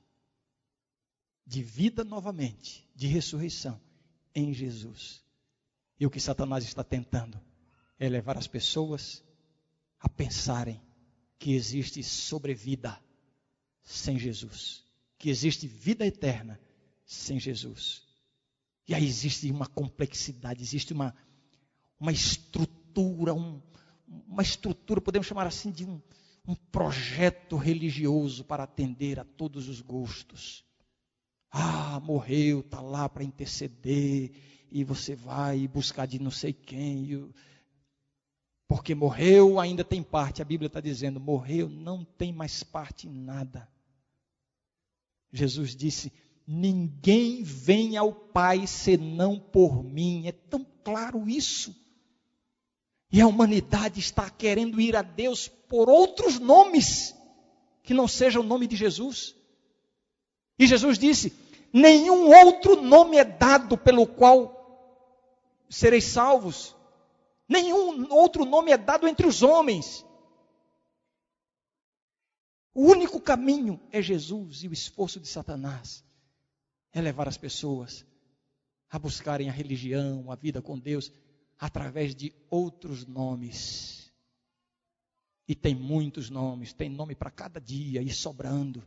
de 1.47 1.63
vida 1.63 2.05
novamente, 2.05 2.87
de 2.95 3.07
ressurreição 3.07 3.81
em 4.35 4.53
Jesus. 4.53 5.25
E 5.99 6.05
o 6.05 6.11
que 6.11 6.21
Satanás 6.21 6.65
está 6.65 6.85
tentando 6.85 7.41
é 7.99 8.11
levar 8.11 8.37
as 8.37 8.47
pessoas 8.47 9.25
a 9.99 10.09
pensarem 10.09 10.79
que 11.39 11.55
existe 11.55 12.03
sobrevida 12.03 13.03
sem 13.83 14.19
Jesus, 14.19 14.85
que 15.19 15.31
existe 15.31 15.67
vida 15.67 16.07
eterna 16.07 16.61
sem 17.07 17.41
Jesus. 17.41 18.03
E 18.87 18.95
aí 18.95 19.07
existe 19.07 19.51
uma 19.51 19.67
complexidade, 19.67 20.63
existe 20.63 20.93
uma, 20.93 21.17
uma 21.99 22.13
estrutura, 22.13 23.33
um, 23.33 23.63
uma 24.27 24.43
estrutura, 24.43 25.01
podemos 25.01 25.27
chamar 25.27 25.47
assim, 25.47 25.71
de 25.71 25.85
um, 25.85 26.01
um 26.47 26.55
projeto 26.55 27.57
religioso 27.57 28.45
para 28.45 28.65
atender 28.65 29.21
a 29.21 29.25
todos 29.25 29.69
os 29.69 29.81
gostos. 29.81 30.65
Ah, 31.51 32.01
morreu, 32.01 32.61
está 32.61 32.81
lá 32.81 33.09
para 33.09 33.25
interceder, 33.25 34.33
e 34.71 34.85
você 34.85 35.15
vai 35.15 35.67
buscar 35.67 36.07
de 36.07 36.21
não 36.21 36.31
sei 36.31 36.53
quem. 36.53 37.33
Porque 38.69 38.95
morreu, 38.95 39.59
ainda 39.59 39.83
tem 39.85 40.03
parte. 40.03 40.43
A 40.43 40.45
Bíblia 40.45 40.69
está 40.69 40.81
dizendo: 40.81 41.19
morreu, 41.19 41.69
não 41.69 42.05
tem 42.05 42.33
mais 42.33 42.63
parte 42.63 43.09
em 43.09 43.13
nada. 43.13 43.69
Jesus 45.33 45.75
disse: 45.75 46.13
Ninguém 46.47 47.43
vem 47.43 47.97
ao 47.97 48.13
Pai 48.13 48.67
senão 48.67 49.39
por 49.39 49.83
mim. 49.83 50.27
É 50.27 50.33
tão 50.33 50.65
claro 50.85 51.29
isso. 51.29 51.75
E 53.13 53.21
a 53.21 53.27
humanidade 53.27 53.99
está 53.99 54.31
querendo 54.31 54.81
ir 54.81 54.95
a 54.95 55.03
Deus 55.03 55.49
por 55.49 55.89
outros 55.89 56.39
nomes 56.39 57.15
que 57.83 57.93
não 57.93 58.07
seja 58.07 58.39
o 58.39 58.45
nome 58.45 58.67
de 58.67 58.77
Jesus. 58.77 59.35
E 60.59 60.67
Jesus 60.67 60.99
disse: 60.99 61.33
Nenhum 61.73 62.29
outro 62.29 62.81
nome 62.81 63.17
é 63.17 63.25
dado 63.25 63.77
pelo 63.77 64.07
qual 64.07 64.61
sereis 65.69 66.05
salvos. 66.05 66.77
Nenhum 67.49 68.13
outro 68.13 68.45
nome 68.45 68.71
é 68.71 68.77
dado 68.77 69.09
entre 69.09 69.27
os 69.27 69.43
homens. 69.43 70.05
O 72.73 72.87
único 72.87 73.21
caminho 73.21 73.81
é 73.91 74.01
Jesus 74.01 74.63
e 74.63 74.69
o 74.69 74.73
esforço 74.73 75.19
de 75.19 75.27
Satanás 75.27 76.05
é 76.93 77.01
levar 77.01 77.27
as 77.27 77.37
pessoas 77.37 78.07
a 78.89 78.99
buscarem 78.99 79.49
a 79.49 79.53
religião, 79.53 80.31
a 80.31 80.35
vida 80.37 80.63
com 80.63 80.79
Deus, 80.79 81.13
através 81.61 82.15
de 82.15 82.35
outros 82.49 83.07
nomes. 83.07 84.11
E 85.47 85.55
tem 85.55 85.75
muitos 85.75 86.31
nomes, 86.31 86.73
tem 86.73 86.89
nome 86.89 87.15
para 87.15 87.31
cada 87.31 87.61
dia 87.61 88.01
e 88.01 88.09
sobrando. 88.09 88.83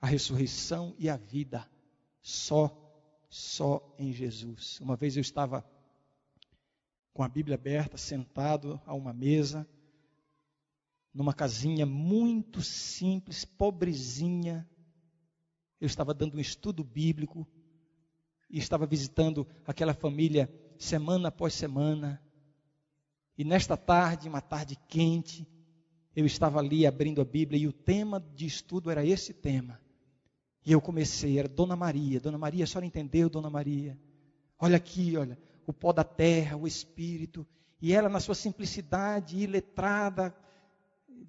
A 0.00 0.06
ressurreição 0.06 0.94
e 0.98 1.10
a 1.10 1.18
vida 1.18 1.70
só 2.22 2.74
só 3.28 3.94
em 3.98 4.12
Jesus. 4.12 4.80
Uma 4.80 4.96
vez 4.96 5.16
eu 5.16 5.20
estava 5.20 5.64
com 7.12 7.22
a 7.22 7.28
Bíblia 7.28 7.54
aberta, 7.54 7.96
sentado 7.96 8.80
a 8.84 8.94
uma 8.94 9.12
mesa, 9.12 9.68
numa 11.12 11.34
casinha 11.34 11.84
muito 11.86 12.62
simples, 12.62 13.44
pobrezinha. 13.44 14.68
Eu 15.80 15.86
estava 15.86 16.12
dando 16.14 16.36
um 16.36 16.40
estudo 16.40 16.82
bíblico 16.82 17.46
e 18.50 18.58
estava 18.58 18.84
visitando 18.84 19.46
aquela 19.64 19.94
família 19.94 20.52
semana 20.76 21.28
após 21.28 21.54
semana. 21.54 22.20
E 23.38 23.44
nesta 23.44 23.76
tarde, 23.76 24.28
uma 24.28 24.40
tarde 24.40 24.76
quente, 24.88 25.46
eu 26.14 26.26
estava 26.26 26.58
ali 26.58 26.86
abrindo 26.86 27.20
a 27.20 27.24
Bíblia 27.24 27.60
e 27.60 27.66
o 27.68 27.72
tema 27.72 28.20
de 28.34 28.44
estudo 28.46 28.90
era 28.90 29.06
esse 29.06 29.32
tema. 29.32 29.80
E 30.66 30.72
eu 30.72 30.80
comecei, 30.80 31.38
era 31.38 31.48
Dona 31.48 31.76
Maria. 31.76 32.20
Dona 32.20 32.36
Maria, 32.36 32.64
a 32.64 32.66
senhora 32.66 32.84
entendeu, 32.84 33.30
Dona 33.30 33.48
Maria? 33.48 33.98
Olha 34.58 34.76
aqui, 34.76 35.16
olha, 35.16 35.38
o 35.66 35.72
pó 35.72 35.92
da 35.92 36.04
terra, 36.04 36.56
o 36.56 36.66
espírito. 36.66 37.46
E 37.80 37.92
ela, 37.94 38.08
na 38.08 38.20
sua 38.20 38.34
simplicidade 38.34 39.38
e 39.38 39.46
letrada, 39.46 40.34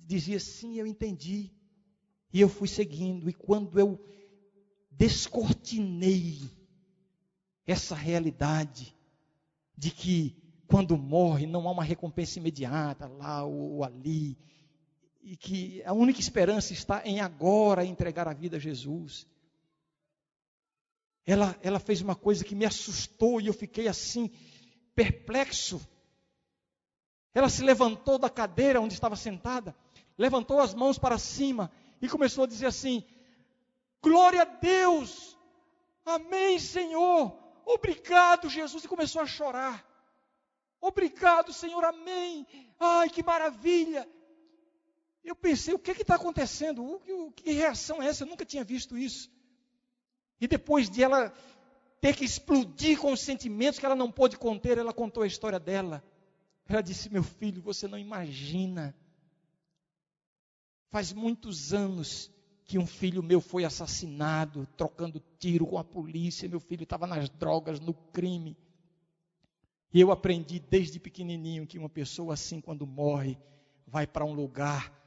dizia 0.06 0.40
sim, 0.40 0.78
eu 0.78 0.88
entendi. 0.88 1.52
E 2.34 2.42
eu 2.42 2.50
fui 2.50 2.68
seguindo. 2.68 3.30
E 3.30 3.34
quando 3.34 3.80
eu 3.80 4.04
descortinei 4.90 6.61
essa 7.72 7.96
realidade 7.96 8.96
de 9.78 9.92
que 9.92 10.36
quando 10.68 10.98
morre 10.98 11.46
não 11.46 11.68
há 11.68 11.72
uma 11.72 11.84
recompensa 11.84 12.40
imediata 12.40 13.08
lá 13.08 13.44
ou 13.44 13.84
ali, 13.84 14.38
e 15.22 15.36
que 15.36 15.84
a 15.84 15.94
única 15.94 16.20
esperança 16.20 16.74
está 16.74 17.06
em 17.06 17.20
agora 17.20 17.86
entregar 17.86 18.28
a 18.28 18.34
vida 18.34 18.58
a 18.58 18.60
Jesus. 18.60 19.28
Ela, 21.26 21.56
ela 21.62 21.80
fez 21.80 22.02
uma 22.02 22.16
coisa 22.16 22.44
que 22.44 22.56
me 22.56 22.66
assustou 22.66 23.40
e 23.40 23.48
eu 23.48 23.54
fiquei 23.54 23.88
assim, 23.88 24.32
perplexo. 24.96 25.80
Ela 27.34 27.50
se 27.50 27.64
levantou 27.64 28.18
da 28.18 28.30
cadeira 28.30 28.82
onde 28.82 28.94
estava 28.94 29.16
sentada, 29.16 29.76
levantou 30.18 30.60
as 30.60 30.74
mãos 30.74 30.98
para 30.98 31.18
cima 31.18 31.72
e 32.02 32.10
começou 32.10 32.46
a 32.46 32.48
dizer 32.48 32.66
assim: 32.66 33.04
Glória 34.02 34.42
a 34.42 34.46
Deus, 34.46 35.38
Amém, 36.06 36.58
Senhor, 36.60 37.38
obrigado, 37.66 38.50
Jesus, 38.50 38.84
e 38.84 38.88
começou 38.88 39.22
a 39.22 39.26
chorar. 39.26 39.86
Obrigado, 40.80 41.54
Senhor, 41.54 41.84
amém. 41.84 42.48
Ai, 42.80 43.10
que 43.10 43.24
maravilha. 43.24 44.08
Eu 45.24 45.36
pensei, 45.36 45.74
o 45.74 45.80
que 45.80 45.92
está 45.92 46.16
acontecendo? 46.16 46.84
O, 46.84 47.28
o, 47.28 47.32
que 47.32 47.52
reação 47.52 48.02
é 48.02 48.08
essa? 48.08 48.24
Eu 48.24 48.28
nunca 48.28 48.44
tinha 48.44 48.64
visto 48.64 48.98
isso. 48.98 49.32
E 50.40 50.48
depois 50.48 50.90
de 50.90 51.04
ela 51.04 51.32
ter 52.00 52.16
que 52.16 52.26
explodir 52.26 53.00
com 53.00 53.14
os 53.14 53.22
sentimentos 53.22 53.80
que 53.80 53.86
ela 53.86 53.96
não 53.96 54.12
pôde 54.12 54.38
conter, 54.38 54.80
ela 54.80 54.92
contou 54.92 55.22
a 55.22 55.28
história 55.28 55.60
dela. 55.60 56.04
Ela 56.68 56.82
disse: 56.82 57.12
Meu 57.12 57.22
filho, 57.22 57.62
você 57.62 57.88
não 57.88 57.98
imagina. 57.98 58.96
Faz 60.90 61.14
muitos 61.14 61.74
anos 61.74 62.32
que 62.72 62.80
um 62.80 62.88
filho 62.88 63.22
meu 63.22 63.42
foi 63.42 63.66
assassinado, 63.66 64.66
trocando 64.78 65.22
tiro 65.38 65.68
com 65.68 65.78
a 65.78 65.84
polícia. 65.84 66.48
Meu 66.48 66.62
filho 66.62 66.84
estava 66.84 67.06
nas 67.06 67.30
drogas, 67.30 67.82
no 67.82 67.94
crime. 67.94 68.56
E 69.94 70.00
eu 70.00 70.10
aprendi 70.10 70.58
desde 70.58 70.98
pequenininho 70.98 71.68
que 71.68 71.78
uma 71.78 71.90
pessoa 71.90 72.34
assim, 72.34 72.62
quando 72.62 72.88
morre, 72.88 73.38
vai 73.86 74.08
para 74.08 74.24
um 74.24 74.32
lugar 74.32 74.98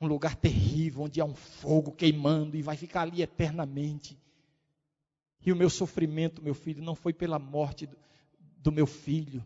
um 0.00 0.08
lugar 0.08 0.34
terrível, 0.34 1.02
onde 1.02 1.20
há 1.20 1.24
um 1.24 1.36
fogo 1.36 1.92
queimando 1.92 2.56
e 2.56 2.62
vai 2.62 2.76
ficar 2.76 3.02
ali 3.02 3.22
eternamente. 3.22 4.18
E 5.46 5.52
o 5.52 5.56
meu 5.56 5.70
sofrimento, 5.70 6.42
meu 6.42 6.52
filho, 6.52 6.82
não 6.82 6.96
foi 6.96 7.12
pela 7.12 7.38
morte 7.38 7.86
do, 7.86 7.96
do 8.58 8.72
meu 8.72 8.88
filho, 8.88 9.42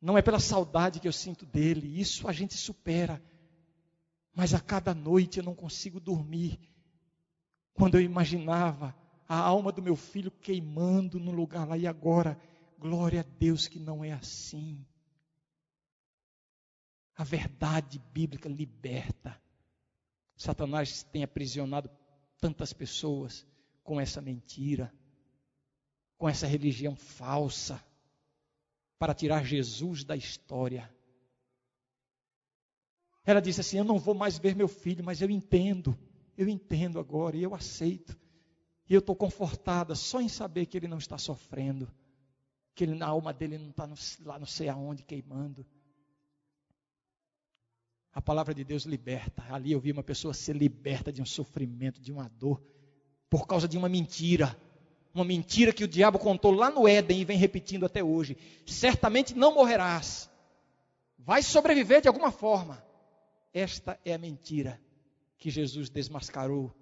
não 0.00 0.16
é 0.16 0.22
pela 0.22 0.40
saudade 0.40 0.98
que 0.98 1.06
eu 1.06 1.12
sinto 1.12 1.44
dele, 1.44 2.00
isso 2.00 2.26
a 2.26 2.32
gente 2.32 2.56
supera. 2.56 3.22
Mas 4.38 4.54
a 4.54 4.60
cada 4.60 4.94
noite 4.94 5.38
eu 5.38 5.44
não 5.44 5.52
consigo 5.52 5.98
dormir. 5.98 6.60
Quando 7.72 7.96
eu 7.96 8.00
imaginava 8.00 8.94
a 9.28 9.36
alma 9.36 9.72
do 9.72 9.82
meu 9.82 9.96
filho 9.96 10.30
queimando 10.30 11.18
no 11.18 11.32
lugar 11.32 11.66
lá, 11.66 11.76
e 11.76 11.88
agora, 11.88 12.40
glória 12.78 13.18
a 13.18 13.24
Deus 13.24 13.66
que 13.66 13.80
não 13.80 14.04
é 14.04 14.12
assim. 14.12 14.86
A 17.16 17.24
verdade 17.24 17.98
bíblica 18.12 18.48
liberta. 18.48 19.42
Satanás 20.36 21.02
tem 21.02 21.24
aprisionado 21.24 21.90
tantas 22.38 22.72
pessoas 22.72 23.44
com 23.82 24.00
essa 24.00 24.20
mentira, 24.20 24.94
com 26.16 26.28
essa 26.28 26.46
religião 26.46 26.94
falsa, 26.94 27.84
para 29.00 29.14
tirar 29.14 29.44
Jesus 29.44 30.04
da 30.04 30.14
história. 30.14 30.88
Ela 33.28 33.42
disse 33.42 33.60
assim: 33.60 33.76
Eu 33.76 33.84
não 33.84 33.98
vou 33.98 34.14
mais 34.14 34.38
ver 34.38 34.56
meu 34.56 34.66
filho, 34.66 35.04
mas 35.04 35.20
eu 35.20 35.28
entendo, 35.28 35.94
eu 36.34 36.48
entendo 36.48 36.98
agora 36.98 37.36
e 37.36 37.42
eu 37.42 37.54
aceito. 37.54 38.18
E 38.88 38.94
eu 38.94 39.00
estou 39.00 39.14
confortada 39.14 39.94
só 39.94 40.18
em 40.18 40.30
saber 40.30 40.64
que 40.64 40.78
ele 40.78 40.88
não 40.88 40.96
está 40.96 41.18
sofrendo, 41.18 41.92
que 42.74 42.84
ele, 42.84 43.02
a 43.02 43.06
alma 43.06 43.30
dele 43.34 43.58
não 43.58 43.68
está 43.68 43.86
lá 44.24 44.38
não 44.38 44.46
sei 44.46 44.70
aonde 44.70 45.02
queimando. 45.02 45.66
A 48.14 48.22
palavra 48.22 48.54
de 48.54 48.64
Deus 48.64 48.84
liberta. 48.84 49.44
Ali 49.50 49.72
eu 49.72 49.78
vi 49.78 49.92
uma 49.92 50.02
pessoa 50.02 50.32
ser 50.32 50.56
liberta 50.56 51.12
de 51.12 51.20
um 51.20 51.26
sofrimento, 51.26 52.00
de 52.00 52.10
uma 52.10 52.30
dor, 52.30 52.62
por 53.28 53.46
causa 53.46 53.68
de 53.68 53.76
uma 53.76 53.90
mentira. 53.90 54.58
Uma 55.12 55.26
mentira 55.26 55.70
que 55.70 55.84
o 55.84 55.88
diabo 55.88 56.18
contou 56.18 56.50
lá 56.52 56.70
no 56.70 56.88
Éden 56.88 57.20
e 57.20 57.24
vem 57.26 57.36
repetindo 57.36 57.84
até 57.84 58.02
hoje. 58.02 58.38
Certamente 58.64 59.34
não 59.34 59.52
morrerás. 59.52 60.30
Vai 61.18 61.42
sobreviver 61.42 62.00
de 62.00 62.08
alguma 62.08 62.30
forma. 62.30 62.87
Esta 63.52 63.98
é 64.04 64.12
a 64.14 64.18
mentira 64.18 64.80
que 65.38 65.50
Jesus 65.50 65.88
desmascarou 65.88 66.74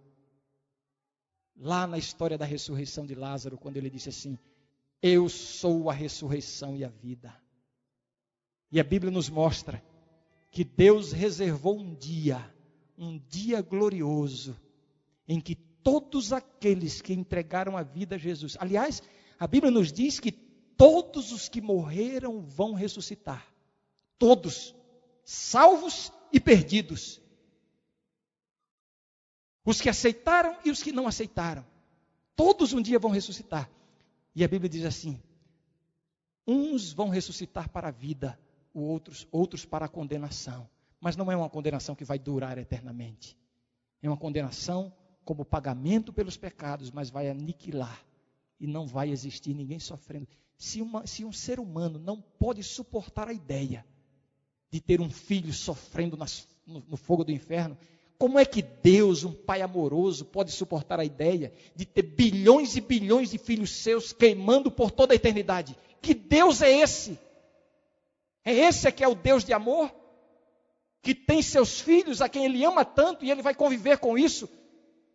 lá 1.56 1.86
na 1.86 1.98
história 1.98 2.36
da 2.36 2.44
ressurreição 2.44 3.06
de 3.06 3.14
Lázaro, 3.14 3.58
quando 3.58 3.76
ele 3.76 3.90
disse 3.90 4.08
assim: 4.08 4.38
Eu 5.02 5.28
sou 5.28 5.88
a 5.90 5.92
ressurreição 5.92 6.76
e 6.76 6.84
a 6.84 6.88
vida. 6.88 7.34
E 8.70 8.80
a 8.80 8.84
Bíblia 8.84 9.10
nos 9.10 9.30
mostra 9.30 9.82
que 10.50 10.64
Deus 10.64 11.12
reservou 11.12 11.78
um 11.78 11.94
dia, 11.94 12.52
um 12.98 13.18
dia 13.18 13.62
glorioso, 13.62 14.56
em 15.28 15.40
que 15.40 15.54
todos 15.54 16.32
aqueles 16.32 17.00
que 17.00 17.12
entregaram 17.12 17.76
a 17.76 17.82
vida 17.82 18.16
a 18.16 18.18
Jesus, 18.18 18.56
aliás, 18.58 19.02
a 19.38 19.46
Bíblia 19.46 19.70
nos 19.70 19.92
diz 19.92 20.18
que 20.18 20.32
todos 20.32 21.30
os 21.32 21.48
que 21.48 21.60
morreram 21.60 22.40
vão 22.40 22.74
ressuscitar. 22.74 23.46
Todos. 24.18 24.74
Salvos 25.26 26.12
e 26.32 26.38
perdidos. 26.38 27.20
Os 29.64 29.80
que 29.80 29.88
aceitaram 29.88 30.56
e 30.64 30.70
os 30.70 30.80
que 30.80 30.92
não 30.92 31.08
aceitaram. 31.08 31.66
Todos 32.36 32.72
um 32.72 32.80
dia 32.80 33.00
vão 33.00 33.10
ressuscitar. 33.10 33.68
E 34.34 34.44
a 34.44 34.48
Bíblia 34.48 34.70
diz 34.70 34.84
assim: 34.84 35.20
uns 36.46 36.92
vão 36.92 37.08
ressuscitar 37.08 37.68
para 37.68 37.88
a 37.88 37.90
vida, 37.90 38.38
outros, 38.72 39.26
outros 39.32 39.64
para 39.64 39.86
a 39.86 39.88
condenação. 39.88 40.70
Mas 41.00 41.16
não 41.16 41.30
é 41.30 41.36
uma 41.36 41.50
condenação 41.50 41.96
que 41.96 42.04
vai 42.04 42.18
durar 42.18 42.56
eternamente. 42.56 43.36
É 44.00 44.08
uma 44.08 44.16
condenação 44.16 44.94
como 45.24 45.44
pagamento 45.44 46.12
pelos 46.12 46.36
pecados, 46.36 46.92
mas 46.92 47.10
vai 47.10 47.28
aniquilar. 47.28 48.00
E 48.60 48.66
não 48.66 48.86
vai 48.86 49.10
existir 49.10 49.54
ninguém 49.54 49.80
sofrendo. 49.80 50.28
Se, 50.56 50.80
uma, 50.80 51.06
se 51.06 51.24
um 51.24 51.32
ser 51.32 51.58
humano 51.58 51.98
não 51.98 52.20
pode 52.20 52.62
suportar 52.62 53.28
a 53.28 53.32
ideia 53.32 53.84
de 54.70 54.80
ter 54.80 55.00
um 55.00 55.10
filho 55.10 55.52
sofrendo 55.52 56.16
nas, 56.16 56.46
no, 56.66 56.82
no 56.88 56.96
fogo 56.96 57.24
do 57.24 57.32
inferno, 57.32 57.76
como 58.18 58.38
é 58.38 58.44
que 58.44 58.62
Deus, 58.62 59.24
um 59.24 59.32
pai 59.32 59.60
amoroso, 59.60 60.24
pode 60.24 60.50
suportar 60.50 60.98
a 60.98 61.04
ideia 61.04 61.52
de 61.74 61.84
ter 61.84 62.02
bilhões 62.02 62.76
e 62.76 62.80
bilhões 62.80 63.30
de 63.30 63.38
filhos 63.38 63.70
seus 63.70 64.12
queimando 64.12 64.70
por 64.70 64.90
toda 64.90 65.12
a 65.12 65.16
eternidade? 65.16 65.76
Que 66.00 66.14
Deus 66.14 66.62
é 66.62 66.78
esse? 66.78 67.18
É 68.44 68.54
esse 68.54 68.90
que 68.90 69.04
é 69.04 69.08
o 69.08 69.14
Deus 69.14 69.44
de 69.44 69.52
amor? 69.52 69.94
Que 71.02 71.14
tem 71.14 71.42
seus 71.42 71.80
filhos 71.80 72.22
a 72.22 72.28
quem 72.28 72.46
ele 72.46 72.64
ama 72.64 72.84
tanto 72.84 73.24
e 73.24 73.30
ele 73.30 73.42
vai 73.42 73.54
conviver 73.54 73.98
com 73.98 74.16
isso 74.16 74.48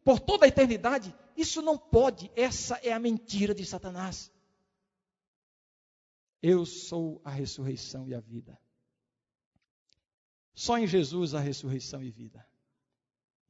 por 0.03 0.19
toda 0.19 0.45
a 0.45 0.47
eternidade? 0.47 1.13
Isso 1.35 1.61
não 1.61 1.77
pode, 1.77 2.29
essa 2.35 2.79
é 2.83 2.91
a 2.93 2.99
mentira 2.99 3.55
de 3.55 3.65
Satanás. 3.65 4.31
Eu 6.41 6.65
sou 6.65 7.19
a 7.23 7.31
ressurreição 7.31 8.07
e 8.07 8.13
a 8.13 8.19
vida. 8.19 8.57
Só 10.61 10.77
em 10.77 10.85
Jesus 10.85 11.33
há 11.33 11.39
ressurreição 11.39 12.03
e 12.03 12.11
vida. 12.11 12.47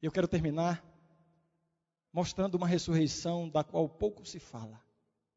Eu 0.00 0.10
quero 0.10 0.26
terminar 0.26 0.82
mostrando 2.10 2.54
uma 2.54 2.66
ressurreição 2.66 3.50
da 3.50 3.62
qual 3.62 3.86
pouco 3.86 4.24
se 4.24 4.38
fala. 4.38 4.82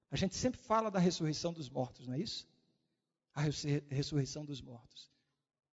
A 0.09 0.15
gente 0.15 0.35
sempre 0.35 0.57
fala 0.57 0.89
da 0.89 0.99
ressurreição 0.99 1.51
dos 1.51 1.69
mortos, 1.69 2.07
não 2.07 2.13
é 2.13 2.19
isso? 2.19 2.47
A 3.33 3.41
ressurreição 3.89 4.45
dos 4.45 4.61
mortos. 4.61 5.11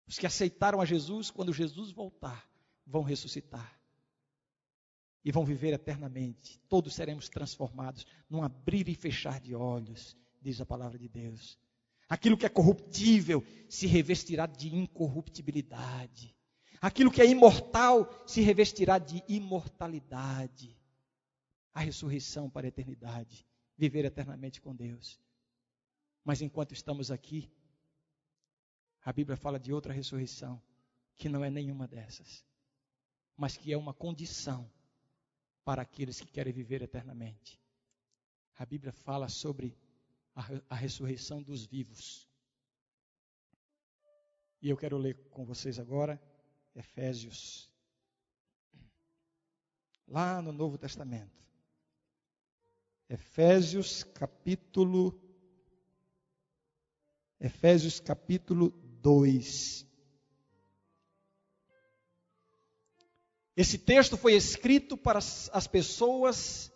Os 0.04 0.18
que 0.18 0.26
aceitaram 0.26 0.80
a 0.80 0.84
Jesus, 0.84 1.30
quando 1.30 1.52
Jesus 1.52 1.92
voltar, 1.92 2.50
vão 2.84 3.04
ressuscitar. 3.04 3.80
E 5.24 5.30
vão 5.30 5.44
viver 5.44 5.72
eternamente. 5.72 6.58
Todos 6.68 6.96
seremos 6.96 7.28
transformados 7.28 8.04
num 8.28 8.42
abrir 8.42 8.88
e 8.88 8.94
fechar 8.96 9.40
de 9.40 9.54
olhos, 9.54 10.16
diz 10.40 10.60
a 10.60 10.66
palavra 10.66 10.98
de 10.98 11.08
Deus. 11.08 11.61
Aquilo 12.12 12.36
que 12.36 12.44
é 12.44 12.48
corruptível 12.50 13.42
se 13.70 13.86
revestirá 13.86 14.44
de 14.44 14.68
incorruptibilidade. 14.68 16.36
Aquilo 16.78 17.10
que 17.10 17.22
é 17.22 17.26
imortal 17.26 18.06
se 18.26 18.42
revestirá 18.42 18.98
de 18.98 19.24
imortalidade. 19.26 20.78
A 21.72 21.80
ressurreição 21.80 22.50
para 22.50 22.66
a 22.66 22.68
eternidade. 22.68 23.46
Viver 23.78 24.04
eternamente 24.04 24.60
com 24.60 24.76
Deus. 24.76 25.18
Mas 26.22 26.42
enquanto 26.42 26.74
estamos 26.74 27.10
aqui, 27.10 27.50
a 29.02 29.10
Bíblia 29.10 29.38
fala 29.38 29.58
de 29.58 29.72
outra 29.72 29.94
ressurreição, 29.94 30.62
que 31.16 31.30
não 31.30 31.42
é 31.42 31.48
nenhuma 31.48 31.88
dessas, 31.88 32.44
mas 33.34 33.56
que 33.56 33.72
é 33.72 33.76
uma 33.78 33.94
condição 33.94 34.70
para 35.64 35.80
aqueles 35.80 36.20
que 36.20 36.30
querem 36.30 36.52
viver 36.52 36.82
eternamente. 36.82 37.58
A 38.58 38.66
Bíblia 38.66 38.92
fala 38.92 39.30
sobre 39.30 39.74
a, 40.34 40.74
ressurreição 40.74 41.42
dos 41.42 41.66
vivos. 41.66 42.28
E 44.60 44.68
eu 44.68 44.76
quero 44.76 44.96
ler 44.96 45.16
com 45.30 45.44
vocês 45.44 45.78
agora 45.78 46.20
Efésios. 46.74 47.70
Lá 50.06 50.40
no 50.40 50.52
Novo 50.52 50.78
Testamento. 50.78 51.42
Efésios 53.08 54.04
capítulo 54.04 55.20
Efésios 57.38 57.98
capítulo 57.98 58.70
2. 59.00 59.84
Esse 63.56 63.76
texto 63.76 64.16
foi 64.16 64.34
escrito 64.34 64.96
para 64.96 65.18
as 65.18 65.66
pessoas 65.66 66.72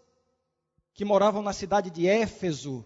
que 0.92 1.04
moravam 1.04 1.40
na 1.40 1.52
cidade 1.52 1.90
de 1.90 2.06
Éfeso, 2.06 2.84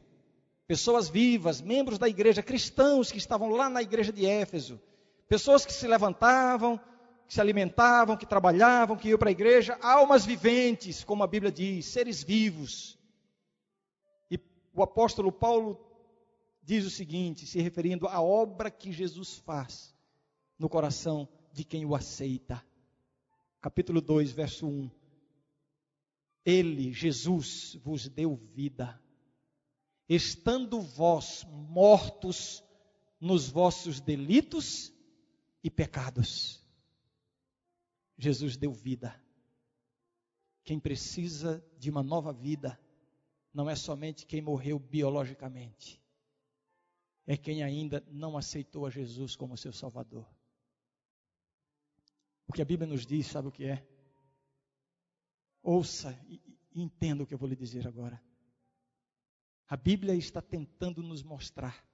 pessoas 0.71 1.09
vivas, 1.09 1.61
membros 1.61 1.99
da 1.99 2.09
igreja, 2.09 2.45
cristãos 2.45 3.11
que 3.11 3.19
estavam 3.19 3.49
lá 3.49 3.69
na 3.69 3.83
igreja 3.83 4.13
de 4.13 4.25
Éfeso, 4.25 4.81
pessoas 5.27 5.67
que 5.67 5.73
se 5.73 5.85
levantavam, 5.89 6.79
que 7.27 7.35
se 7.35 7.41
alimentavam, 7.41 8.17
que 8.17 8.25
trabalhavam, 8.25 8.97
que 8.97 9.09
iam 9.09 9.19
para 9.19 9.31
a 9.31 9.33
igreja, 9.33 9.77
almas 9.83 10.25
viventes, 10.25 11.03
como 11.03 11.25
a 11.25 11.27
Bíblia 11.27 11.51
diz, 11.51 11.87
seres 11.87 12.23
vivos. 12.23 12.97
E 14.31 14.39
o 14.73 14.81
apóstolo 14.81 15.33
Paulo 15.33 15.77
diz 16.63 16.87
o 16.87 16.91
seguinte, 16.91 17.49
se 17.49 17.61
referindo 17.61 18.07
à 18.07 18.21
obra 18.21 18.71
que 18.71 18.93
Jesus 18.93 19.39
faz 19.39 19.93
no 20.57 20.69
coração 20.69 21.29
de 21.53 21.65
quem 21.65 21.85
o 21.85 21.97
aceita. 21.97 22.65
Capítulo 23.61 24.01
2, 24.01 24.31
verso 24.31 24.69
1. 24.69 24.89
Ele, 26.45 26.93
Jesus, 26.93 27.77
vos 27.83 28.09
deu 28.09 28.37
vida, 28.37 29.03
estando 30.15 30.81
vós 30.81 31.45
mortos 31.49 32.63
nos 33.21 33.49
vossos 33.49 34.01
delitos 34.01 34.93
e 35.63 35.71
pecados 35.71 36.61
Jesus 38.21 38.55
deu 38.55 38.71
vida. 38.71 39.19
Quem 40.63 40.79
precisa 40.79 41.65
de 41.79 41.89
uma 41.89 42.03
nova 42.03 42.35
vida 42.35 42.79
não 43.53 43.69
é 43.69 43.75
somente 43.75 44.27
quem 44.27 44.43
morreu 44.43 44.79
biologicamente, 44.79 46.01
é 47.27 47.37
quem 47.37 47.63
ainda 47.63 48.05
não 48.09 48.37
aceitou 48.37 48.85
a 48.85 48.91
Jesus 48.91 49.35
como 49.35 49.57
seu 49.57 49.73
Salvador. 49.73 50.29
O 52.47 52.53
que 52.53 52.61
a 52.61 52.65
Bíblia 52.65 52.87
nos 52.87 53.07
diz, 53.07 53.27
sabe 53.27 53.49
o 53.49 53.53
que 53.53 53.65
é? 53.65 53.87
Ouça 55.63 56.13
e, 56.29 56.41
entenda 56.75 57.23
o 57.23 57.27
que 57.27 57.33
eu 57.33 57.39
vou 57.39 57.49
lhe 57.49 57.57
dizer 57.57 57.89
agora. 57.89 58.23
A 59.71 59.77
Bíblia 59.77 60.17
está 60.17 60.43
tentando 60.43 61.01
nos 61.01 61.23
mostrar 61.23 61.87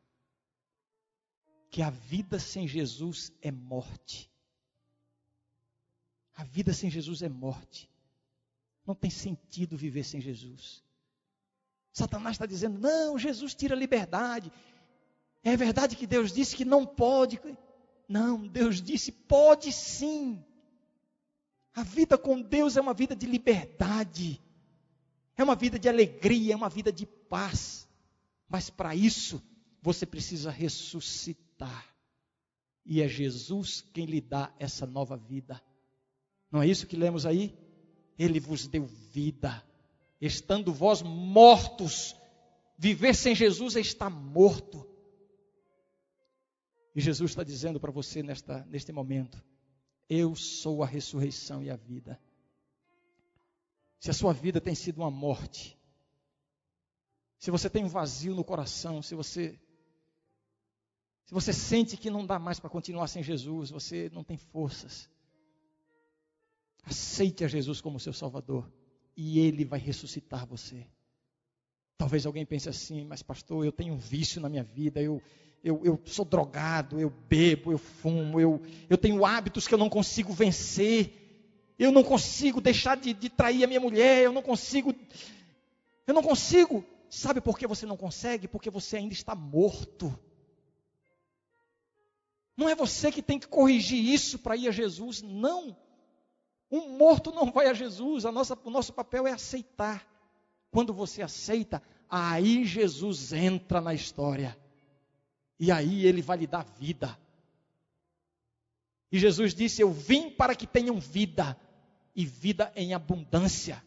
que 1.70 1.83
a 1.83 1.91
vida 1.91 2.39
sem 2.39 2.66
Jesus 2.66 3.31
é 3.43 3.53
morte. 3.53 4.31
A 6.35 6.43
vida 6.43 6.72
sem 6.72 6.91
Jesus 6.91 7.20
é 7.20 7.29
morte. 7.29 7.91
Não 8.87 8.95
tem 8.95 9.11
sentido 9.11 9.77
viver 9.77 10.05
sem 10.05 10.22
Jesus. 10.22 10.83
Satanás 11.93 12.37
está 12.37 12.47
dizendo: 12.47 12.79
não, 12.79 13.18
Jesus 13.18 13.55
tira 13.55 13.74
a 13.74 13.79
liberdade. 13.79 14.51
É 15.45 15.55
verdade 15.55 15.97
que 15.97 16.07
Deus 16.07 16.33
disse 16.33 16.57
que 16.57 16.64
não 16.64 16.87
pode. 16.87 17.39
Não, 18.09 18.49
Deus 18.49 18.81
disse: 18.81 19.12
pode 19.12 19.70
sim. 19.70 20.43
A 21.74 21.83
vida 21.83 22.16
com 22.16 22.41
Deus 22.41 22.79
é 22.79 22.81
uma 22.81 22.95
vida 22.95 23.14
de 23.14 23.27
liberdade, 23.27 24.43
é 25.37 25.45
uma 25.45 25.55
vida 25.55 25.78
de 25.78 25.89
alegria, 25.89 26.55
é 26.55 26.57
uma 26.57 26.68
vida 26.68 26.93
de 26.93 27.07
paz. 27.07 27.87
Mas 28.49 28.70
para 28.70 28.95
isso, 28.95 29.43
você 29.82 30.07
precisa 30.07 30.51
ressuscitar. 30.51 31.95
E 32.84 33.03
é 33.03 33.09
Jesus 33.09 33.82
quem 33.93 34.07
lhe 34.07 34.20
dá 34.20 34.53
essa 34.59 34.87
nova 34.87 35.16
vida. 35.16 35.61
Não 36.51 36.62
é 36.62 36.66
isso 36.66 36.87
que 36.87 36.97
lemos 36.97 37.26
aí? 37.26 37.57
Ele 38.18 38.41
vos 38.41 38.66
deu 38.66 38.87
vida, 38.87 39.62
estando 40.20 40.72
vós 40.72 41.03
mortos. 41.03 42.16
Viver 42.78 43.14
sem 43.14 43.34
Jesus 43.34 43.76
é 43.76 43.80
estar 43.80 44.09
morto. 44.09 44.89
E 46.95 47.01
Jesus 47.01 47.32
está 47.32 47.43
dizendo 47.43 47.78
para 47.78 47.93
você 47.93 48.22
nesta, 48.22 48.64
neste 48.66 48.91
momento: 48.91 49.43
Eu 50.09 50.34
sou 50.34 50.82
a 50.82 50.87
ressurreição 50.87 51.62
e 51.62 51.68
a 51.68 51.76
vida. 51.76 52.18
Se 53.99 54.11
a 54.11 54.14
sua 54.14 54.32
vida 54.32 54.61
tem 54.61 54.74
sido 54.74 54.99
uma 54.99 55.11
morte, 55.11 55.76
se 57.38 57.51
você 57.51 57.68
tem 57.68 57.84
um 57.84 57.88
vazio 57.88 58.34
no 58.34 58.44
coração, 58.44 59.03
se 59.03 59.14
você 59.14 59.59
se 61.26 61.34
você 61.34 61.53
sente 61.53 61.97
que 61.97 62.09
não 62.09 62.24
dá 62.24 62.38
mais 62.38 62.61
para 62.61 62.70
continuar 62.70 63.09
sem 63.09 63.20
Jesus, 63.20 63.70
você 63.70 64.09
não 64.12 64.22
tem 64.22 64.36
forças. 64.36 65.11
Aceite 66.84 67.44
a 67.44 67.49
Jesus 67.49 67.80
como 67.80 67.99
seu 67.99 68.12
Salvador 68.12 68.72
e 69.16 69.40
Ele 69.40 69.64
vai 69.64 69.80
ressuscitar 69.80 70.47
você. 70.47 70.86
Talvez 71.99 72.26
alguém 72.26 72.47
pense 72.47 72.68
assim, 72.68 73.05
mas 73.05 73.22
pastor, 73.22 73.64
eu 73.64 73.72
tenho 73.72 73.94
um 73.94 73.99
vício 73.99 74.40
na 74.40 74.49
minha 74.49 74.62
vida, 74.62 75.03
eu, 75.03 75.20
eu, 75.64 75.84
eu 75.84 76.01
sou 76.05 76.24
drogado, 76.24 77.01
eu 77.01 77.11
bebo, 77.11 77.72
eu 77.72 77.78
fumo, 77.78 78.38
eu, 78.38 78.61
eu 78.88 78.97
tenho 78.97 79.24
hábitos 79.24 79.66
que 79.66 79.74
eu 79.74 79.78
não 79.78 79.88
consigo 79.88 80.32
vencer, 80.32 81.26
eu 81.79 81.93
não 81.93 82.03
consigo 82.03 82.61
deixar 82.61 82.97
de, 82.97 83.12
de 83.12 83.29
trair 83.29 83.64
a 83.64 83.66
minha 83.66 83.81
mulher, 83.81 84.22
eu 84.22 84.33
não 84.33 84.43
consigo, 84.43 84.95
eu 86.07 86.14
não 86.14 86.22
consigo. 86.22 86.85
Sabe 87.09 87.41
por 87.41 87.59
que 87.59 87.66
você 87.66 87.87
não 87.87 87.97
consegue? 87.97 88.49
Porque 88.49 88.70
você 88.70 88.97
ainda 88.97 89.12
está 89.12 89.35
morto. 89.35 90.18
Não 92.57 92.68
é 92.68 92.74
você 92.74 93.12
que 93.12 93.22
tem 93.22 93.39
que 93.39 93.47
corrigir 93.47 94.03
isso 94.03 94.39
para 94.39 94.57
ir 94.57 94.68
a 94.68 94.72
Jesus, 94.72 95.22
não. 95.22 95.77
Um 96.70 96.97
morto 96.97 97.31
não 97.31 97.53
vai 97.53 97.68
a 97.68 97.74
Jesus, 97.74 98.24
a 98.24 98.33
nossa, 98.33 98.59
o 98.64 98.70
nosso 98.70 98.93
papel 98.93 99.27
é 99.27 99.33
aceitar. 99.33 100.07
Quando 100.70 100.93
você 100.93 101.22
aceita, 101.22 101.83
aí 102.09 102.64
Jesus 102.64 103.33
entra 103.33 103.81
na 103.81 103.95
história. 103.95 104.59
E 105.61 105.70
aí 105.70 106.07
ele 106.07 106.22
vai 106.22 106.39
lhe 106.39 106.47
dar 106.47 106.64
vida. 106.64 107.16
E 109.12 109.18
Jesus 109.18 109.55
disse: 109.55 109.83
Eu 109.83 109.93
vim 109.93 110.31
para 110.31 110.55
que 110.55 110.66
tenham 110.66 110.99
vida, 110.99 111.57
e 112.17 112.25
vida 112.25 112.73
em 112.75 112.95
abundância. 112.95 113.85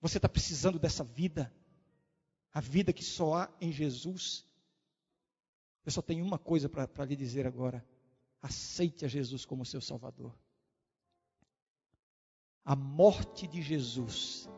Você 0.00 0.18
está 0.18 0.28
precisando 0.28 0.78
dessa 0.78 1.02
vida, 1.02 1.52
a 2.52 2.60
vida 2.60 2.92
que 2.92 3.02
só 3.02 3.34
há 3.34 3.50
em 3.60 3.72
Jesus. 3.72 4.46
Eu 5.84 5.90
só 5.90 6.00
tenho 6.00 6.24
uma 6.24 6.38
coisa 6.38 6.68
para 6.68 7.04
lhe 7.04 7.16
dizer 7.16 7.44
agora: 7.44 7.84
aceite 8.40 9.04
a 9.04 9.08
Jesus 9.08 9.44
como 9.44 9.66
seu 9.66 9.80
Salvador. 9.80 10.32
A 12.64 12.76
morte 12.76 13.46
de 13.48 13.60
Jesus 13.60 14.48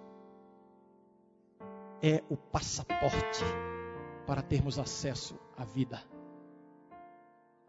é 2.03 2.23
o 2.29 2.37
passaporte 2.37 3.45
para 4.27 4.43
termos 4.43 4.79
acesso 4.79 5.39
à 5.57 5.65
vida. 5.65 6.03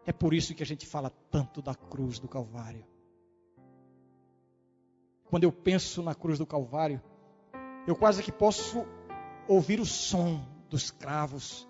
É 0.06 0.12
por 0.12 0.34
isso 0.34 0.56
que 0.56 0.64
a 0.64 0.66
gente 0.66 0.86
fala 0.86 1.10
tanto 1.10 1.62
da 1.62 1.76
cruz 1.76 2.20
do 2.20 2.28
Calvário. 2.28 2.86
Quando 5.30 5.44
eu 5.44 5.52
penso 5.52 6.02
na 6.02 6.16
cruz 6.16 6.40
do 6.40 6.46
Calvário, 6.46 7.02
eu 7.86 7.96
quase 7.96 8.24
que 8.24 8.32
posso 8.32 8.86
ouvir 9.48 9.80
o 9.80 9.86
som 9.86 10.44
dos 10.70 10.90
cravos, 10.90 11.68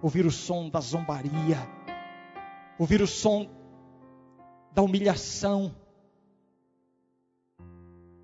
ouvir 0.00 0.24
o 0.24 0.30
som 0.30 0.68
da 0.68 0.80
zombaria, 0.80 1.58
ouvir 2.78 3.02
o 3.02 3.06
som 3.06 3.50
da 4.72 4.82
humilhação. 4.82 5.74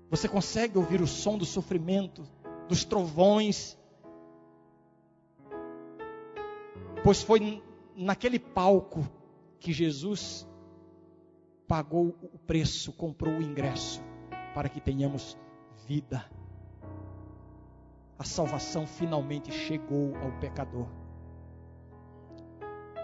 Você 0.09 0.27
consegue 0.27 0.77
ouvir 0.77 1.01
o 1.01 1.07
som 1.07 1.37
do 1.37 1.45
sofrimento, 1.45 2.23
dos 2.67 2.85
trovões, 2.85 3.77
Pois 7.01 7.23
foi 7.23 7.63
naquele 7.95 8.37
palco 8.37 9.07
que 9.59 9.71
Jesus 9.71 10.45
pagou 11.65 12.13
o 12.21 12.37
preço, 12.37 12.91
comprou 12.91 13.35
o 13.35 13.41
ingresso 13.41 14.03
para 14.59 14.67
que 14.67 14.81
tenhamos 14.81 15.37
vida. 15.87 16.29
A 18.17 18.25
salvação 18.25 18.85
finalmente 18.85 19.53
chegou 19.53 20.13
ao 20.17 20.37
pecador. 20.37 20.85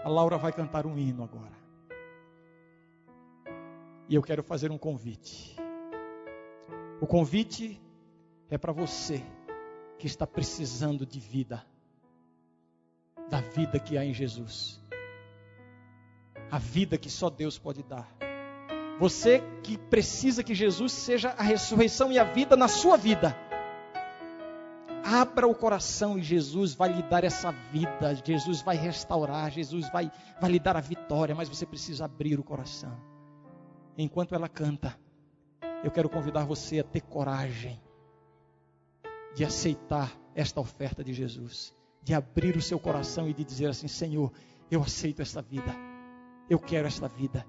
A 0.04 0.08
Laura 0.10 0.36
vai 0.36 0.52
cantar 0.52 0.84
um 0.84 0.98
hino 0.98 1.24
agora. 1.24 1.56
E 4.06 4.14
eu 4.14 4.22
quero 4.22 4.42
fazer 4.42 4.70
um 4.70 4.76
convite. 4.76 5.56
O 7.00 7.06
convite 7.06 7.80
é 8.50 8.58
para 8.58 8.74
você 8.74 9.24
que 9.98 10.06
está 10.06 10.26
precisando 10.26 11.06
de 11.06 11.18
vida 11.18 11.64
da 13.30 13.40
vida 13.40 13.80
que 13.80 13.96
há 13.96 14.04
em 14.04 14.12
Jesus. 14.12 14.78
A 16.50 16.58
vida 16.58 16.98
que 16.98 17.08
só 17.08 17.30
Deus 17.30 17.58
pode 17.58 17.82
dar. 17.82 18.25
Você 18.98 19.42
que 19.62 19.76
precisa 19.76 20.42
que 20.42 20.54
Jesus 20.54 20.92
seja 20.92 21.30
a 21.30 21.42
ressurreição 21.42 22.10
e 22.10 22.18
a 22.18 22.24
vida 22.24 22.56
na 22.56 22.68
sua 22.68 22.96
vida. 22.96 23.36
Abra 25.04 25.46
o 25.46 25.54
coração 25.54 26.18
e 26.18 26.22
Jesus 26.22 26.74
vai 26.74 26.92
lhe 26.92 27.02
dar 27.02 27.22
essa 27.22 27.52
vida. 27.70 28.14
Jesus 28.24 28.62
vai 28.62 28.76
restaurar, 28.76 29.50
Jesus 29.50 29.88
vai, 29.90 30.10
vai 30.40 30.50
lhe 30.50 30.58
dar 30.58 30.76
a 30.76 30.80
vitória, 30.80 31.34
mas 31.34 31.48
você 31.48 31.64
precisa 31.64 32.06
abrir 32.06 32.40
o 32.40 32.44
coração. 32.44 32.96
Enquanto 33.96 34.34
ela 34.34 34.48
canta, 34.48 34.98
eu 35.84 35.90
quero 35.90 36.08
convidar 36.08 36.44
você 36.44 36.80
a 36.80 36.84
ter 36.84 37.02
coragem 37.02 37.80
de 39.34 39.44
aceitar 39.44 40.10
esta 40.34 40.60
oferta 40.60 41.04
de 41.04 41.12
Jesus 41.12 41.76
de 42.06 42.14
abrir 42.14 42.56
o 42.56 42.62
seu 42.62 42.78
coração 42.78 43.28
e 43.28 43.34
de 43.34 43.42
dizer 43.42 43.66
assim: 43.66 43.88
Senhor, 43.88 44.32
eu 44.70 44.80
aceito 44.80 45.20
esta 45.20 45.42
vida, 45.42 45.74
eu 46.48 46.56
quero 46.56 46.86
esta 46.86 47.08
vida. 47.08 47.44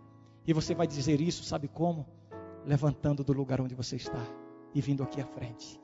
E 0.48 0.54
você 0.54 0.74
vai 0.74 0.88
dizer 0.88 1.20
isso, 1.20 1.44
sabe 1.44 1.68
como? 1.68 2.08
Levantando 2.66 3.24
do 3.24 3.34
lugar 3.34 3.60
onde 3.60 3.76
você 3.76 3.98
está 3.98 4.26
e 4.74 4.82
vindo 4.82 5.04
aqui 5.04 5.20
à 5.20 5.26
frente. 5.26 5.80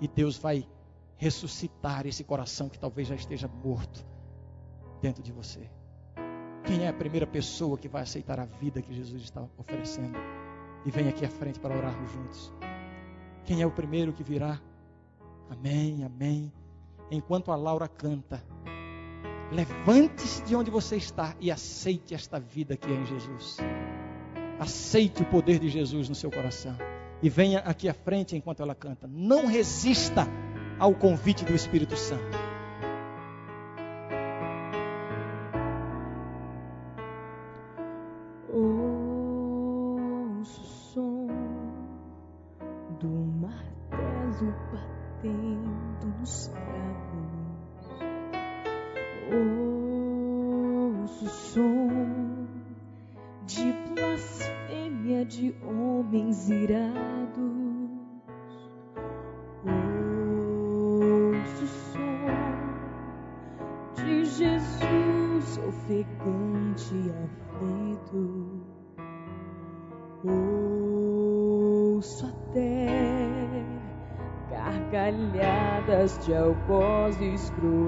E 0.00 0.08
Deus 0.08 0.38
vai 0.38 0.66
ressuscitar 1.16 2.06
esse 2.06 2.24
coração 2.24 2.70
que 2.70 2.78
talvez 2.78 3.08
já 3.08 3.14
esteja 3.14 3.46
morto 3.46 4.04
dentro 5.02 5.22
de 5.22 5.30
você. 5.30 5.70
Quem 6.64 6.84
é 6.84 6.88
a 6.88 6.94
primeira 6.94 7.26
pessoa 7.26 7.76
que 7.76 7.88
vai 7.88 8.02
aceitar 8.02 8.40
a 8.40 8.46
vida 8.46 8.80
que 8.80 8.94
Jesus 8.94 9.22
está 9.22 9.46
oferecendo? 9.58 10.18
E 10.86 10.90
vem 10.90 11.08
aqui 11.08 11.26
à 11.26 11.30
frente 11.30 11.60
para 11.60 11.76
orarmos 11.76 12.10
juntos. 12.10 12.52
Quem 13.44 13.60
é 13.60 13.66
o 13.66 13.70
primeiro 13.70 14.12
que 14.12 14.22
virá? 14.22 14.58
Amém, 15.50 16.04
amém 16.04 16.50
enquanto 17.10 17.50
a 17.50 17.56
Laura 17.56 17.88
canta. 17.88 18.42
Levante-se 19.50 20.44
de 20.44 20.54
onde 20.54 20.70
você 20.70 20.96
está 20.96 21.34
e 21.40 21.50
aceite 21.50 22.14
esta 22.14 22.38
vida 22.38 22.76
que 22.76 22.88
é 22.88 22.94
em 22.94 23.04
Jesus. 23.04 23.56
Aceite 24.60 25.22
o 25.22 25.24
poder 25.24 25.58
de 25.58 25.70
Jesus 25.70 26.06
no 26.06 26.14
seu 26.14 26.30
coração. 26.30 26.76
E 27.22 27.30
venha 27.30 27.60
aqui 27.60 27.88
à 27.88 27.94
frente 27.94 28.36
enquanto 28.36 28.62
ela 28.62 28.74
canta. 28.74 29.08
Não 29.10 29.46
resista 29.46 30.28
ao 30.78 30.94
convite 30.94 31.46
do 31.46 31.54
Espírito 31.54 31.96
Santo. 31.96 32.38
iskru 77.34 77.79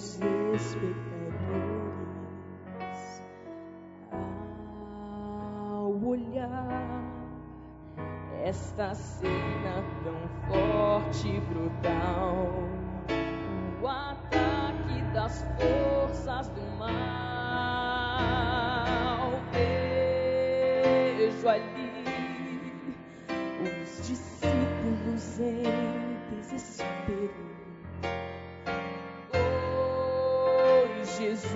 dos 0.00 0.18
espectadores 0.54 0.94
ao 5.76 5.92
olhar 6.02 7.04
esta 8.42 8.94
cena 8.94 9.84
tão 10.02 10.16
forte 10.48 11.28
e 11.28 11.40
brutal. 11.40 12.48
O 13.82 13.86
ataque 13.86 15.02
das 15.12 15.44
forças 15.58 16.48
do 16.48 16.62
mal. 16.78 16.88
Vejo 21.18 21.46
ali 21.46 21.90
os 23.62 24.06
discípulos 24.08 25.40
em 25.40 25.62
desespero. 26.30 27.29
Jesus, 31.20 31.52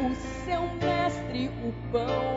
o 0.00 0.14
seu 0.46 0.62
mestre, 0.80 1.50
o 1.62 1.74
pão 1.92 2.35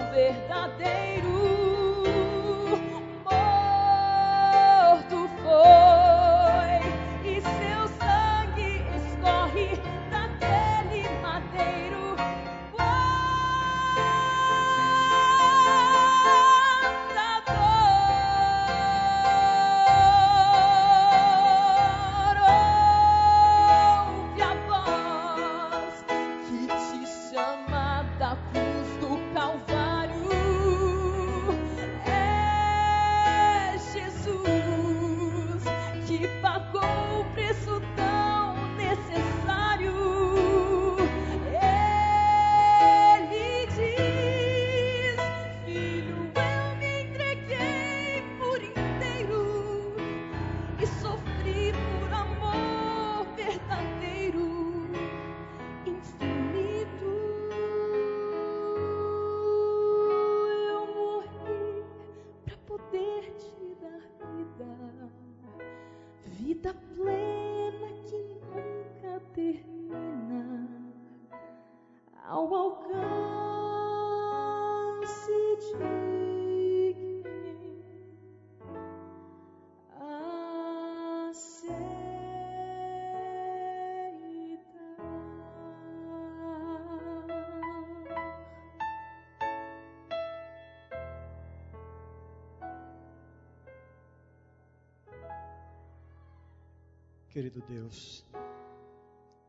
Querido 97.40 97.62
Deus, 97.62 98.26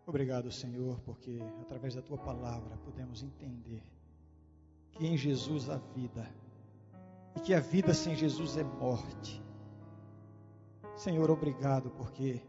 obrigado, 0.07 0.49
Senhor, 0.53 1.01
porque 1.01 1.41
através 1.61 1.93
da 1.93 2.01
tua 2.01 2.16
palavra 2.16 2.76
podemos 2.84 3.20
entender 3.20 3.82
que 4.93 5.05
em 5.05 5.16
Jesus 5.16 5.68
há 5.68 5.76
vida 5.93 6.24
e 7.34 7.41
que 7.41 7.53
a 7.53 7.59
vida 7.59 7.93
sem 7.93 8.14
Jesus 8.14 8.57
é 8.57 8.62
morte. 8.62 9.43
Senhor, 10.95 11.32
obrigado 11.32 11.91
porque 11.91 12.41